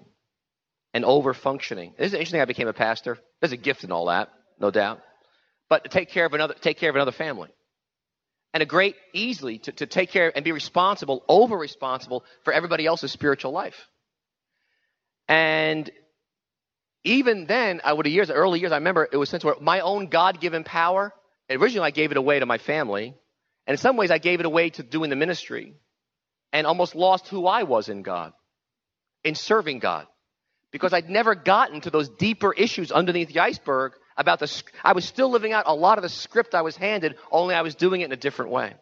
and 0.94 1.06
over 1.06 1.34
functioning. 1.34 1.94
It's 1.98 2.14
interesting. 2.14 2.42
I 2.42 2.46
became 2.46 2.68
a 2.68 2.74
pastor. 2.74 3.20
There's 3.40 3.52
a 3.52 3.58
gift 3.58 3.84
in 3.84 3.92
all 3.92 4.08
that, 4.08 4.30
no 4.60 4.72
doubt. 4.72 5.00
But 5.70 5.84
to 5.84 5.90
take 5.90 6.10
care 6.10 6.26
of 6.26 6.34
another, 6.34 6.56
take 6.60 6.78
care 6.78 6.90
of 6.90 6.96
another 6.96 7.12
family, 7.12 7.50
and 8.54 8.64
a 8.64 8.66
great 8.66 8.96
easily 9.14 9.60
to, 9.60 9.72
to 9.74 9.86
take 9.86 10.10
care 10.10 10.32
and 10.34 10.44
be 10.44 10.52
responsible, 10.52 11.24
over 11.28 11.58
responsible 11.58 12.24
for 12.44 12.54
everybody 12.54 12.86
else's 12.86 13.12
spiritual 13.12 13.52
life. 13.52 13.88
And 15.28 15.92
even 17.08 17.46
then, 17.46 17.82
I 17.84 17.94
would 17.94 18.06
have 18.06 18.14
years, 18.14 18.30
early 18.30 18.60
years, 18.60 18.72
I 18.72 18.76
remember 18.76 19.08
it 19.12 19.18
was 19.18 19.30
since 19.30 19.44
where 19.44 19.56
my 19.62 19.80
own 19.80 20.08
God 20.08 20.42
given 20.42 20.64
power. 20.64 21.14
Originally, 21.50 21.88
I 21.88 21.92
gave 21.92 22.12
it 22.12 22.18
away 22.18 22.40
to 22.40 22.46
my 22.46 22.58
family, 22.58 23.16
and 23.66 23.74
in 23.74 23.78
some 23.78 23.96
ways, 23.96 24.12
I 24.12 24.18
gave 24.18 24.42
it 24.42 24.46
away 24.46 24.70
to 24.72 24.84
doing 24.84 25.10
the 25.10 25.16
ministry, 25.16 25.76
and 26.52 26.68
almost 26.68 26.96
lost 26.96 27.28
who 27.30 27.48
I 27.48 27.64
was 27.64 27.88
in 27.88 28.04
God, 28.04 28.34
in 29.24 29.36
serving 29.36 29.80
God, 29.80 30.08
because 30.72 30.92
I'd 30.92 31.10
never 31.10 31.36
gotten 31.36 31.80
to 31.82 31.90
those 31.90 32.10
deeper 32.10 32.52
issues 32.52 32.92
underneath 32.92 33.30
the 33.30 33.40
iceberg 33.40 33.94
about 34.18 34.40
the. 34.40 34.64
I 34.84 34.92
was 34.92 35.06
still 35.06 35.30
living 35.30 35.54
out 35.54 35.64
a 35.68 35.74
lot 35.74 35.98
of 35.98 36.02
the 36.02 36.10
script 36.10 36.54
I 36.54 36.64
was 36.64 36.76
handed, 36.76 37.16
only 37.32 37.56
I 37.56 37.62
was 37.62 37.76
doing 37.76 38.02
it 38.02 38.06
in 38.06 38.12
a 38.12 38.18
different 38.18 38.52
way. 38.52 38.74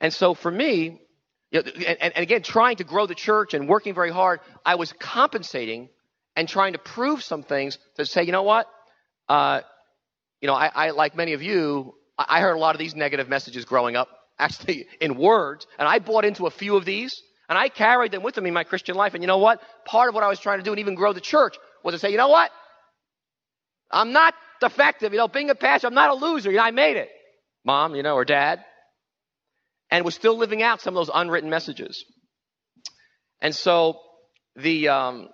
And 0.00 0.12
so, 0.12 0.34
for 0.34 0.50
me, 0.50 1.00
you 1.50 1.62
know, 1.62 1.70
and, 1.86 1.98
and 2.00 2.12
again, 2.16 2.42
trying 2.42 2.76
to 2.76 2.84
grow 2.84 3.06
the 3.06 3.14
church 3.14 3.54
and 3.54 3.68
working 3.68 3.94
very 3.94 4.10
hard, 4.10 4.40
I 4.66 4.74
was 4.74 4.92
compensating 4.92 5.88
and 6.36 6.48
trying 6.48 6.72
to 6.72 6.78
prove 6.78 7.22
some 7.22 7.42
things 7.42 7.78
to 7.96 8.06
say, 8.06 8.24
you 8.24 8.32
know 8.32 8.42
what? 8.42 8.66
Uh, 9.28 9.60
you 10.40 10.48
know, 10.48 10.54
I, 10.54 10.70
I, 10.74 10.90
like 10.90 11.16
many 11.16 11.34
of 11.34 11.42
you, 11.42 11.94
I 12.18 12.40
heard 12.40 12.54
a 12.54 12.58
lot 12.58 12.74
of 12.74 12.78
these 12.78 12.94
negative 12.94 13.28
messages 13.28 13.64
growing 13.64 13.96
up, 13.96 14.08
actually 14.38 14.86
in 15.00 15.16
words, 15.16 15.66
and 15.78 15.86
I 15.86 15.98
bought 15.98 16.24
into 16.24 16.46
a 16.46 16.50
few 16.50 16.76
of 16.76 16.84
these, 16.84 17.22
and 17.48 17.58
I 17.58 17.68
carried 17.68 18.12
them 18.12 18.22
with 18.22 18.36
me 18.38 18.48
in 18.48 18.54
my 18.54 18.64
Christian 18.64 18.96
life. 18.96 19.14
And 19.14 19.22
you 19.22 19.26
know 19.26 19.38
what? 19.38 19.60
Part 19.84 20.08
of 20.08 20.14
what 20.14 20.24
I 20.24 20.28
was 20.28 20.40
trying 20.40 20.58
to 20.58 20.64
do 20.64 20.72
and 20.72 20.80
even 20.80 20.94
grow 20.94 21.12
the 21.12 21.20
church 21.20 21.56
was 21.84 21.94
to 21.94 21.98
say, 21.98 22.10
you 22.10 22.16
know 22.16 22.28
what? 22.28 22.50
I'm 23.90 24.12
not 24.12 24.34
defective. 24.60 25.12
You 25.12 25.18
know, 25.18 25.28
being 25.28 25.50
a 25.50 25.54
pastor, 25.54 25.86
I'm 25.86 25.94
not 25.94 26.10
a 26.10 26.14
loser. 26.14 26.50
You 26.50 26.56
know, 26.56 26.62
I 26.62 26.70
made 26.70 26.96
it. 26.96 27.10
Mom, 27.64 27.94
you 27.94 28.02
know, 28.02 28.14
or 28.14 28.24
dad. 28.24 28.64
And 29.90 30.04
was 30.04 30.14
still 30.14 30.38
living 30.38 30.62
out 30.62 30.80
some 30.80 30.96
of 30.96 31.06
those 31.06 31.10
unwritten 31.14 31.50
messages. 31.50 32.04
And 33.42 33.54
so 33.54 34.00
the, 34.56 34.88
um, 34.88 35.28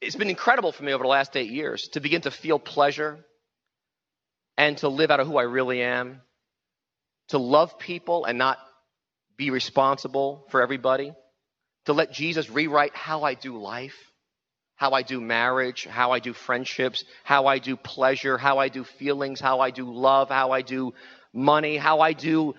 it's 0.00 0.16
been 0.16 0.30
incredible 0.30 0.72
for 0.72 0.84
me 0.84 0.92
over 0.92 1.02
the 1.02 1.08
last 1.08 1.36
eight 1.36 1.50
years 1.50 1.88
to 1.88 2.00
begin 2.00 2.20
to 2.22 2.30
feel 2.30 2.58
pleasure 2.58 3.18
and 4.56 4.76
to 4.78 4.88
live 4.88 5.10
out 5.10 5.20
of 5.20 5.26
who 5.26 5.36
I 5.36 5.42
really 5.42 5.82
am, 5.82 6.20
to 7.28 7.38
love 7.38 7.78
people 7.78 8.24
and 8.24 8.38
not 8.38 8.58
be 9.36 9.50
responsible 9.50 10.46
for 10.50 10.62
everybody, 10.62 11.12
to 11.86 11.92
let 11.92 12.12
Jesus 12.12 12.50
rewrite 12.50 12.94
how 12.94 13.22
I 13.22 13.34
do 13.34 13.58
life, 13.58 13.96
how 14.76 14.92
I 14.92 15.02
do 15.02 15.20
marriage, 15.20 15.84
how 15.84 16.12
I 16.12 16.18
do 16.18 16.32
friendships, 16.32 17.04
how 17.24 17.46
I 17.46 17.58
do 17.58 17.76
pleasure, 17.76 18.38
how 18.38 18.58
I 18.58 18.68
do 18.68 18.84
feelings, 18.84 19.40
how 19.40 19.60
I 19.60 19.70
do 19.70 19.90
love, 19.92 20.28
how 20.28 20.52
I 20.52 20.62
do 20.62 20.92
money, 21.32 21.76
how 21.76 22.00
I 22.00 22.12
do 22.12 22.54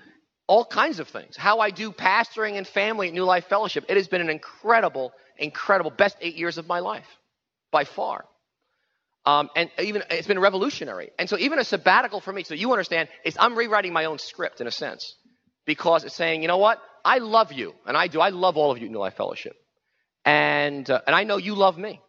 all 0.47 0.65
kinds 0.65 0.99
of 0.99 1.07
things, 1.07 1.35
how 1.35 1.59
I 1.59 1.71
do 1.71 1.91
pastoring 1.91 2.57
and 2.57 2.67
family 2.67 3.09
at 3.09 3.13
New 3.13 3.25
Life 3.25 3.45
Fellowship. 3.45 3.85
It 3.89 3.97
has 3.97 4.07
been 4.07 4.21
an 4.21 4.29
incredible, 4.29 5.13
incredible, 5.37 5.91
best 5.91 6.17
eight 6.21 6.35
years 6.35 6.57
of 6.57 6.67
my 6.67 6.79
life 6.79 7.07
by 7.77 7.83
far. 7.83 8.25
Um, 9.23 9.49
and 9.55 9.69
even 9.79 10.01
it's 10.09 10.27
been 10.27 10.39
revolutionary. 10.39 11.11
And 11.19 11.29
so 11.29 11.37
even 11.37 11.59
a 11.59 11.63
sabbatical 11.63 12.21
for 12.21 12.33
me, 12.33 12.43
so 12.43 12.55
you 12.55 12.71
understand, 12.71 13.09
is 13.23 13.37
I'm 13.39 13.55
rewriting 13.55 13.93
my 13.93 14.05
own 14.05 14.17
script 14.17 14.61
in 14.61 14.67
a 14.67 14.71
sense 14.71 15.15
because 15.65 16.03
it's 16.05 16.15
saying, 16.15 16.41
you 16.41 16.47
know 16.47 16.57
what, 16.57 16.79
I 17.05 17.19
love 17.19 17.51
you, 17.51 17.73
and 17.85 17.95
I 17.95 18.07
do. 18.07 18.19
I 18.19 18.29
love 18.29 18.57
all 18.57 18.71
of 18.71 18.79
you 18.79 18.87
in 18.87 18.91
New 18.93 18.99
Life 18.99 19.15
Fellowship, 19.15 19.55
and 20.25 20.89
uh, 20.89 21.01
and 21.05 21.15
I 21.15 21.23
know 21.23 21.37
you 21.37 21.55
love 21.55 21.77
me, 21.77 22.01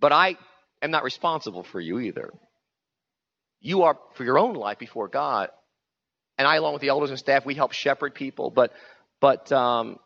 but 0.00 0.12
I 0.12 0.36
am 0.82 0.90
not 0.90 1.04
responsible 1.04 1.62
for 1.62 1.80
you 1.80 2.00
either. 2.00 2.28
You 3.60 3.84
are 3.84 3.96
for 4.16 4.24
your 4.24 4.38
own 4.38 4.54
life 4.54 4.78
before 4.78 5.08
God, 5.08 5.48
and 6.38 6.48
I, 6.48 6.56
along 6.56 6.72
with 6.74 6.82
the 6.82 6.88
elders 6.88 7.10
and 7.10 7.18
staff, 7.18 7.46
we 7.46 7.54
help 7.54 7.72
shepherd 7.72 8.14
people, 8.14 8.50
but 8.50 8.72
but 9.20 9.52
um, 9.52 9.96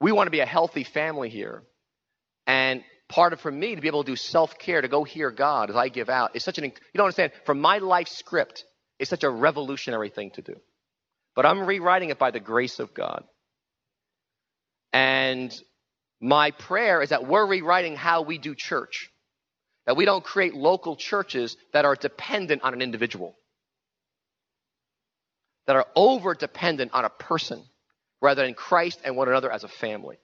we 0.00 0.12
want 0.12 0.26
to 0.28 0.36
be 0.38 0.40
a 0.40 0.46
healthy 0.46 0.84
family 0.84 1.28
here, 1.28 1.62
and 2.46 2.82
part 3.08 3.32
of 3.32 3.40
for 3.40 3.50
me 3.50 3.74
to 3.74 3.80
be 3.80 3.88
able 3.88 4.04
to 4.04 4.12
do 4.12 4.16
self-care 4.16 4.80
to 4.82 4.88
go 4.88 5.04
hear 5.04 5.30
god 5.30 5.70
as 5.70 5.76
i 5.76 5.88
give 5.88 6.08
out 6.08 6.36
is 6.36 6.44
such 6.44 6.58
an 6.58 6.64
you 6.64 6.72
don't 6.94 7.06
understand 7.06 7.32
from 7.44 7.60
my 7.60 7.78
life 7.78 8.08
script 8.08 8.64
it's 8.98 9.10
such 9.10 9.24
a 9.24 9.30
revolutionary 9.30 10.10
thing 10.10 10.30
to 10.32 10.42
do. 10.42 10.56
But 11.34 11.46
i'm 11.46 11.64
rewriting 11.64 12.10
it 12.10 12.18
by 12.18 12.30
the 12.30 12.40
grace 12.40 12.78
of 12.78 12.94
god. 12.94 13.24
And 14.92 15.54
my 16.20 16.50
prayer 16.50 17.02
is 17.02 17.10
that 17.10 17.26
we're 17.26 17.46
rewriting 17.46 17.94
how 17.94 18.22
we 18.22 18.38
do 18.38 18.54
church. 18.54 19.10
That 19.86 19.96
we 19.96 20.04
don't 20.04 20.24
create 20.24 20.54
local 20.54 20.96
churches 20.96 21.56
that 21.72 21.84
are 21.84 21.94
dependent 21.94 22.62
on 22.62 22.74
an 22.74 22.82
individual. 22.82 23.36
That 25.66 25.76
are 25.76 25.86
over 25.94 26.34
dependent 26.34 26.92
on 26.92 27.04
a 27.04 27.10
person 27.10 27.62
rather 28.20 28.44
than 28.44 28.54
christ 28.54 29.00
and 29.04 29.16
one 29.16 29.28
another 29.28 29.50
as 29.50 29.62
a 29.62 29.68
family 29.68 30.18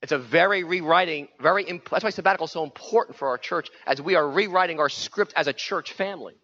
it's 0.00 0.12
a 0.12 0.18
very 0.18 0.62
rewriting, 0.62 1.28
very, 1.40 1.64
imp- 1.64 1.88
that's 1.90 2.04
why 2.04 2.10
sabbatical 2.10 2.46
is 2.46 2.52
so 2.52 2.62
important 2.62 3.16
for 3.18 3.28
our 3.28 3.38
church 3.38 3.68
as 3.86 4.00
we 4.00 4.14
are 4.14 4.28
rewriting 4.28 4.78
our 4.78 4.88
script 4.88 5.32
as 5.34 5.48
a 5.48 5.52
church 5.52 5.92
family 5.92 6.34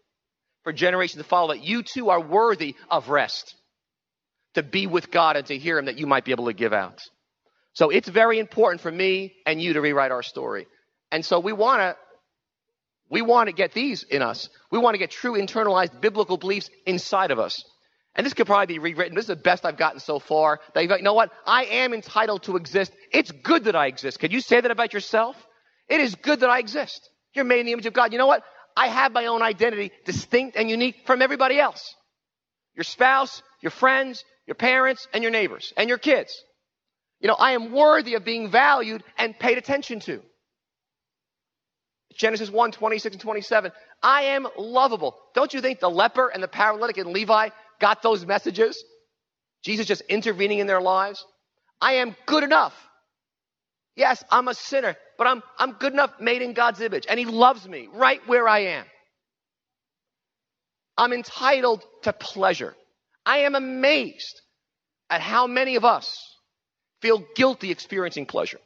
for 0.64 0.72
generations 0.72 1.22
to 1.22 1.28
follow 1.28 1.48
that 1.48 1.62
you 1.62 1.82
too 1.82 2.10
are 2.10 2.20
worthy 2.20 2.74
of 2.90 3.10
rest, 3.10 3.54
to 4.54 4.62
be 4.62 4.86
with 4.86 5.10
God 5.10 5.36
and 5.36 5.46
to 5.46 5.56
hear 5.56 5.78
Him 5.78 5.84
that 5.84 5.98
you 5.98 6.06
might 6.06 6.24
be 6.24 6.32
able 6.32 6.46
to 6.46 6.52
give 6.52 6.72
out. 6.72 7.00
So 7.74 7.90
it's 7.90 8.08
very 8.08 8.38
important 8.38 8.80
for 8.80 8.90
me 8.90 9.34
and 9.46 9.60
you 9.60 9.74
to 9.74 9.80
rewrite 9.80 10.10
our 10.10 10.22
story. 10.22 10.66
And 11.12 11.24
so 11.24 11.38
we 11.38 11.52
want 11.52 11.80
to, 11.80 11.96
we 13.10 13.22
want 13.22 13.48
to 13.48 13.54
get 13.54 13.72
these 13.72 14.04
in 14.04 14.22
us. 14.22 14.48
We 14.70 14.78
want 14.78 14.94
to 14.94 14.98
get 14.98 15.10
true 15.10 15.34
internalized 15.34 16.00
biblical 16.00 16.38
beliefs 16.38 16.70
inside 16.86 17.30
of 17.30 17.38
us. 17.38 17.62
And 18.16 18.24
this 18.24 18.34
could 18.34 18.46
probably 18.46 18.66
be 18.66 18.78
rewritten. 18.78 19.14
This 19.14 19.24
is 19.24 19.28
the 19.28 19.36
best 19.36 19.64
I've 19.64 19.76
gotten 19.76 19.98
so 19.98 20.18
far. 20.18 20.60
That 20.74 20.84
you 20.84 21.02
know 21.02 21.14
what? 21.14 21.32
I 21.46 21.64
am 21.64 21.92
entitled 21.92 22.44
to 22.44 22.56
exist. 22.56 22.92
It's 23.12 23.30
good 23.30 23.64
that 23.64 23.74
I 23.74 23.86
exist. 23.86 24.20
Can 24.20 24.30
you 24.30 24.40
say 24.40 24.60
that 24.60 24.70
about 24.70 24.92
yourself? 24.92 25.36
It 25.88 26.00
is 26.00 26.14
good 26.14 26.40
that 26.40 26.50
I 26.50 26.60
exist. 26.60 27.08
You're 27.34 27.44
made 27.44 27.60
in 27.60 27.66
the 27.66 27.72
image 27.72 27.86
of 27.86 27.92
God. 27.92 28.12
You 28.12 28.18
know 28.18 28.26
what? 28.26 28.44
I 28.76 28.88
have 28.88 29.12
my 29.12 29.26
own 29.26 29.42
identity, 29.42 29.90
distinct 30.04 30.56
and 30.56 30.70
unique 30.70 30.96
from 31.06 31.22
everybody 31.22 31.58
else. 31.58 31.94
Your 32.76 32.84
spouse, 32.84 33.42
your 33.60 33.70
friends, 33.70 34.24
your 34.46 34.56
parents, 34.56 35.06
and 35.12 35.22
your 35.22 35.30
neighbors, 35.32 35.72
and 35.76 35.88
your 35.88 35.98
kids. 35.98 36.42
You 37.20 37.28
know, 37.28 37.34
I 37.34 37.52
am 37.52 37.72
worthy 37.72 38.14
of 38.14 38.24
being 38.24 38.50
valued 38.50 39.02
and 39.16 39.38
paid 39.38 39.58
attention 39.58 40.00
to. 40.00 40.20
Genesis 42.16 42.50
1, 42.50 42.72
26 42.72 43.14
and 43.14 43.20
27. 43.20 43.72
I 44.02 44.22
am 44.22 44.46
lovable. 44.56 45.16
Don't 45.34 45.52
you 45.52 45.60
think 45.60 45.80
the 45.80 45.90
leper 45.90 46.28
and 46.28 46.42
the 46.42 46.48
paralytic 46.48 46.98
and 46.98 47.10
Levi 47.10 47.48
got 47.80 48.02
those 48.02 48.24
messages? 48.26 48.82
Jesus 49.64 49.86
just 49.86 50.02
intervening 50.02 50.58
in 50.58 50.66
their 50.66 50.80
lives? 50.80 51.24
I 51.80 51.94
am 51.94 52.16
good 52.26 52.44
enough. 52.44 52.74
Yes, 53.96 54.22
I'm 54.30 54.48
a 54.48 54.54
sinner, 54.54 54.96
but 55.18 55.26
I'm, 55.26 55.42
I'm 55.58 55.72
good 55.72 55.92
enough 55.92 56.12
made 56.20 56.42
in 56.42 56.52
God's 56.52 56.80
image, 56.80 57.06
and 57.08 57.18
He 57.18 57.26
loves 57.26 57.68
me 57.68 57.88
right 57.92 58.20
where 58.26 58.48
I 58.48 58.60
am. 58.60 58.84
I'm 60.96 61.12
entitled 61.12 61.82
to 62.02 62.12
pleasure. 62.12 62.74
I 63.26 63.38
am 63.38 63.54
amazed 63.54 64.40
at 65.10 65.20
how 65.20 65.46
many 65.46 65.76
of 65.76 65.84
us 65.84 66.18
feel 67.00 67.24
guilty 67.36 67.70
experiencing 67.70 68.26
pleasure. 68.26 68.60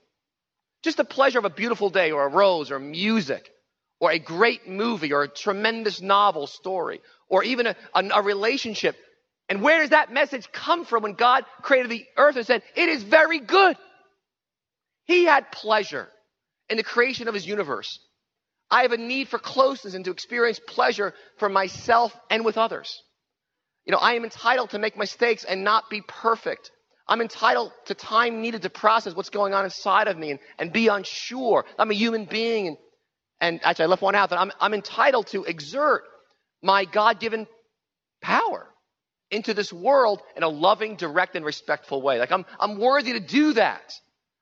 Just 0.83 0.97
the 0.97 1.05
pleasure 1.05 1.39
of 1.39 1.45
a 1.45 1.51
beautiful 1.51 1.91
day 1.91 2.13
or 2.13 2.25
a 2.25 2.29
rose 2.29 2.71
or 2.71 2.79
music 2.79 3.51
or 4.01 4.11
a 4.11 4.19
great 4.19 4.69
movie 4.69 5.13
or 5.13 5.25
a 5.25 5.29
tremendous 5.29 6.01
novel 6.01 6.47
story 6.47 7.01
or 7.29 7.43
even 7.43 7.67
a, 7.67 7.77
a, 7.95 8.09
a, 8.15 8.23
relationship. 8.23 8.97
And 9.49 9.63
where 9.63 9.81
does 9.81 9.91
that 9.91 10.13
message 10.13 10.51
come 10.53 10.85
from 10.85 11.03
when 11.03 11.15
God 11.15 11.45
created 11.63 11.91
the 11.91 12.05
earth 12.17 12.37
and 12.37 12.47
said, 12.47 12.63
it 12.77 12.89
is 12.89 13.03
very 13.03 13.41
good? 13.41 13.77
He 15.05 15.25
had 15.25 15.51
pleasure 15.51 16.09
in 16.69 16.77
the 16.77 16.83
creation 16.83 17.29
of 17.29 17.35
his 17.35 17.47
universe. 17.47 17.99
I 18.71 18.83
have 18.83 18.93
a 18.93 18.99
need 18.99 19.29
for 19.29 19.39
closeness 19.39 19.95
and 19.95 20.05
to 20.05 20.11
experience 20.11 20.61
pleasure 20.67 21.15
for 21.39 21.49
myself 21.49 22.15
and 22.31 22.45
with 22.45 22.59
others. 22.59 23.03
You 23.87 23.93
know, 23.93 23.99
I 23.99 24.13
am 24.15 24.25
entitled 24.25 24.71
to 24.71 24.79
make 24.79 24.99
mistakes 24.99 25.45
and 25.45 25.65
not 25.65 25.89
be 25.89 26.03
perfect. 26.03 26.71
I'm 27.09 27.23
entitled 27.23 27.73
to 27.87 27.95
time 27.95 28.43
needed 28.43 28.63
to 28.63 28.71
process 28.71 29.15
what's 29.15 29.31
going 29.31 29.55
on 29.55 29.65
inside 29.65 30.09
of 30.09 30.19
me 30.19 30.33
and, 30.33 30.41
and 30.59 30.73
be 30.73 30.89
unsure. 30.89 31.65
I'm 31.79 31.91
a 31.91 31.95
human 31.95 32.27
being 32.27 32.69
and, 32.69 32.77
and 33.41 33.61
actually 33.63 33.85
I 33.85 33.89
left 33.89 34.03
one 34.03 34.15
out 34.15 34.31
that 34.31 34.41
I'm, 34.41 34.53
I'm 34.61 34.75
entitled 34.75 35.29
to 35.29 35.45
exert 35.45 36.05
my 36.63 36.85
God 36.85 37.21
given 37.21 37.47
power 38.21 38.67
into 39.31 39.55
this 39.55 39.73
world 39.73 40.23
in 40.37 40.43
a 40.43 40.49
loving, 40.49 40.97
direct, 40.97 41.37
and 41.37 41.45
respectful 41.45 42.03
way. 42.03 42.19
Like 42.19 42.33
I'm, 42.33 42.45
I'm 42.59 42.79
worthy 42.79 43.13
to 43.13 43.21
do 43.21 43.53
that. 43.55 43.93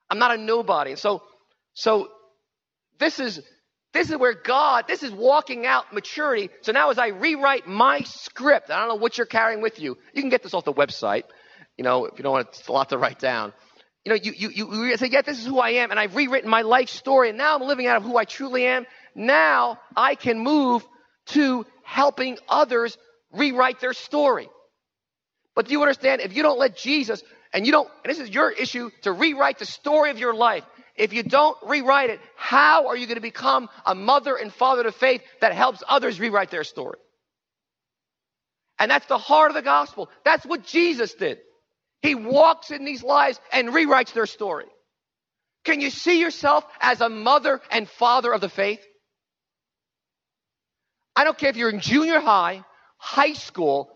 I'm 0.08 0.18
not 0.18 0.32
a 0.32 0.36
nobody. 0.36 0.92
And 0.92 1.00
so, 1.00 1.22
so 1.74 2.08
this 2.98 3.18
is, 3.18 3.40
this 3.92 4.10
is 4.10 4.16
where 4.16 4.34
God, 4.34 4.86
this 4.86 5.02
is 5.02 5.10
walking 5.10 5.66
out 5.66 5.92
maturity. 5.92 6.50
So 6.62 6.72
now 6.72 6.90
as 6.90 6.98
I 6.98 7.08
rewrite 7.08 7.66
my 7.66 8.00
script, 8.00 8.70
I 8.70 8.78
don't 8.78 8.88
know 8.88 8.94
what 8.94 9.18
you're 9.18 9.26
carrying 9.26 9.60
with 9.60 9.80
you. 9.80 9.98
You 10.14 10.22
can 10.22 10.30
get 10.30 10.42
this 10.42 10.54
off 10.54 10.64
the 10.64 10.72
website. 10.72 11.24
You 11.76 11.84
know, 11.84 12.06
if 12.06 12.18
you 12.18 12.22
don't 12.22 12.32
want, 12.32 12.48
it's 12.48 12.68
a 12.68 12.72
lot 12.72 12.90
to 12.90 12.98
write 12.98 13.18
down. 13.18 13.52
You 14.06 14.10
know, 14.10 14.18
you, 14.22 14.50
you, 14.50 14.84
you 14.84 14.96
say, 14.98 15.08
yeah, 15.08 15.22
this 15.22 15.40
is 15.40 15.44
who 15.44 15.58
I 15.58 15.70
am, 15.70 15.90
and 15.90 15.98
I've 15.98 16.14
rewritten 16.14 16.48
my 16.48 16.62
life 16.62 16.90
story, 16.90 17.28
and 17.28 17.36
now 17.36 17.56
I'm 17.56 17.62
living 17.62 17.88
out 17.88 17.96
of 17.96 18.04
who 18.04 18.16
I 18.16 18.24
truly 18.24 18.64
am. 18.64 18.86
Now 19.16 19.80
I 19.96 20.14
can 20.14 20.38
move 20.38 20.86
to 21.30 21.66
helping 21.82 22.38
others 22.48 22.96
rewrite 23.32 23.80
their 23.80 23.94
story. 23.94 24.48
But 25.56 25.66
do 25.66 25.72
you 25.72 25.82
understand? 25.82 26.20
If 26.20 26.36
you 26.36 26.44
don't 26.44 26.56
let 26.56 26.76
Jesus, 26.76 27.20
and 27.52 27.66
you 27.66 27.72
don't, 27.72 27.88
and 28.04 28.10
this 28.12 28.20
is 28.20 28.30
your 28.30 28.48
issue 28.48 28.90
to 29.02 29.10
rewrite 29.10 29.58
the 29.58 29.66
story 29.66 30.10
of 30.10 30.20
your 30.20 30.34
life. 30.34 30.62
If 30.94 31.12
you 31.12 31.24
don't 31.24 31.58
rewrite 31.66 32.10
it, 32.10 32.20
how 32.36 32.86
are 32.86 32.96
you 32.96 33.06
going 33.06 33.16
to 33.16 33.20
become 33.20 33.68
a 33.84 33.96
mother 33.96 34.36
and 34.36 34.52
father 34.52 34.84
to 34.84 34.92
faith 34.92 35.20
that 35.40 35.52
helps 35.52 35.82
others 35.88 36.20
rewrite 36.20 36.52
their 36.52 36.62
story? 36.62 36.98
And 38.78 38.88
that's 38.88 39.06
the 39.06 39.18
heart 39.18 39.50
of 39.50 39.56
the 39.56 39.62
gospel. 39.62 40.08
That's 40.24 40.46
what 40.46 40.62
Jesus 40.62 41.12
did. 41.14 41.38
He 42.06 42.14
walks 42.14 42.70
in 42.70 42.84
these 42.84 43.02
lives 43.02 43.40
and 43.50 43.70
rewrites 43.70 44.12
their 44.12 44.26
story. 44.26 44.66
Can 45.64 45.80
you 45.80 45.90
see 45.90 46.20
yourself 46.20 46.64
as 46.80 47.00
a 47.00 47.08
mother 47.08 47.60
and 47.68 47.88
father 47.88 48.32
of 48.32 48.40
the 48.40 48.48
faith? 48.48 48.78
I 51.16 51.24
don't 51.24 51.36
care 51.36 51.50
if 51.50 51.56
you're 51.56 51.68
in 51.68 51.80
junior 51.80 52.20
high, 52.20 52.64
high 52.96 53.32
school, 53.32 53.90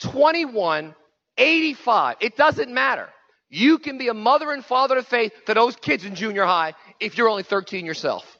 21, 0.00 0.94
85. 1.38 2.16
It 2.20 2.36
doesn't 2.36 2.74
matter. 2.74 3.08
You 3.48 3.78
can 3.78 3.96
be 3.96 4.08
a 4.08 4.14
mother 4.14 4.52
and 4.52 4.62
father 4.62 4.98
of 4.98 5.06
faith 5.06 5.32
to 5.46 5.54
those 5.54 5.76
kids 5.76 6.04
in 6.04 6.14
junior 6.14 6.44
high 6.44 6.74
if 7.00 7.16
you're 7.16 7.30
only 7.30 7.42
13 7.42 7.86
yourself. 7.86 8.36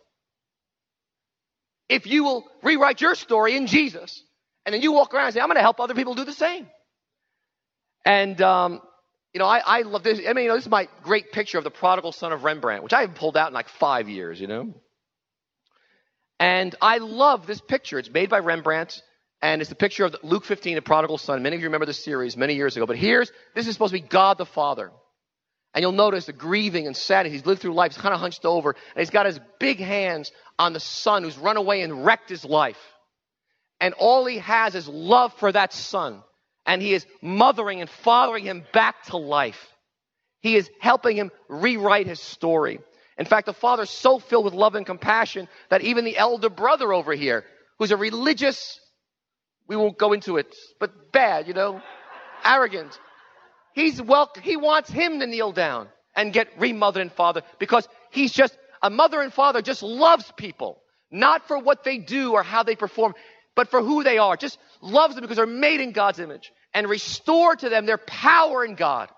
If 1.89 2.07
you 2.07 2.23
will 2.23 2.45
rewrite 2.63 3.01
your 3.01 3.15
story 3.15 3.57
in 3.57 3.67
Jesus, 3.67 4.23
and 4.67 4.75
then 4.75 4.83
you 4.83 4.93
walk 4.93 5.15
around 5.15 5.29
and 5.29 5.35
say, 5.35 5.41
I'm 5.41 5.47
going 5.47 5.57
to 5.57 5.63
help 5.63 5.81
other 5.81 5.95
people 5.95 6.15
do 6.15 6.27
the 6.27 6.35
same. 6.35 6.67
And 8.05 8.43
um, 8.43 8.83
you 9.37 9.39
know, 9.39 9.49
I, 9.49 9.59
I 9.59 9.83
love 9.83 10.03
this. 10.03 10.19
I 10.27 10.33
mean, 10.33 10.45
you 10.45 10.49
know, 10.49 10.55
this 10.55 10.65
is 10.65 10.71
my 10.71 10.89
great 11.03 11.31
picture 11.31 11.59
of 11.59 11.65
the 11.65 11.71
prodigal 11.71 12.13
son 12.13 12.33
of 12.33 12.43
Rembrandt, 12.43 12.83
which 12.83 12.95
I 12.95 13.03
haven't 13.03 13.17
pulled 13.17 13.37
out 13.37 13.49
in 13.49 13.53
like 13.53 13.69
five 13.69 14.09
years, 14.09 14.41
you 14.41 14.47
know. 14.47 14.73
And 16.41 16.75
I 16.81 16.97
love 16.97 17.47
this 17.47 17.61
picture. 17.61 17.99
It's 17.99 18.09
made 18.09 18.31
by 18.31 18.39
Rembrandt, 18.39 19.03
and 19.43 19.61
it's 19.61 19.69
the 19.69 19.77
picture 19.77 20.07
of 20.07 20.17
Luke 20.23 20.47
15, 20.47 20.77
the 20.77 20.81
prodigal 20.81 21.19
son. 21.19 21.43
Many 21.43 21.55
of 21.55 21.61
you 21.61 21.69
remember 21.69 21.85
this 21.85 22.03
series 22.03 22.35
many 22.35 22.55
years 22.55 22.79
ago. 22.79 22.87
But 22.87 22.97
here's, 22.97 23.31
this 23.55 23.67
is 23.67 23.75
supposed 23.75 23.93
to 23.93 24.01
be 24.01 24.09
God 24.09 24.39
the 24.39 24.47
Father. 24.47 24.91
And 25.75 25.83
you'll 25.83 25.93
notice 25.93 26.25
the 26.25 26.33
grieving 26.33 26.87
and 26.87 26.97
sadness. 26.97 27.35
He's 27.35 27.45
lived 27.45 27.61
through 27.61 27.75
life. 27.75 27.93
He's 27.93 28.01
kind 28.01 28.15
of 28.15 28.21
hunched 28.21 28.47
over. 28.47 28.71
And 28.71 29.01
he's 29.01 29.11
got 29.11 29.27
his 29.27 29.39
big 29.61 29.81
hands 29.81 30.33
on 30.59 30.73
the 30.73 30.81
son 30.81 31.25
who's 31.25 31.37
run 31.37 31.59
away 31.59 31.83
and 31.83 32.07
wrecked 32.07 32.31
his 32.31 32.47
life. 32.47 32.81
And 33.83 33.93
all 33.99 34.25
he 34.25 34.39
has 34.39 34.75
is 34.75 34.89
love 34.89 35.35
for 35.35 35.53
that 35.53 35.75
son 35.75 36.23
and 36.67 36.83
he 36.83 36.93
is 36.93 37.07
mothering 37.23 37.81
and 37.81 37.89
fathering 37.89 38.45
him 38.45 38.65
back 38.73 39.05
to 39.05 39.17
life. 39.17 39.69
He 40.41 40.57
is 40.57 40.71
helping 40.81 41.17
him 41.17 41.31
rewrite 41.49 42.07
his 42.07 42.21
story. 42.21 42.81
In 43.19 43.25
fact, 43.25 43.47
the 43.47 43.53
father's 43.53 43.91
so 43.91 44.19
filled 44.19 44.45
with 44.45 44.55
love 44.55 44.75
and 44.75 44.85
compassion 44.85 45.49
that 45.71 45.83
even 45.83 46.05
the 46.05 46.17
elder 46.19 46.51
brother 46.51 46.93
over 46.93 47.15
here, 47.15 47.45
who's 47.79 47.91
a 47.91 47.97
religious, 47.97 48.79
we 49.67 49.77
won't 49.77 49.99
go 49.99 50.13
into 50.13 50.37
it, 50.37 50.55
but 50.79 51.13
bad, 51.13 51.49
you 51.49 51.55
know, 51.55 51.81
arrogant, 52.45 52.99
he's 53.75 54.01
well, 54.03 54.31
he 54.43 54.57
wants 54.57 54.91
him 54.91 55.21
to 55.21 55.27
kneel 55.27 55.53
down 55.53 55.89
and 56.15 56.33
get 56.33 56.49
remothered 56.59 57.03
and 57.03 57.13
fathered 57.13 57.45
because 57.59 57.89
he's 58.11 58.33
just, 58.33 58.57
a 58.83 58.91
mother 58.91 59.21
and 59.23 59.33
father 59.33 59.63
just 59.63 59.83
loves 59.83 60.31
people, 60.37 60.83
not 61.11 61.49
for 61.49 61.59
what 61.59 61.85
they 61.85 61.99
do 61.99 62.33
or 62.33 62.43
how 62.43 62.63
they 62.63 62.77
perform, 62.77 63.15
but 63.57 63.71
for 63.71 63.83
who 63.83 64.05
they 64.05 64.19
are. 64.19 64.37
Just 64.37 64.59
loves 64.81 65.17
them 65.17 65.23
because 65.23 65.39
they're 65.39 65.47
made 65.47 65.81
in 65.81 65.91
God's 65.91 66.21
image 66.21 66.53
and 66.73 66.89
restore 66.89 67.57
to 67.57 67.69
them 67.69 67.87
their 67.87 67.99
power 67.99 68.65
in 68.65 68.77
God 68.77 69.09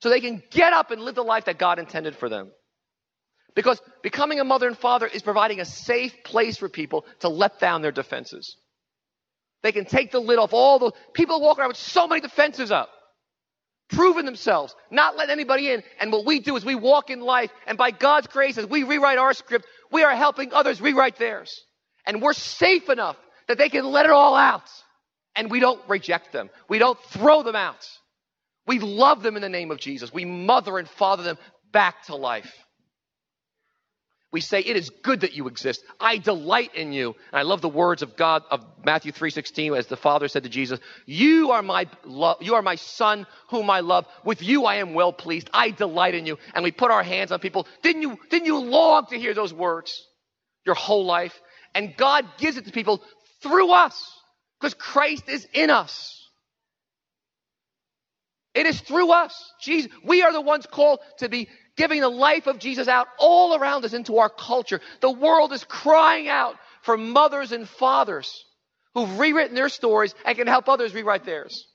so 0.00 0.08
they 0.08 0.20
can 0.20 0.42
get 0.50 0.72
up 0.72 0.90
and 0.90 1.02
live 1.02 1.14
the 1.14 1.22
life 1.22 1.44
that 1.44 1.58
God 1.58 1.78
intended 1.78 2.16
for 2.16 2.28
them. 2.28 2.50
Because 3.54 3.80
becoming 4.02 4.40
a 4.40 4.44
mother 4.44 4.66
and 4.66 4.76
father 4.76 5.06
is 5.06 5.22
providing 5.22 5.60
a 5.60 5.64
safe 5.64 6.24
place 6.24 6.56
for 6.56 6.68
people 6.68 7.04
to 7.20 7.28
let 7.28 7.60
down 7.60 7.82
their 7.82 7.92
defenses. 7.92 8.56
They 9.62 9.70
can 9.70 9.84
take 9.84 10.10
the 10.10 10.18
lid 10.18 10.38
off 10.38 10.52
all 10.52 10.78
the 10.78 10.92
people 11.12 11.40
walk 11.40 11.58
around 11.58 11.68
with 11.68 11.76
so 11.76 12.08
many 12.08 12.20
defenses 12.20 12.70
up, 12.72 12.90
proving 13.90 14.24
themselves, 14.24 14.74
not 14.90 15.16
letting 15.16 15.32
anybody 15.32 15.70
in. 15.70 15.82
And 16.00 16.10
what 16.10 16.26
we 16.26 16.40
do 16.40 16.56
is 16.56 16.64
we 16.64 16.74
walk 16.74 17.10
in 17.10 17.20
life, 17.20 17.50
and 17.66 17.78
by 17.78 17.90
God's 17.90 18.26
grace, 18.26 18.58
as 18.58 18.66
we 18.66 18.82
rewrite 18.82 19.18
our 19.18 19.32
script, 19.32 19.66
we 19.92 20.02
are 20.02 20.14
helping 20.14 20.52
others 20.52 20.80
rewrite 20.80 21.16
theirs. 21.16 21.62
And 22.06 22.20
we're 22.20 22.34
safe 22.34 22.90
enough 22.90 23.16
that 23.48 23.58
they 23.58 23.68
can 23.68 23.84
let 23.84 24.06
it 24.06 24.12
all 24.12 24.34
out. 24.34 24.68
And 25.36 25.50
we 25.50 25.60
don't 25.60 25.80
reject 25.88 26.32
them. 26.32 26.50
We 26.68 26.78
don't 26.78 26.98
throw 27.10 27.42
them 27.42 27.56
out. 27.56 27.88
We 28.66 28.78
love 28.78 29.22
them 29.22 29.36
in 29.36 29.42
the 29.42 29.48
name 29.48 29.70
of 29.70 29.78
Jesus. 29.78 30.12
We 30.12 30.24
mother 30.24 30.78
and 30.78 30.88
father 30.88 31.22
them 31.22 31.38
back 31.72 32.04
to 32.04 32.16
life. 32.16 32.52
We 34.34 34.40
say, 34.40 34.58
it 34.58 34.76
is 34.76 34.90
good 34.90 35.20
that 35.20 35.34
you 35.34 35.46
exist. 35.46 35.84
I 36.00 36.18
delight 36.18 36.74
in 36.74 36.92
you. 36.92 37.14
And 37.30 37.38
I 37.38 37.42
love 37.42 37.60
the 37.60 37.68
words 37.68 38.02
of 38.02 38.16
God 38.16 38.42
of 38.50 38.64
Matthew 38.84 39.12
3.16 39.12 39.78
as 39.78 39.86
the 39.86 39.96
Father 39.96 40.26
said 40.26 40.42
to 40.42 40.48
Jesus, 40.48 40.80
you 41.06 41.52
are 41.52 41.62
my 41.62 41.86
you 42.40 42.56
are 42.56 42.62
my 42.62 42.74
son 42.74 43.28
whom 43.50 43.70
I 43.70 43.78
love. 43.78 44.06
With 44.24 44.42
you 44.42 44.64
I 44.64 44.76
am 44.76 44.92
well 44.92 45.12
pleased. 45.12 45.50
I 45.54 45.70
delight 45.70 46.16
in 46.16 46.26
you. 46.26 46.38
And 46.52 46.64
we 46.64 46.72
put 46.72 46.90
our 46.90 47.04
hands 47.04 47.30
on 47.30 47.38
people. 47.38 47.68
Didn't 47.82 48.02
you, 48.02 48.18
didn't 48.28 48.46
you 48.46 48.58
long 48.58 49.06
to 49.06 49.18
hear 49.20 49.34
those 49.34 49.54
words 49.54 50.04
your 50.66 50.74
whole 50.74 51.04
life? 51.04 51.40
And 51.72 51.96
God 51.96 52.26
gives 52.36 52.56
it 52.56 52.64
to 52.64 52.72
people 52.72 53.02
through 53.44 53.70
us. 53.70 53.94
Because 54.60 54.74
Christ 54.74 55.28
is 55.28 55.46
in 55.52 55.70
us. 55.70 56.10
It 58.54 58.66
is 58.66 58.80
through 58.80 59.12
us. 59.12 59.52
Jesus, 59.60 59.90
we 60.04 60.22
are 60.22 60.32
the 60.32 60.40
ones 60.40 60.66
called 60.66 61.00
to 61.18 61.28
be 61.28 61.48
giving 61.76 62.00
the 62.00 62.08
life 62.08 62.46
of 62.46 62.58
Jesus 62.58 62.88
out 62.88 63.08
all 63.18 63.54
around 63.54 63.84
us 63.84 63.92
into 63.92 64.18
our 64.18 64.30
culture. 64.30 64.80
The 65.00 65.10
world 65.10 65.52
is 65.52 65.64
crying 65.64 66.28
out 66.28 66.56
for 66.82 66.96
mothers 66.96 67.52
and 67.52 67.68
fathers 67.68 68.44
who've 68.94 69.18
rewritten 69.18 69.54
their 69.54 69.68
stories 69.68 70.14
and 70.24 70.38
can 70.38 70.46
help 70.46 70.68
others 70.68 70.94
rewrite 70.94 71.24
theirs. 71.24 71.66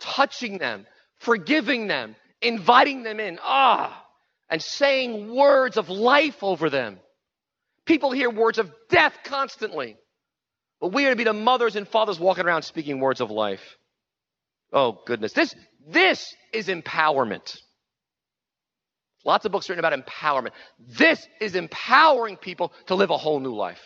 Touching 0.00 0.58
them, 0.58 0.86
forgiving 1.18 1.86
them, 1.86 2.16
inviting 2.40 3.02
them 3.02 3.20
in, 3.20 3.38
ah, 3.42 4.04
and 4.48 4.62
saying 4.62 5.34
words 5.34 5.76
of 5.76 5.88
life 5.88 6.42
over 6.42 6.70
them. 6.70 6.98
People 7.84 8.12
hear 8.12 8.30
words 8.30 8.58
of 8.58 8.72
death 8.88 9.16
constantly. 9.24 9.96
But 10.82 10.92
we 10.92 11.06
are 11.06 11.10
to 11.10 11.16
be 11.16 11.22
the 11.22 11.32
mothers 11.32 11.76
and 11.76 11.86
fathers 11.86 12.18
walking 12.18 12.44
around 12.44 12.62
speaking 12.64 12.98
words 12.98 13.20
of 13.20 13.30
life. 13.30 13.62
Oh 14.72 15.00
goodness. 15.06 15.32
This, 15.32 15.54
this 15.88 16.34
is 16.52 16.66
empowerment. 16.66 17.56
Lots 19.24 19.44
of 19.44 19.52
books 19.52 19.68
written 19.70 19.84
about 19.84 19.96
empowerment. 19.96 20.50
This 20.80 21.24
is 21.40 21.54
empowering 21.54 22.36
people 22.36 22.72
to 22.86 22.96
live 22.96 23.10
a 23.10 23.16
whole 23.16 23.38
new 23.38 23.54
life. 23.54 23.80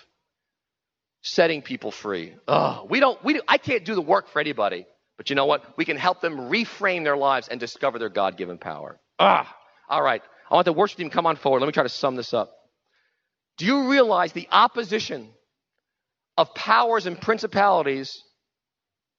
Setting 1.20 1.60
people 1.60 1.90
free. 1.90 2.34
Oh, 2.48 2.86
we 2.88 2.98
don't, 2.98 3.22
we, 3.22 3.42
I 3.46 3.58
can't 3.58 3.84
do 3.84 3.94
the 3.94 4.00
work 4.00 4.30
for 4.30 4.40
anybody. 4.40 4.86
But 5.18 5.28
you 5.28 5.36
know 5.36 5.44
what? 5.44 5.76
We 5.76 5.84
can 5.84 5.98
help 5.98 6.22
them 6.22 6.50
reframe 6.50 7.04
their 7.04 7.16
lives 7.18 7.48
and 7.48 7.60
discover 7.60 7.98
their 7.98 8.08
God 8.08 8.38
given 8.38 8.56
power. 8.56 8.98
Ah, 9.18 9.54
all 9.90 10.02
right. 10.02 10.22
I 10.50 10.54
want 10.54 10.64
the 10.64 10.72
worship 10.72 10.96
team 10.96 11.10
come 11.10 11.26
on 11.26 11.36
forward. 11.36 11.60
Let 11.60 11.66
me 11.66 11.72
try 11.72 11.82
to 11.82 11.90
sum 11.90 12.16
this 12.16 12.32
up. 12.32 12.54
Do 13.58 13.66
you 13.66 13.90
realize 13.90 14.32
the 14.32 14.48
opposition 14.50 15.28
of 16.36 16.54
powers 16.54 17.06
and 17.06 17.20
principalities 17.20 18.22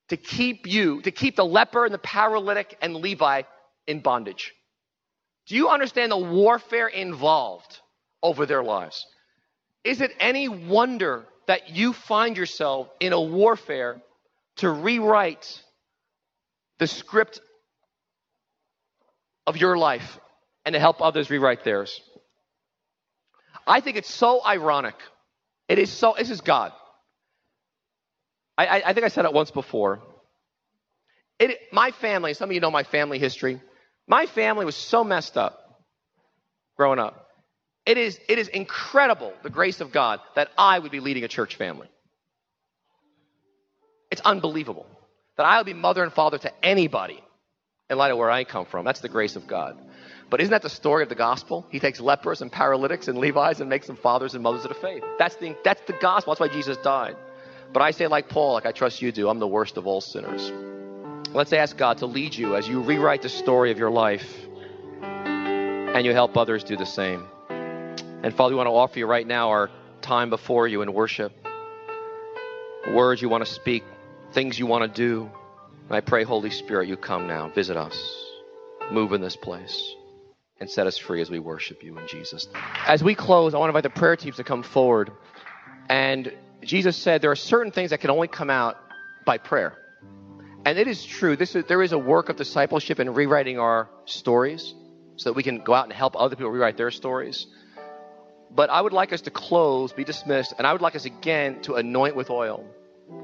to 0.10 0.18
keep 0.18 0.68
you, 0.68 1.02
to 1.02 1.12
keep 1.12 1.36
the 1.36 1.46
leper 1.46 1.86
and 1.86 1.94
the 1.94 2.00
paralytic 2.00 2.78
and 2.82 2.96
Levi 2.96 3.44
in 3.88 4.00
bondage. 4.00 4.54
Do 5.48 5.56
you 5.56 5.70
understand 5.70 6.12
the 6.12 6.18
warfare 6.18 6.88
involved 6.88 7.80
over 8.22 8.46
their 8.46 8.64
lives? 8.64 9.06
Is 9.84 10.02
it 10.02 10.12
any 10.20 10.50
wonder 10.50 11.26
that 11.48 11.70
you 11.70 11.94
find 11.94 12.36
yourself 12.36 12.90
in 13.00 13.14
a 13.14 13.22
warfare 13.22 14.02
to 14.58 14.70
rewrite 14.70 15.62
the 16.80 16.88
script 16.88 17.40
of 19.46 19.58
your 19.58 19.78
life 19.78 20.20
and 20.66 20.74
to 20.74 20.80
help 20.80 21.02
others 21.02 21.30
rewrite 21.30 21.64
theirs? 21.64 22.02
I 23.66 23.82
think 23.82 23.98
it's 23.98 24.14
so 24.14 24.42
ironic. 24.46 24.96
It 25.68 25.80
is 25.80 25.92
so, 25.92 26.16
this 26.18 26.30
is 26.30 26.42
God. 26.42 26.72
I, 28.58 28.82
I 28.86 28.94
think 28.94 29.06
I 29.06 29.10
said 29.10 29.26
it 29.26 29.34
once 29.34 29.52
before. 29.52 30.02
It, 31.40 31.60
my 31.72 31.92
family, 31.92 32.34
some 32.34 32.50
of 32.50 32.54
you 32.54 32.60
know 32.60 32.72
my 32.72 32.84
family 32.84 33.20
history. 33.20 33.62
My 34.08 34.26
family 34.26 34.66
was 34.66 34.76
so 34.76 35.04
messed 35.04 35.38
up 35.38 35.84
growing 36.76 37.00
up. 37.00 37.28
It 37.86 37.98
is, 37.98 38.20
it 38.28 38.40
is 38.40 38.48
incredible, 38.48 39.34
the 39.44 39.50
grace 39.50 39.80
of 39.80 39.92
God, 39.92 40.20
that 40.36 40.50
I 40.58 40.80
would 40.80 40.92
be 40.92 41.00
leading 41.00 41.24
a 41.24 41.28
church 41.28 41.56
family. 41.56 41.88
It's 44.12 44.22
unbelievable 44.22 44.88
that 45.38 45.46
I 45.46 45.58
would 45.58 45.66
be 45.66 45.74
mother 45.74 46.04
and 46.04 46.12
father 46.12 46.38
to 46.40 46.66
anybody 46.66 47.24
in 47.90 47.98
light 47.98 48.12
of 48.12 48.18
where 48.18 48.32
I 48.32 48.44
come 48.44 48.66
from. 48.66 48.86
That's 48.86 49.02
the 49.02 49.10
grace 49.10 49.36
of 49.36 49.48
God. 49.48 49.78
But 50.30 50.42
isn't 50.42 50.52
that 50.52 50.62
the 50.62 50.70
story 50.70 51.04
of 51.04 51.10
the 51.10 51.16
gospel? 51.16 51.66
He 51.70 51.80
takes 51.80 52.02
lepers 52.02 52.42
and 52.42 52.52
paralytics 52.52 53.08
and 53.08 53.18
Levites 53.18 53.62
and 53.62 53.70
makes 53.70 53.88
them 53.88 53.96
fathers 53.96 54.34
and 54.34 54.44
mothers 54.44 54.66
of 54.66 54.70
the 54.70 54.80
faith. 54.82 55.04
That's 55.18 55.36
the, 55.38 55.56
that's 55.64 55.82
the 55.88 55.94
gospel. 55.94 56.34
That's 56.34 56.42
why 56.42 56.54
Jesus 56.54 56.76
died. 56.78 57.16
But 57.74 57.82
I 57.82 57.92
say, 57.92 58.08
like 58.08 58.30
Paul, 58.30 58.54
like 58.54 58.66
I 58.66 58.72
trust 58.72 59.02
you 59.02 59.12
do, 59.12 59.30
I'm 59.30 59.40
the 59.40 59.48
worst 59.48 59.78
of 59.78 59.86
all 59.88 60.02
sinners. 60.02 60.52
Let's 61.34 61.54
ask 61.54 61.78
God 61.78 62.00
to 62.00 62.06
lead 62.06 62.36
you 62.36 62.56
as 62.56 62.68
you 62.68 62.82
rewrite 62.82 63.22
the 63.22 63.30
story 63.30 63.72
of 63.72 63.78
your 63.78 63.92
life. 63.92 64.28
and 65.98 66.06
you 66.06 66.14
help 66.14 66.38
others 66.38 66.64
do 66.64 66.78
the 66.78 66.86
same. 66.86 67.26
And 67.50 68.34
Father, 68.34 68.54
we 68.54 68.58
want 68.58 68.68
to 68.68 68.72
offer 68.72 69.00
you 69.00 69.08
right 69.08 69.26
now 69.26 69.50
our 69.50 69.70
time 70.02 70.30
before 70.30 70.68
you 70.68 70.82
in 70.84 70.94
worship. 70.94 71.32
Words 72.94 73.22
you 73.22 73.30
want 73.30 73.46
to 73.46 73.52
speak, 73.52 73.84
things 74.32 74.60
you 74.60 74.68
want 74.68 74.84
to 74.84 74.96
do. 75.02 75.30
And 75.88 75.96
I 75.96 76.02
pray, 76.02 76.24
Holy 76.24 76.52
Spirit, 76.52 76.88
you 76.88 76.98
come 76.98 77.28
now, 77.28 77.50
visit 77.50 77.78
us, 77.78 77.98
move 78.92 79.12
in 79.14 79.22
this 79.22 79.36
place, 79.36 79.96
and 80.60 80.70
set 80.70 80.86
us 80.88 80.98
free 80.98 81.22
as 81.22 81.30
we 81.30 81.40
worship 81.40 81.84
you 81.84 81.98
in 81.98 82.08
Jesus. 82.08 82.48
As 82.86 83.04
we 83.04 83.16
close, 83.16 83.54
I 83.54 83.58
want 83.58 83.72
to 83.72 83.78
invite 83.78 83.92
the 83.92 84.00
prayer 84.00 84.16
teams 84.16 84.36
to 84.38 84.44
come 84.44 84.64
forward. 84.64 85.12
And 85.90 86.32
Jesus 86.64 86.98
said 86.98 87.22
there 87.22 87.32
are 87.32 87.36
certain 87.36 87.72
things 87.72 87.92
that 87.92 88.00
can 88.00 88.10
only 88.10 88.28
come 88.28 88.50
out 88.50 88.78
by 89.26 89.38
prayer. 89.38 89.78
And 90.66 90.78
it 90.78 90.88
is 90.88 91.06
true. 91.06 91.36
This 91.36 91.56
is, 91.56 91.66
there 91.66 91.82
is 91.82 91.92
a 91.94 91.98
work 91.98 92.30
of 92.30 92.36
discipleship 92.36 93.00
in 93.00 93.14
rewriting 93.14 93.60
our 93.60 93.90
stories 94.06 94.74
so 95.16 95.30
that 95.30 95.34
we 95.34 95.44
can 95.44 95.64
go 95.64 95.74
out 95.74 95.86
and 95.86 95.94
help 95.94 96.20
other 96.20 96.36
people 96.36 96.52
rewrite 96.52 96.78
their 96.78 96.92
stories. 96.92 97.48
But 98.52 98.70
I 98.70 98.82
would 98.82 98.94
like 98.94 99.14
us 99.14 99.22
to 99.22 99.32
close, 99.32 99.94
be 99.94 100.04
dismissed, 100.04 100.54
and 100.58 100.66
I 100.66 100.72
would 100.72 100.82
like 100.82 100.96
us 100.96 101.06
again 101.06 101.62
to 101.64 101.76
anoint 101.76 102.16
with 102.16 102.30
oil, 102.30 102.66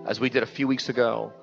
as 0.05 0.19
we 0.19 0.29
did 0.29 0.43
a 0.43 0.47
few 0.47 0.67
weeks 0.67 0.89
ago. 0.89 1.34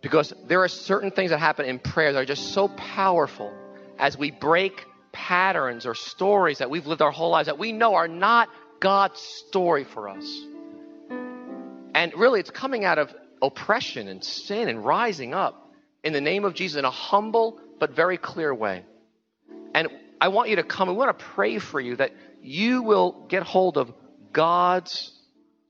Because 0.00 0.32
there 0.46 0.62
are 0.62 0.68
certain 0.68 1.10
things 1.10 1.30
that 1.30 1.38
happen 1.38 1.66
in 1.66 1.78
prayer 1.78 2.12
that 2.12 2.18
are 2.18 2.24
just 2.24 2.52
so 2.52 2.68
powerful 2.68 3.52
as 3.98 4.18
we 4.18 4.30
break 4.30 4.84
patterns 5.12 5.86
or 5.86 5.94
stories 5.94 6.58
that 6.58 6.68
we've 6.70 6.86
lived 6.86 7.00
our 7.00 7.10
whole 7.10 7.30
lives 7.30 7.46
that 7.46 7.58
we 7.58 7.72
know 7.72 7.94
are 7.94 8.08
not 8.08 8.48
God's 8.80 9.20
story 9.20 9.84
for 9.84 10.08
us. 10.08 10.44
And 11.94 12.12
really, 12.16 12.40
it's 12.40 12.50
coming 12.50 12.84
out 12.84 12.98
of 12.98 13.14
oppression 13.40 14.08
and 14.08 14.22
sin 14.22 14.68
and 14.68 14.84
rising 14.84 15.32
up 15.32 15.72
in 16.02 16.12
the 16.12 16.20
name 16.20 16.44
of 16.44 16.54
Jesus 16.54 16.78
in 16.78 16.84
a 16.84 16.90
humble 16.90 17.60
but 17.78 17.94
very 17.94 18.18
clear 18.18 18.52
way. 18.52 18.84
And 19.74 19.88
I 20.20 20.28
want 20.28 20.50
you 20.50 20.56
to 20.56 20.62
come. 20.64 20.88
We 20.88 20.94
want 20.94 21.16
to 21.18 21.24
pray 21.24 21.58
for 21.58 21.80
you 21.80 21.96
that 21.96 22.12
you 22.42 22.82
will 22.82 23.26
get 23.28 23.42
hold 23.42 23.78
of 23.78 23.92
God's 24.32 25.12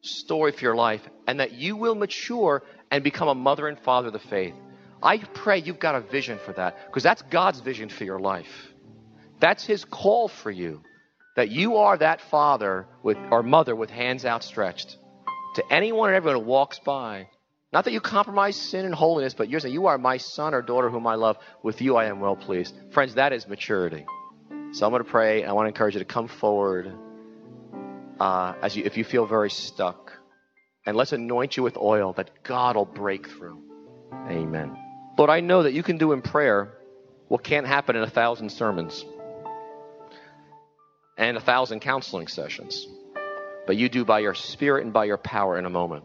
story 0.01 0.53
for 0.53 0.61
your 0.61 0.75
life 0.75 1.03
and 1.27 1.41
that 1.41 1.53
you 1.53 1.77
will 1.77 1.95
mature 1.95 2.63
and 2.91 3.05
become 3.05 3.29
a 3.29 3.35
mother 3.35 3.69
and 3.69 3.79
father 3.79 4.09
of 4.09 4.13
the 4.13 4.19
faith. 4.19 4.55
I 5.03 5.19
pray 5.19 5.59
you've 5.59 5.79
got 5.79 5.95
a 5.95 6.01
vision 6.01 6.39
for 6.45 6.53
that 6.55 6.87
because 6.87 7.03
that's 7.03 7.23
God's 7.23 7.61
vision 7.61 7.89
for 7.89 8.05
your 8.05 8.19
life. 8.19 8.73
That's 9.41 9.65
His 9.65 9.85
call 9.85 10.29
for 10.29 10.51
you 10.51 10.83
that 11.37 11.51
you 11.51 11.77
are 11.77 11.99
that 11.99 12.21
father 12.21 12.87
with, 13.03 13.19
or 13.31 13.43
mother 13.43 13.75
with 13.75 13.91
hands 13.91 14.25
outstretched 14.25 14.97
to 15.55 15.73
anyone 15.73 16.11
and 16.11 16.17
everyone 16.17 16.43
who 16.43 16.47
walks 16.49 16.79
by. 16.79 17.29
Not 17.73 17.85
that 17.85 17.93
you 17.93 18.01
compromise 18.01 18.55
sin 18.57 18.85
and 18.85 18.95
holiness, 18.95 19.35
but 19.35 19.49
you're 19.49 19.61
saying, 19.61 19.75
You 19.75 19.87
are 19.87 19.99
my 19.99 20.19
son 20.19 20.55
or 20.55 20.63
daughter 20.63 20.91
whom 20.91 21.07
I 21.07 21.17
love. 21.17 21.39
With 21.63 21.81
you 21.81 21.97
I 21.97 22.07
am 22.07 22.21
well 22.21 22.37
pleased. 22.37 22.75
Friends, 22.93 23.15
that 23.15 23.33
is 23.33 23.49
maturity. 23.49 24.07
So 24.73 24.87
I'm 24.87 24.93
going 24.93 25.03
to 25.03 25.11
pray. 25.11 25.45
I 25.45 25.53
want 25.53 25.67
to 25.67 25.69
encourage 25.69 25.95
you 25.95 26.01
to 26.01 26.05
come 26.05 26.29
forward 26.29 26.93
uh, 28.21 28.55
as 28.63 28.77
you, 28.77 28.85
if 28.85 28.97
you 28.97 29.05
feel 29.05 29.27
very 29.27 29.51
stuck. 29.51 30.13
And 30.87 30.97
let's 30.97 31.13
anoint 31.13 31.57
you 31.57 31.63
with 31.63 31.77
oil 31.77 32.13
that 32.15 32.31
God 32.43 32.77
will 32.77 32.85
break 32.85 33.29
through. 33.29 33.63
Amen. 34.13 34.77
Lord, 35.17 35.31
I 35.31 35.41
know 35.41 35.63
that 35.63 35.73
you 35.73 35.83
can 35.83 35.99
do 35.99 36.13
in 36.13 36.23
prayer 36.23 36.73
what 37.29 37.43
can't 37.43 37.67
happen 37.67 37.97
in 37.97 38.03
a 38.03 38.11
thousand 38.11 38.51
sermons 38.51 39.05
and 41.17 41.37
a 41.37 41.41
thousand 41.41 41.81
counseling 41.81 42.27
sessions. 42.27 42.87
But 43.67 43.77
you 43.77 43.89
do 43.89 44.05
by 44.05 44.21
your 44.21 44.35
spirit 44.35 44.85
and 44.85 44.93
by 44.93 45.05
your 45.05 45.17
power 45.17 45.59
in 45.59 45.65
a 45.65 45.71
moment. 45.71 46.05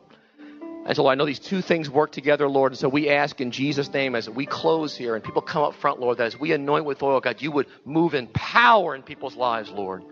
And 0.86 0.95
so 0.95 1.07
I 1.07 1.16
know 1.16 1.26
these 1.26 1.39
two 1.39 1.62
things 1.62 1.89
work 1.89 2.12
together, 2.12 2.47
Lord. 2.47 2.72
And 2.72 2.80
so 2.80 2.89
we 2.89 3.10
ask 3.10 3.39
in 3.41 3.51
Jesus' 3.51 3.91
name 3.93 4.16
as 4.16 4.30
we 4.30 4.45
close 4.45 4.95
here 4.95 5.14
and 5.16 5.24
people 5.24 5.41
come 5.41 5.64
up 5.64 5.76
front, 5.76 5.99
Lord, 5.99 6.18
that 6.18 6.28
as 6.28 6.39
we 6.39 6.51
anoint 6.51 6.86
with 6.86 7.03
oil, 7.03 7.20
God, 7.20 7.41
you 7.41 7.51
would 7.51 7.68
move 7.86 8.16
in 8.16 8.28
power 8.28 8.95
in 8.95 9.03
people's 9.03 9.36
lives, 9.36 9.70
Lord. 9.70 10.03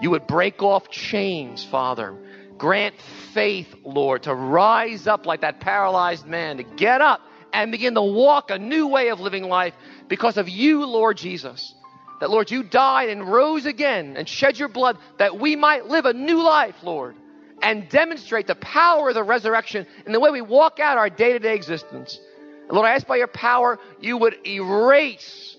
You 0.00 0.10
would 0.10 0.26
break 0.26 0.62
off 0.62 0.88
chains, 0.90 1.64
Father. 1.64 2.16
Grant 2.58 2.94
faith, 3.32 3.74
Lord, 3.84 4.24
to 4.24 4.34
rise 4.34 5.06
up 5.06 5.26
like 5.26 5.40
that 5.40 5.60
paralyzed 5.60 6.26
man, 6.26 6.58
to 6.58 6.62
get 6.62 7.00
up 7.00 7.22
and 7.52 7.72
begin 7.72 7.94
to 7.94 8.02
walk 8.02 8.50
a 8.50 8.58
new 8.58 8.86
way 8.86 9.08
of 9.08 9.20
living 9.20 9.44
life 9.44 9.74
because 10.08 10.36
of 10.36 10.48
you, 10.48 10.84
Lord 10.84 11.16
Jesus. 11.16 11.74
That, 12.20 12.30
Lord, 12.30 12.50
you 12.50 12.62
died 12.62 13.08
and 13.08 13.26
rose 13.26 13.66
again 13.66 14.16
and 14.16 14.28
shed 14.28 14.58
your 14.58 14.68
blood 14.68 14.98
that 15.18 15.38
we 15.38 15.56
might 15.56 15.86
live 15.86 16.04
a 16.04 16.12
new 16.12 16.42
life, 16.42 16.76
Lord 16.82 17.16
and 17.62 17.88
demonstrate 17.88 18.46
the 18.46 18.54
power 18.54 19.08
of 19.08 19.14
the 19.14 19.22
resurrection 19.22 19.86
in 20.06 20.12
the 20.12 20.20
way 20.20 20.30
we 20.30 20.40
walk 20.40 20.80
out 20.80 20.98
our 20.98 21.10
day 21.10 21.32
to 21.32 21.38
day 21.38 21.54
existence. 21.54 22.18
And 22.62 22.72
Lord, 22.72 22.86
I 22.86 22.94
ask 22.94 23.06
by 23.06 23.16
your 23.16 23.26
power, 23.26 23.78
you 24.00 24.16
would 24.16 24.46
erase 24.46 25.56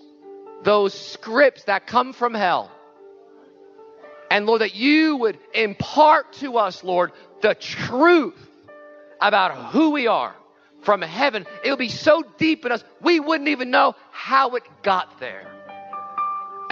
those 0.64 0.94
scripts 0.94 1.64
that 1.64 1.86
come 1.86 2.12
from 2.12 2.34
hell. 2.34 2.70
And 4.30 4.46
Lord, 4.46 4.62
that 4.62 4.74
you 4.74 5.16
would 5.16 5.38
impart 5.54 6.32
to 6.34 6.56
us, 6.56 6.82
Lord, 6.82 7.12
the 7.42 7.54
truth 7.54 8.48
about 9.20 9.72
who 9.72 9.90
we 9.90 10.06
are 10.06 10.34
from 10.82 11.02
heaven. 11.02 11.46
It 11.64 11.70
would 11.70 11.78
be 11.78 11.88
so 11.88 12.22
deep 12.38 12.64
in 12.64 12.72
us, 12.72 12.82
we 13.00 13.20
wouldn't 13.20 13.48
even 13.48 13.70
know 13.70 13.94
how 14.10 14.56
it 14.56 14.62
got 14.82 15.20
there. 15.20 15.51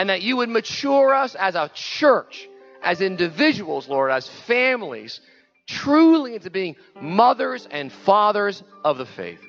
And 0.00 0.08
that 0.08 0.22
you 0.22 0.38
would 0.38 0.48
mature 0.48 1.14
us 1.14 1.34
as 1.34 1.54
a 1.56 1.70
church 1.74 2.48
as 2.82 3.02
individuals, 3.02 3.86
Lord, 3.86 4.10
as 4.10 4.26
families, 4.46 5.20
truly 5.68 6.36
into 6.36 6.48
being 6.48 6.76
mothers 7.02 7.68
and 7.70 7.92
fathers 7.92 8.62
of 8.82 8.96
the 8.96 9.04
faith. 9.04 9.42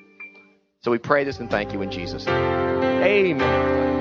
So 0.82 0.90
we 0.90 0.98
pray 0.98 1.24
this 1.24 1.38
and 1.38 1.50
thank 1.50 1.72
you 1.72 1.80
in 1.80 1.90
Jesus' 1.90 2.26
name. 2.26 3.02
Amen. 3.02 3.91